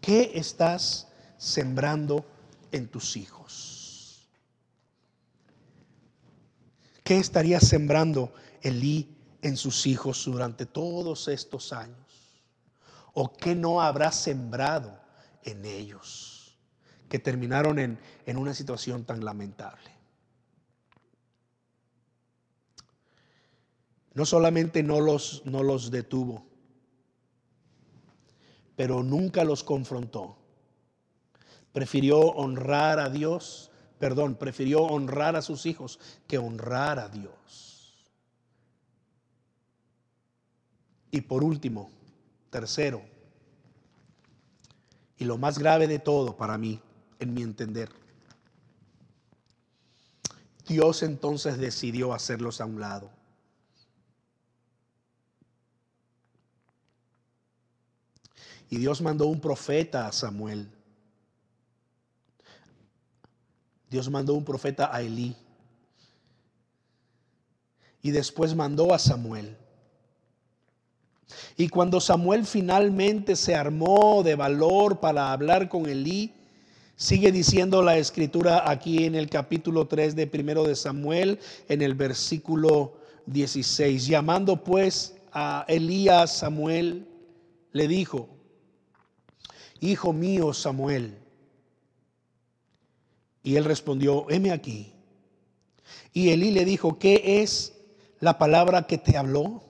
¿Qué 0.00 0.32
estás 0.34 1.08
sembrando 1.36 2.24
en 2.72 2.88
tus 2.88 3.16
hijos? 3.16 3.67
¿Qué 7.08 7.16
estaría 7.16 7.58
sembrando 7.58 8.34
Elí 8.60 9.16
en 9.40 9.56
sus 9.56 9.86
hijos 9.86 10.26
durante 10.26 10.66
todos 10.66 11.28
estos 11.28 11.72
años? 11.72 12.42
¿O 13.14 13.32
qué 13.32 13.54
no 13.54 13.80
habrá 13.80 14.12
sembrado 14.12 15.00
en 15.42 15.64
ellos 15.64 16.58
que 17.08 17.18
terminaron 17.18 17.78
en, 17.78 17.98
en 18.26 18.36
una 18.36 18.52
situación 18.52 19.06
tan 19.06 19.24
lamentable? 19.24 19.90
No 24.12 24.26
solamente 24.26 24.82
no 24.82 25.00
los, 25.00 25.40
no 25.46 25.62
los 25.62 25.90
detuvo, 25.90 26.46
pero 28.76 29.02
nunca 29.02 29.44
los 29.44 29.64
confrontó. 29.64 30.36
Prefirió 31.72 32.20
honrar 32.20 33.00
a 33.00 33.08
Dios 33.08 33.67
perdón, 33.98 34.36
prefirió 34.36 34.82
honrar 34.82 35.36
a 35.36 35.42
sus 35.42 35.66
hijos 35.66 35.98
que 36.26 36.38
honrar 36.38 36.98
a 36.98 37.08
Dios. 37.08 37.94
Y 41.10 41.22
por 41.22 41.42
último, 41.42 41.90
tercero, 42.50 43.02
y 45.16 45.24
lo 45.24 45.36
más 45.36 45.58
grave 45.58 45.88
de 45.88 45.98
todo 45.98 46.36
para 46.36 46.56
mí, 46.58 46.80
en 47.18 47.34
mi 47.34 47.42
entender, 47.42 47.90
Dios 50.66 51.02
entonces 51.02 51.58
decidió 51.58 52.12
hacerlos 52.12 52.60
a 52.60 52.66
un 52.66 52.78
lado. 52.78 53.10
Y 58.70 58.76
Dios 58.76 59.00
mandó 59.00 59.26
un 59.26 59.40
profeta 59.40 60.06
a 60.06 60.12
Samuel 60.12 60.70
Dios 63.90 64.10
mandó 64.10 64.34
un 64.34 64.44
profeta 64.44 64.94
a 64.94 65.02
Elí. 65.02 65.34
Y 68.02 68.10
después 68.10 68.54
mandó 68.54 68.94
a 68.94 68.98
Samuel. 68.98 69.56
Y 71.56 71.68
cuando 71.68 72.00
Samuel 72.00 72.46
finalmente 72.46 73.36
se 73.36 73.54
armó 73.54 74.22
de 74.22 74.34
valor 74.34 75.00
para 75.00 75.32
hablar 75.32 75.68
con 75.68 75.86
Elí, 75.86 76.32
Sigue 76.98 77.30
diciendo 77.30 77.80
la 77.80 77.96
escritura 77.96 78.68
aquí 78.68 79.04
en 79.04 79.14
el 79.14 79.30
capítulo 79.30 79.86
3 79.86 80.16
de 80.16 80.26
primero 80.26 80.64
de 80.64 80.74
Samuel, 80.74 81.38
en 81.68 81.80
el 81.80 81.94
versículo 81.94 82.94
16. 83.26 84.04
Llamando 84.08 84.64
pues 84.64 85.14
a 85.30 85.64
Elías 85.68 86.38
Samuel, 86.38 87.06
le 87.70 87.86
dijo, 87.86 88.28
Hijo 89.78 90.12
mío 90.12 90.52
Samuel. 90.52 91.16
Y 93.48 93.56
él 93.56 93.64
respondió, 93.64 94.26
heme 94.28 94.52
aquí. 94.52 94.92
Y 96.12 96.28
Elí 96.28 96.50
le 96.50 96.66
dijo, 96.66 96.98
¿qué 96.98 97.40
es 97.40 97.72
la 98.20 98.36
palabra 98.36 98.86
que 98.86 98.98
te 98.98 99.16
habló? 99.16 99.62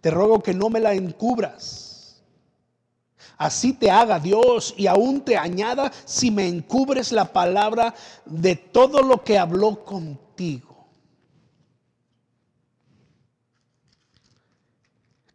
Te 0.00 0.10
ruego 0.10 0.42
que 0.42 0.52
no 0.52 0.68
me 0.68 0.80
la 0.80 0.94
encubras. 0.94 2.24
Así 3.36 3.72
te 3.72 3.92
haga 3.92 4.18
Dios 4.18 4.74
y 4.76 4.88
aún 4.88 5.24
te 5.24 5.36
añada 5.36 5.92
si 6.06 6.32
me 6.32 6.48
encubres 6.48 7.12
la 7.12 7.32
palabra 7.32 7.94
de 8.26 8.56
todo 8.56 9.00
lo 9.02 9.22
que 9.22 9.38
habló 9.38 9.84
contigo. 9.84 10.88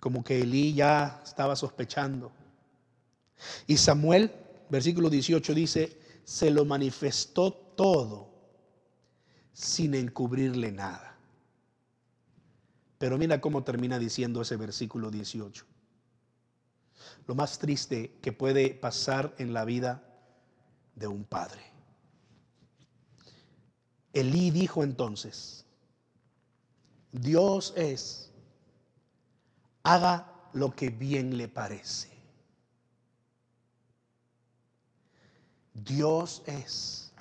Como 0.01 0.21
que 0.21 0.41
Elí 0.41 0.73
ya 0.73 1.21
estaba 1.23 1.55
sospechando. 1.55 2.33
Y 3.67 3.77
Samuel, 3.77 4.33
versículo 4.69 5.09
18 5.09 5.53
dice, 5.53 6.02
se 6.23 6.49
lo 6.51 6.65
manifestó 6.65 7.51
todo 7.51 8.29
sin 9.53 9.93
encubrirle 9.93 10.71
nada. 10.71 11.17
Pero 12.97 13.17
mira 13.17 13.41
cómo 13.41 13.63
termina 13.63 13.99
diciendo 13.99 14.41
ese 14.41 14.55
versículo 14.55 15.11
18. 15.11 15.65
Lo 17.27 17.35
más 17.35 17.59
triste 17.59 18.17
que 18.21 18.31
puede 18.31 18.73
pasar 18.73 19.35
en 19.37 19.53
la 19.53 19.65
vida 19.65 20.03
de 20.95 21.07
un 21.07 21.25
padre. 21.25 21.61
Elí 24.13 24.51
dijo 24.51 24.83
entonces, 24.83 25.65
Dios 27.11 27.73
es, 27.75 28.31
haga 29.83 30.49
lo 30.53 30.75
que 30.75 30.89
bien 30.89 31.37
le 31.37 31.47
parece. 31.47 32.12
Dios 35.83 36.43
es, 36.45 37.11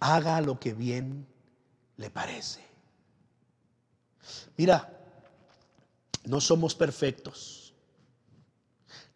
haga 0.00 0.40
lo 0.40 0.58
que 0.58 0.74
bien 0.74 1.26
le 1.96 2.10
parece. 2.10 2.64
Mira, 4.56 4.98
no 6.24 6.40
somos 6.40 6.74
perfectos. 6.74 7.74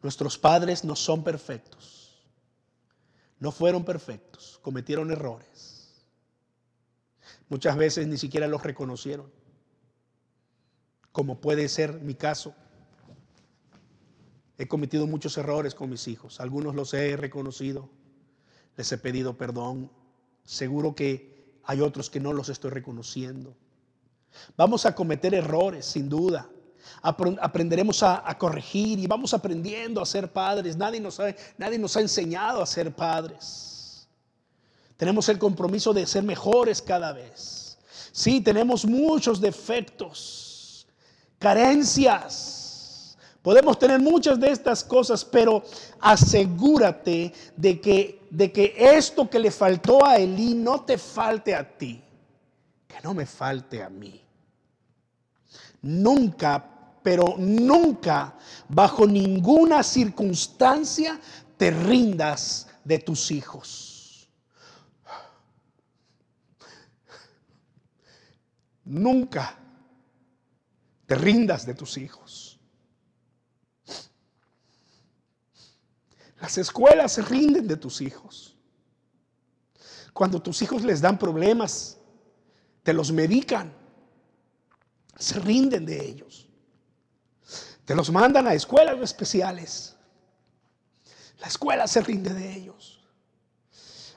Nuestros 0.02 0.38
padres 0.38 0.84
no 0.84 0.96
son 0.96 1.22
perfectos. 1.22 2.24
No 3.38 3.52
fueron 3.52 3.84
perfectos. 3.84 4.58
Cometieron 4.62 5.10
errores. 5.10 6.04
Muchas 7.48 7.76
veces 7.76 8.06
ni 8.06 8.16
siquiera 8.16 8.48
los 8.48 8.62
reconocieron. 8.62 9.30
Como 11.12 11.40
puede 11.40 11.68
ser 11.68 12.00
mi 12.00 12.14
caso. 12.14 12.54
He 14.58 14.68
cometido 14.68 15.06
muchos 15.06 15.36
errores 15.38 15.74
con 15.74 15.90
mis 15.90 16.08
hijos. 16.08 16.40
Algunos 16.40 16.74
los 16.74 16.92
he 16.94 17.16
reconocido. 17.16 17.88
Les 18.76 18.90
he 18.92 18.98
pedido 18.98 19.36
perdón. 19.36 19.90
Seguro 20.44 20.94
que 20.94 21.58
hay 21.64 21.80
otros 21.80 22.10
que 22.10 22.20
no 22.20 22.32
los 22.32 22.48
estoy 22.48 22.70
reconociendo. 22.70 23.54
Vamos 24.56 24.86
a 24.86 24.94
cometer 24.94 25.34
errores, 25.34 25.86
sin 25.86 26.08
duda. 26.08 26.48
Aprenderemos 27.02 28.02
a, 28.02 28.36
corregir 28.38 28.98
y 28.98 29.06
vamos 29.06 29.34
aprendiendo 29.34 30.00
a 30.00 30.06
ser 30.06 30.32
padres. 30.32 30.76
Nadie 30.76 31.00
nos, 31.00 31.20
ha, 31.20 31.34
nadie 31.56 31.78
nos 31.78 31.96
ha 31.96 32.00
enseñado 32.00 32.62
a 32.62 32.66
ser 32.66 32.94
padres. 32.94 34.08
Tenemos 34.96 35.28
el 35.28 35.38
compromiso 35.38 35.92
de 35.92 36.06
ser 36.06 36.22
mejores 36.22 36.80
cada 36.82 37.12
vez. 37.12 37.78
Sí, 38.12 38.40
tenemos 38.40 38.84
muchos 38.84 39.40
defectos, 39.40 40.86
carencias. 41.38 42.61
Podemos 43.42 43.78
tener 43.78 44.00
muchas 44.00 44.38
de 44.38 44.50
estas 44.50 44.84
cosas, 44.84 45.24
pero 45.24 45.62
asegúrate 46.00 47.32
de 47.56 47.80
que, 47.80 48.20
de 48.30 48.52
que 48.52 48.74
esto 48.76 49.28
que 49.28 49.40
le 49.40 49.50
faltó 49.50 50.04
a 50.04 50.16
Elí 50.16 50.54
no 50.54 50.82
te 50.82 50.96
falte 50.96 51.54
a 51.54 51.76
ti 51.76 52.02
que 52.92 53.00
no 53.02 53.14
me 53.14 53.24
falte 53.24 53.82
a 53.82 53.88
mí. 53.88 54.20
Nunca, 55.82 56.62
pero 57.02 57.36
nunca, 57.38 58.36
bajo 58.68 59.06
ninguna 59.06 59.82
circunstancia, 59.82 61.18
te 61.56 61.70
rindas 61.70 62.68
de 62.84 62.98
tus 62.98 63.30
hijos. 63.30 64.28
Nunca 68.84 69.56
te 71.06 71.14
rindas 71.14 71.64
de 71.64 71.74
tus 71.74 71.96
hijos. 71.96 72.41
Las 76.42 76.58
escuelas 76.58 77.12
se 77.12 77.22
rinden 77.22 77.68
de 77.68 77.76
tus 77.76 78.00
hijos. 78.00 78.56
Cuando 80.12 80.42
tus 80.42 80.60
hijos 80.60 80.82
les 80.82 81.00
dan 81.00 81.16
problemas, 81.16 81.98
te 82.82 82.92
los 82.92 83.12
medican, 83.12 83.72
se 85.16 85.38
rinden 85.38 85.86
de 85.86 86.04
ellos. 86.04 86.48
Te 87.84 87.94
los 87.94 88.10
mandan 88.10 88.48
a 88.48 88.54
escuelas 88.54 88.98
especiales. 89.00 89.94
La 91.38 91.46
escuela 91.46 91.86
se 91.86 92.00
rinde 92.00 92.34
de 92.34 92.52
ellos. 92.52 93.08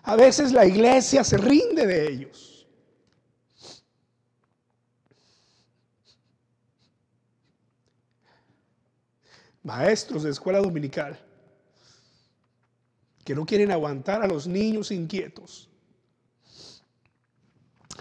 A 0.01 0.15
veces 0.15 0.51
la 0.51 0.65
iglesia 0.65 1.23
se 1.23 1.38
rinde 1.38 1.86
de 1.86 2.07
ellos. 2.11 2.67
Maestros 9.61 10.23
de 10.23 10.32
escuela 10.32 10.59
dominical 10.59 11.23
que 13.26 13.36
no 13.36 13.45
quieren 13.45 13.71
aguantar 13.71 14.21
a 14.21 14.28
los 14.28 14.47
niños 14.47 14.91
inquietos 14.91 15.69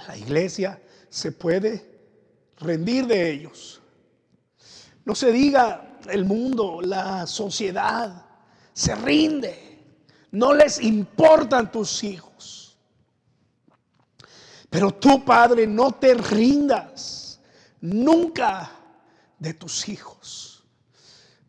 la 0.08 0.16
iglesia 0.16 0.80
se 1.08 1.32
puede 1.32 1.84
rendir 2.58 3.06
de 3.06 3.30
ellos. 3.30 3.80
No 5.04 5.14
se 5.14 5.32
diga 5.32 5.98
el 6.08 6.24
mundo, 6.24 6.80
la 6.82 7.26
sociedad 7.26 8.26
se 8.72 8.94
rinde. 8.94 9.82
No 10.32 10.52
les 10.52 10.80
importan 10.80 11.70
tus 11.70 12.02
hijos. 12.04 12.76
Pero 14.68 14.92
tú, 14.92 15.24
Padre, 15.24 15.66
no 15.66 15.92
te 15.92 16.14
rindas 16.14 17.40
nunca 17.80 18.70
de 19.38 19.54
tus 19.54 19.88
hijos. 19.88 20.64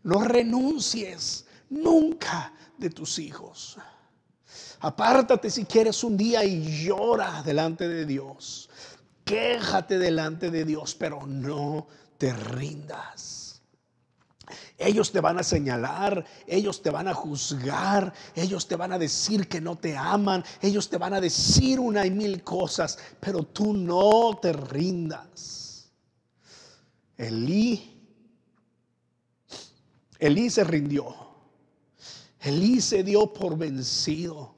No 0.03 0.23
renuncies 0.23 1.45
nunca 1.69 2.53
de 2.77 2.89
tus 2.89 3.19
hijos. 3.19 3.77
Apártate 4.79 5.49
si 5.49 5.65
quieres 5.65 6.03
un 6.03 6.17
día 6.17 6.43
y 6.43 6.85
llora 6.85 7.41
delante 7.43 7.87
de 7.87 8.05
Dios. 8.05 8.69
Quéjate 9.23 9.97
delante 9.97 10.51
de 10.51 10.65
Dios, 10.65 10.95
pero 10.95 11.25
no 11.25 11.87
te 12.17 12.33
rindas. 12.33 13.61
Ellos 14.77 15.11
te 15.11 15.21
van 15.21 15.39
a 15.39 15.43
señalar, 15.43 16.23
ellos 16.45 16.81
te 16.81 16.91
van 16.91 17.07
a 17.07 17.13
juzgar, 17.13 18.13
ellos 18.35 18.67
te 18.67 18.75
van 18.75 18.91
a 18.91 18.99
decir 18.99 19.47
que 19.47 19.59
no 19.59 19.77
te 19.77 19.97
aman, 19.97 20.43
ellos 20.61 20.89
te 20.89 20.97
van 20.97 21.13
a 21.13 21.21
decir 21.21 21.79
una 21.79 22.05
y 22.05 22.11
mil 22.11 22.43
cosas, 22.43 22.99
pero 23.19 23.43
tú 23.43 23.73
no 23.73 24.37
te 24.39 24.53
rindas. 24.53 25.89
Elí, 27.17 27.95
Elí 30.19 30.49
se 30.49 30.63
rindió. 30.63 31.24
Elí 32.45 32.79
se 32.79 33.03
dio 33.03 33.33
por 33.33 33.57
vencido. 33.57 34.53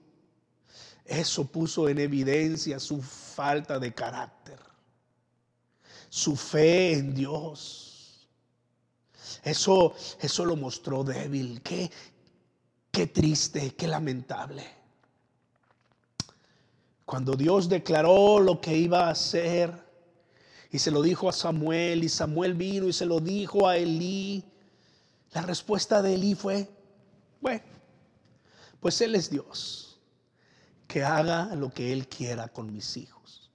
Eso 1.05 1.45
puso 1.45 1.87
en 1.87 1.99
evidencia 1.99 2.81
su 2.81 3.01
falta 3.01 3.79
de 3.79 3.93
carácter, 3.93 4.59
su 6.09 6.35
fe 6.35 6.95
en 6.95 7.15
Dios. 7.15 8.27
Eso, 9.41 9.95
eso 10.19 10.45
lo 10.45 10.57
mostró 10.57 11.05
débil. 11.05 11.61
Qué, 11.61 11.89
qué 12.91 13.07
triste, 13.07 13.73
qué 13.73 13.87
lamentable. 13.87 14.67
Cuando 17.05 17.37
Dios 17.37 17.69
declaró 17.69 18.41
lo 18.41 18.59
que 18.59 18.75
iba 18.75 19.07
a 19.07 19.11
hacer 19.11 19.71
y 20.69 20.77
se 20.77 20.91
lo 20.91 21.01
dijo 21.01 21.29
a 21.29 21.31
Samuel 21.31 22.03
y 22.03 22.09
Samuel 22.09 22.53
vino 22.53 22.85
y 22.85 22.91
se 22.91 23.05
lo 23.05 23.21
dijo 23.21 23.65
a 23.65 23.77
Elí, 23.77 24.43
la 25.31 25.41
respuesta 25.43 26.01
de 26.01 26.15
Elí 26.15 26.35
fue, 26.35 26.67
bueno, 27.39 27.76
pues 28.79 29.01
Él 29.01 29.15
es 29.15 29.29
Dios 29.29 29.99
que 30.87 31.03
haga 31.03 31.53
lo 31.55 31.69
que 31.69 31.91
Él 31.91 32.07
quiera 32.07 32.47
con 32.47 32.71
mis 32.71 32.97
hijos. 32.97 33.51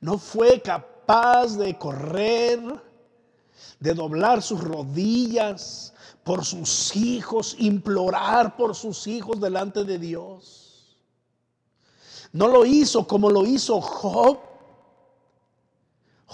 No 0.00 0.18
fue 0.18 0.60
capaz 0.60 1.56
de 1.56 1.78
correr 1.78 2.60
de 3.80 3.94
doblar 3.94 4.42
sus 4.42 4.60
rodillas 4.62 5.92
por 6.22 6.44
sus 6.44 6.94
hijos, 6.94 7.56
implorar 7.58 8.56
por 8.56 8.76
sus 8.76 9.06
hijos 9.08 9.40
delante 9.40 9.82
de 9.84 9.98
Dios. 9.98 10.96
No 12.32 12.48
lo 12.48 12.64
hizo 12.64 13.06
como 13.06 13.28
lo 13.28 13.44
hizo 13.44 13.80
Job 13.80 14.38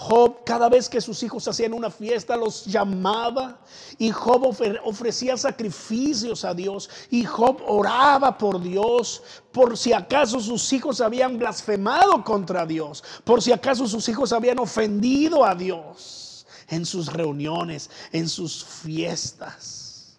Job, 0.01 0.45
cada 0.45 0.69
vez 0.69 0.87
que 0.87 1.01
sus 1.01 1.21
hijos 1.23 1.45
hacían 1.49 1.73
una 1.73 1.89
fiesta, 1.91 2.37
los 2.37 2.63
llamaba. 2.63 3.59
Y 3.97 4.11
Job 4.11 4.55
ofrecía 4.85 5.35
sacrificios 5.35 6.45
a 6.45 6.53
Dios. 6.53 6.89
Y 7.11 7.25
Job 7.25 7.61
oraba 7.67 8.37
por 8.37 8.61
Dios, 8.61 9.21
por 9.51 9.77
si 9.77 9.91
acaso 9.91 10.39
sus 10.39 10.71
hijos 10.71 11.01
habían 11.01 11.37
blasfemado 11.37 12.23
contra 12.23 12.65
Dios, 12.65 13.03
por 13.25 13.41
si 13.41 13.51
acaso 13.51 13.89
sus 13.89 14.07
hijos 14.07 14.31
habían 14.31 14.59
ofendido 14.59 15.43
a 15.43 15.53
Dios 15.53 16.47
en 16.69 16.85
sus 16.85 17.11
reuniones, 17.11 17.89
en 18.13 18.29
sus 18.29 18.63
fiestas. 18.63 20.17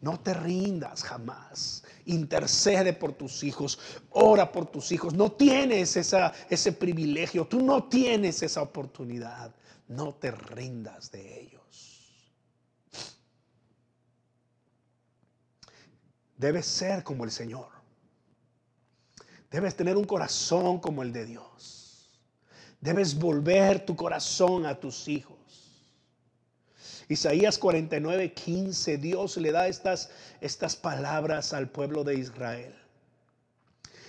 No 0.00 0.18
te 0.18 0.32
rindas 0.32 1.02
jamás 1.02 1.82
intercede 2.06 2.92
por 2.92 3.12
tus 3.12 3.44
hijos, 3.44 3.78
ora 4.10 4.50
por 4.50 4.66
tus 4.66 4.90
hijos. 4.92 5.14
No 5.14 5.32
tienes 5.32 5.96
esa, 5.96 6.32
ese 6.48 6.72
privilegio, 6.72 7.46
tú 7.46 7.62
no 7.62 7.84
tienes 7.84 8.42
esa 8.42 8.62
oportunidad. 8.62 9.54
No 9.88 10.14
te 10.14 10.32
rindas 10.32 11.10
de 11.12 11.42
ellos. 11.42 11.56
Debes 16.36 16.66
ser 16.66 17.02
como 17.02 17.24
el 17.24 17.30
Señor. 17.30 17.68
Debes 19.50 19.76
tener 19.76 19.96
un 19.96 20.04
corazón 20.04 20.80
como 20.80 21.02
el 21.02 21.12
de 21.12 21.24
Dios. 21.24 22.20
Debes 22.80 23.18
volver 23.18 23.86
tu 23.86 23.96
corazón 23.96 24.66
a 24.66 24.78
tus 24.78 25.08
hijos. 25.08 25.35
Isaías 27.08 27.58
49, 27.58 28.32
15, 28.32 28.98
Dios 28.98 29.36
le 29.36 29.52
da 29.52 29.68
estas, 29.68 30.10
estas 30.40 30.74
palabras 30.74 31.52
al 31.52 31.68
pueblo 31.68 32.02
de 32.02 32.16
Israel. 32.16 32.74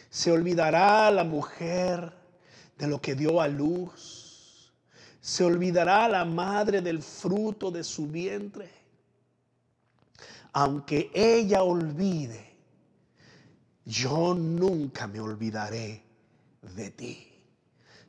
Se 0.10 0.32
olvidará 0.32 1.12
la 1.12 1.24
mujer 1.24 2.12
de 2.78 2.88
lo 2.88 3.00
que 3.00 3.14
dio 3.14 3.40
a 3.40 3.48
luz. 3.48 4.74
Se 5.22 5.44
olvidará 5.44 6.08
la 6.08 6.26
madre 6.26 6.82
del 6.82 7.04
fruto 7.04 7.70
de 7.70 7.84
su 7.84 8.08
vientre. 8.08 8.70
Aunque 10.54 11.12
ella 11.14 11.62
olvide, 11.62 12.56
yo 13.86 14.34
nunca 14.34 15.06
me 15.06 15.20
olvidaré 15.20 16.04
de 16.76 16.90
ti. 16.92 17.32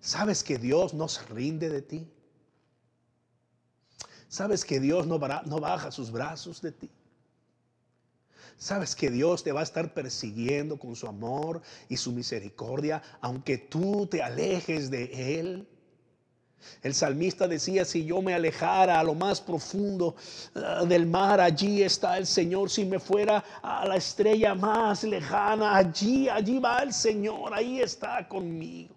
¿Sabes 0.00 0.42
que 0.42 0.56
Dios 0.56 0.94
no 0.94 1.08
se 1.08 1.22
rinde 1.26 1.68
de 1.68 1.82
ti? 1.82 2.10
¿Sabes 4.28 4.64
que 4.64 4.78
Dios 4.78 5.06
no, 5.06 5.18
baja 5.18 5.90
sus 5.90 6.10
brazos 6.10 6.60
de 6.60 6.72
ti? 6.72 6.90
Sabes 8.58 8.94
que 8.94 9.10
Dios 9.10 9.42
te 9.42 9.52
va 9.52 9.60
a 9.60 9.62
estar 9.62 9.94
persiguiendo 9.94 10.78
con 10.78 10.94
su 10.96 11.06
amor 11.06 11.62
y 11.88 11.96
su 11.96 12.12
misericordia, 12.12 13.00
aunque 13.20 13.56
tú 13.56 14.06
te 14.06 14.22
alejes 14.22 14.90
de 14.90 15.38
Él. 15.40 15.68
El 16.82 16.92
salmista 16.92 17.46
decía, 17.46 17.84
si 17.84 18.04
yo 18.04 18.20
me 18.20 18.34
alejara 18.34 18.98
a 18.98 19.04
lo 19.04 19.14
más 19.14 19.40
profundo 19.40 20.16
ah, 20.56 20.84
del 20.84 21.06
mar, 21.06 21.40
allí 21.40 21.82
está 21.82 22.18
el 22.18 22.26
Señor. 22.26 22.68
Si 22.68 22.84
me 22.84 22.98
fuera 22.98 23.42
a 23.62 23.86
la 23.86 23.96
estrella 23.96 24.56
más 24.56 25.04
lejana, 25.04 25.76
allí, 25.76 26.28
allí 26.28 26.58
va 26.58 26.82
el 26.82 26.92
Señor, 26.92 27.54
ahí 27.54 27.80
está 27.80 28.26
conmigo. 28.26 28.96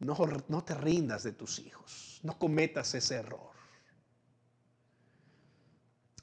No, 0.00 0.14
no 0.48 0.62
te 0.62 0.74
rindas 0.74 1.22
de 1.22 1.32
tus 1.32 1.58
hijos. 1.60 2.03
No 2.24 2.38
cometas 2.38 2.94
ese 2.94 3.16
error. 3.16 3.50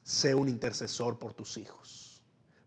Sé 0.04 0.34
un 0.34 0.50
intercesor 0.50 1.20
por 1.20 1.34
tus 1.34 1.58
hijos. 1.58 2.22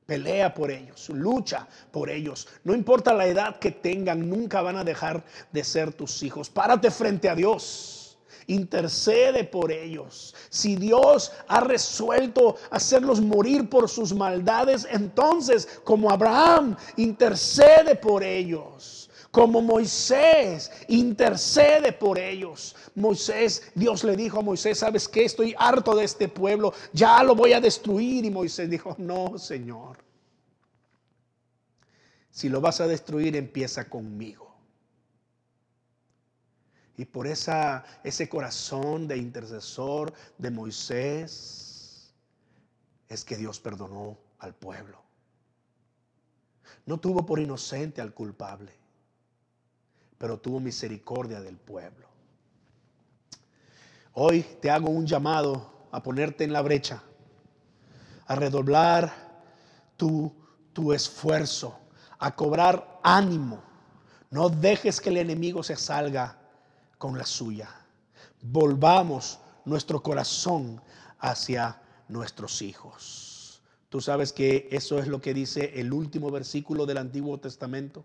Pelea 0.06 0.54
por 0.54 0.70
ellos, 0.70 1.08
lucha 1.08 1.66
por 1.90 2.10
ellos. 2.10 2.46
No 2.62 2.74
importa 2.74 3.12
la 3.12 3.26
edad 3.26 3.58
que 3.58 3.72
tengan, 3.72 4.30
nunca 4.30 4.62
van 4.62 4.76
a 4.76 4.84
dejar 4.84 5.24
de 5.50 5.64
ser 5.64 5.92
tus 5.92 6.22
hijos. 6.22 6.48
Párate 6.48 6.92
frente 6.92 7.28
a 7.28 7.34
Dios. 7.34 8.18
Intercede 8.46 9.42
por 9.42 9.72
ellos. 9.72 10.32
Si 10.48 10.76
Dios 10.76 11.32
ha 11.48 11.58
resuelto 11.58 12.54
hacerlos 12.70 13.20
morir 13.20 13.68
por 13.68 13.88
sus 13.88 14.14
maldades, 14.14 14.86
entonces, 14.88 15.80
como 15.82 16.10
Abraham, 16.10 16.76
intercede 16.96 17.96
por 17.96 18.22
ellos 18.22 19.04
como 19.34 19.60
Moisés 19.60 20.70
intercede 20.86 21.92
por 21.92 22.20
ellos. 22.20 22.76
Moisés, 22.94 23.72
Dios 23.74 24.04
le 24.04 24.14
dijo 24.14 24.38
a 24.38 24.42
Moisés, 24.42 24.78
¿sabes 24.78 25.08
qué? 25.08 25.24
Estoy 25.24 25.56
harto 25.58 25.96
de 25.96 26.04
este 26.04 26.28
pueblo, 26.28 26.72
ya 26.92 27.20
lo 27.24 27.34
voy 27.34 27.52
a 27.52 27.60
destruir. 27.60 28.24
Y 28.24 28.30
Moisés 28.30 28.70
dijo, 28.70 28.94
no, 28.96 29.36
Señor. 29.36 29.98
Si 32.30 32.48
lo 32.48 32.60
vas 32.60 32.80
a 32.80 32.86
destruir, 32.86 33.34
empieza 33.34 33.90
conmigo. 33.90 34.54
Y 36.96 37.04
por 37.04 37.26
esa, 37.26 37.84
ese 38.04 38.28
corazón 38.28 39.08
de 39.08 39.16
intercesor 39.16 40.12
de 40.38 40.50
Moisés 40.52 42.14
es 43.08 43.24
que 43.24 43.36
Dios 43.36 43.58
perdonó 43.58 44.16
al 44.38 44.54
pueblo. 44.54 45.02
No 46.86 47.00
tuvo 47.00 47.26
por 47.26 47.40
inocente 47.40 48.00
al 48.00 48.14
culpable 48.14 48.83
pero 50.18 50.38
tuvo 50.38 50.60
misericordia 50.60 51.40
del 51.40 51.56
pueblo. 51.56 52.08
Hoy 54.12 54.42
te 54.60 54.70
hago 54.70 54.90
un 54.90 55.06
llamado 55.06 55.88
a 55.90 56.02
ponerte 56.02 56.44
en 56.44 56.52
la 56.52 56.62
brecha, 56.62 57.02
a 58.26 58.34
redoblar 58.34 59.12
tu, 59.96 60.32
tu 60.72 60.92
esfuerzo, 60.92 61.78
a 62.18 62.34
cobrar 62.34 63.00
ánimo. 63.02 63.62
No 64.30 64.48
dejes 64.48 65.00
que 65.00 65.10
el 65.10 65.18
enemigo 65.18 65.62
se 65.62 65.76
salga 65.76 66.38
con 66.98 67.18
la 67.18 67.26
suya. 67.26 67.68
Volvamos 68.40 69.40
nuestro 69.64 70.02
corazón 70.02 70.80
hacia 71.18 71.80
nuestros 72.08 72.62
hijos. 72.62 73.62
Tú 73.88 74.00
sabes 74.00 74.32
que 74.32 74.68
eso 74.70 74.98
es 74.98 75.06
lo 75.06 75.20
que 75.20 75.34
dice 75.34 75.72
el 75.80 75.92
último 75.92 76.30
versículo 76.30 76.86
del 76.86 76.98
Antiguo 76.98 77.38
Testamento 77.38 78.04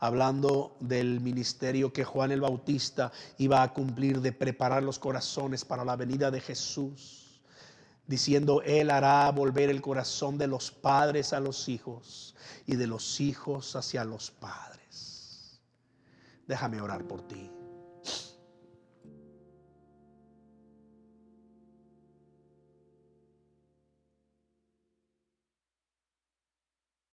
hablando 0.00 0.76
del 0.80 1.20
ministerio 1.20 1.92
que 1.92 2.04
Juan 2.04 2.32
el 2.32 2.40
Bautista 2.40 3.12
iba 3.38 3.62
a 3.62 3.72
cumplir 3.72 4.20
de 4.20 4.32
preparar 4.32 4.82
los 4.82 4.98
corazones 4.98 5.64
para 5.64 5.84
la 5.84 5.94
venida 5.94 6.30
de 6.30 6.40
Jesús, 6.40 7.40
diciendo, 8.06 8.62
Él 8.62 8.90
hará 8.90 9.30
volver 9.30 9.68
el 9.68 9.82
corazón 9.82 10.38
de 10.38 10.46
los 10.46 10.70
padres 10.70 11.32
a 11.34 11.40
los 11.40 11.68
hijos 11.68 12.34
y 12.66 12.76
de 12.76 12.86
los 12.86 13.20
hijos 13.20 13.76
hacia 13.76 14.02
los 14.04 14.30
padres. 14.30 15.60
Déjame 16.48 16.80
orar 16.80 17.04
por 17.04 17.28
ti. 17.28 17.59